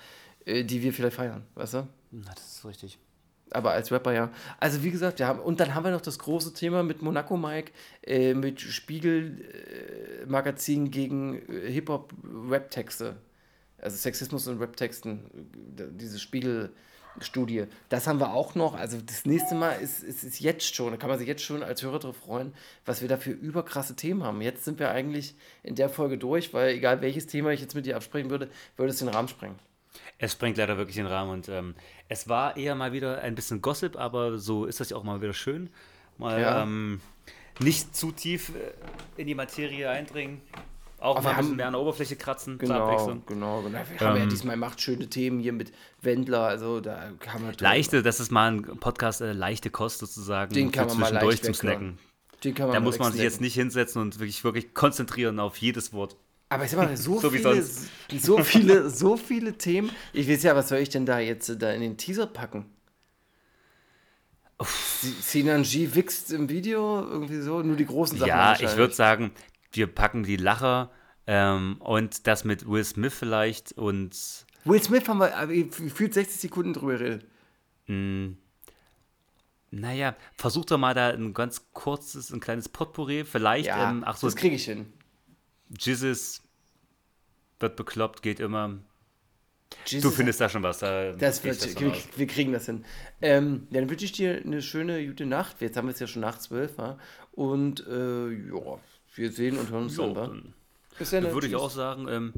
[0.45, 1.45] äh, die wir vielleicht feiern.
[1.55, 1.87] Weißt du?
[2.11, 2.99] na, das ist richtig.
[3.53, 4.31] Aber als Rapper ja.
[4.59, 7.73] Also wie gesagt, haben, und dann haben wir noch das große Thema mit Monaco Mike,
[8.03, 9.45] äh, mit Spiegel
[10.23, 13.17] äh, Magazin gegen äh, Hip-Hop-Rap-Texte.
[13.79, 15.21] Also Sexismus und Rap-Texten,
[15.79, 17.65] äh, diese Spiegel-Studie.
[17.89, 18.75] Das haben wir auch noch.
[18.75, 21.63] Also das nächste Mal ist, ist, ist jetzt schon, da kann man sich jetzt schon
[21.63, 22.55] als Hörer drauf freuen,
[22.85, 24.41] was wir da für überkrasse Themen haben.
[24.43, 27.87] Jetzt sind wir eigentlich in der Folge durch, weil egal welches Thema ich jetzt mit
[27.87, 29.59] dir absprechen würde, würde es den Rahmen sprengen.
[30.19, 31.75] Es sprengt leider wirklich den Rahmen und ähm,
[32.11, 35.23] es war eher mal wieder ein bisschen Gossip, aber so ist das ja auch mal
[35.23, 35.71] wieder schön.
[36.19, 36.63] Mal Ja.
[36.65, 37.01] ähm,
[37.61, 40.43] nicht zu tief äh, in die Materie eindringen.
[40.99, 42.95] Auch Aber mal ein bisschen haben- mehr an der Oberfläche kratzen, Genau,
[43.27, 43.65] genau, genau.
[43.73, 45.73] Wir haben ja Ähm, diesmal macht schöne Themen hier mit
[46.03, 50.53] Wendler, also da kann man Leichte, das ist mal ein Podcast, äh, leichte Kost sozusagen.
[50.53, 51.55] Den kann man mal leicht zum.
[51.55, 51.99] Snacken.
[52.45, 55.57] Den kann man Da muss man sich jetzt nicht hinsetzen und wirklich, wirklich konzentrieren auf
[55.59, 56.17] jedes Wort.
[56.51, 57.63] Aber ich sag mal, so, So viele,
[58.19, 59.91] so viele, so viele Themen.
[60.13, 62.67] Ich weiß ja, was soll ich denn da jetzt äh, da in den Teaser packen?
[64.63, 68.29] Si- Sinan G wichst im Video, irgendwie so, nur die großen Sachen.
[68.29, 69.31] Ja, ich würde sagen,
[69.73, 70.91] wir packen die Lacher
[71.27, 74.15] ähm, und das mit Will Smith vielleicht und
[74.65, 77.25] Will Smith haben wir gefühlt 60 Sekunden drüber geredet.
[79.71, 83.25] naja, versuch doch mal da ein ganz kurzes, ein kleines Potpourri.
[83.25, 84.93] Vielleicht, Ja, ähm, ach so, das kriege ich hin.
[85.79, 86.43] Jizzes
[87.59, 88.69] wird bekloppt, geht immer.
[88.69, 90.81] Du Jesus, findest da schon was.
[90.81, 92.85] Da Das wird, davon wir, wir kriegen das hin.
[93.23, 95.61] Ähm, dann wünsche ich dir eine schöne, gute Nacht.
[95.61, 96.77] Jetzt haben wir es ja schon nach zwölf.
[96.77, 96.99] Ja?
[97.33, 98.79] Und äh, ja,
[99.15, 100.55] wir sehen und hören uns Jo, dann.
[100.99, 101.33] Bis dann.
[101.33, 102.33] würde ich auch sagen, ähm,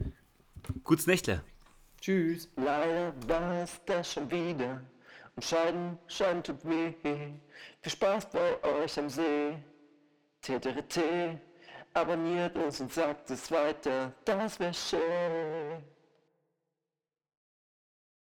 [0.85, 1.43] gutes Nächtle.
[2.01, 2.51] Tschüss.
[2.57, 4.83] Leider war es das schon wieder.
[5.35, 6.93] Und Scheiden, Scheiden tut weh.
[7.03, 9.57] Viel Spaß bei euch am See.
[10.43, 11.39] TTRT,
[11.94, 14.12] abonniert uns und sagt es weiter.
[14.24, 15.91] Das wär schön.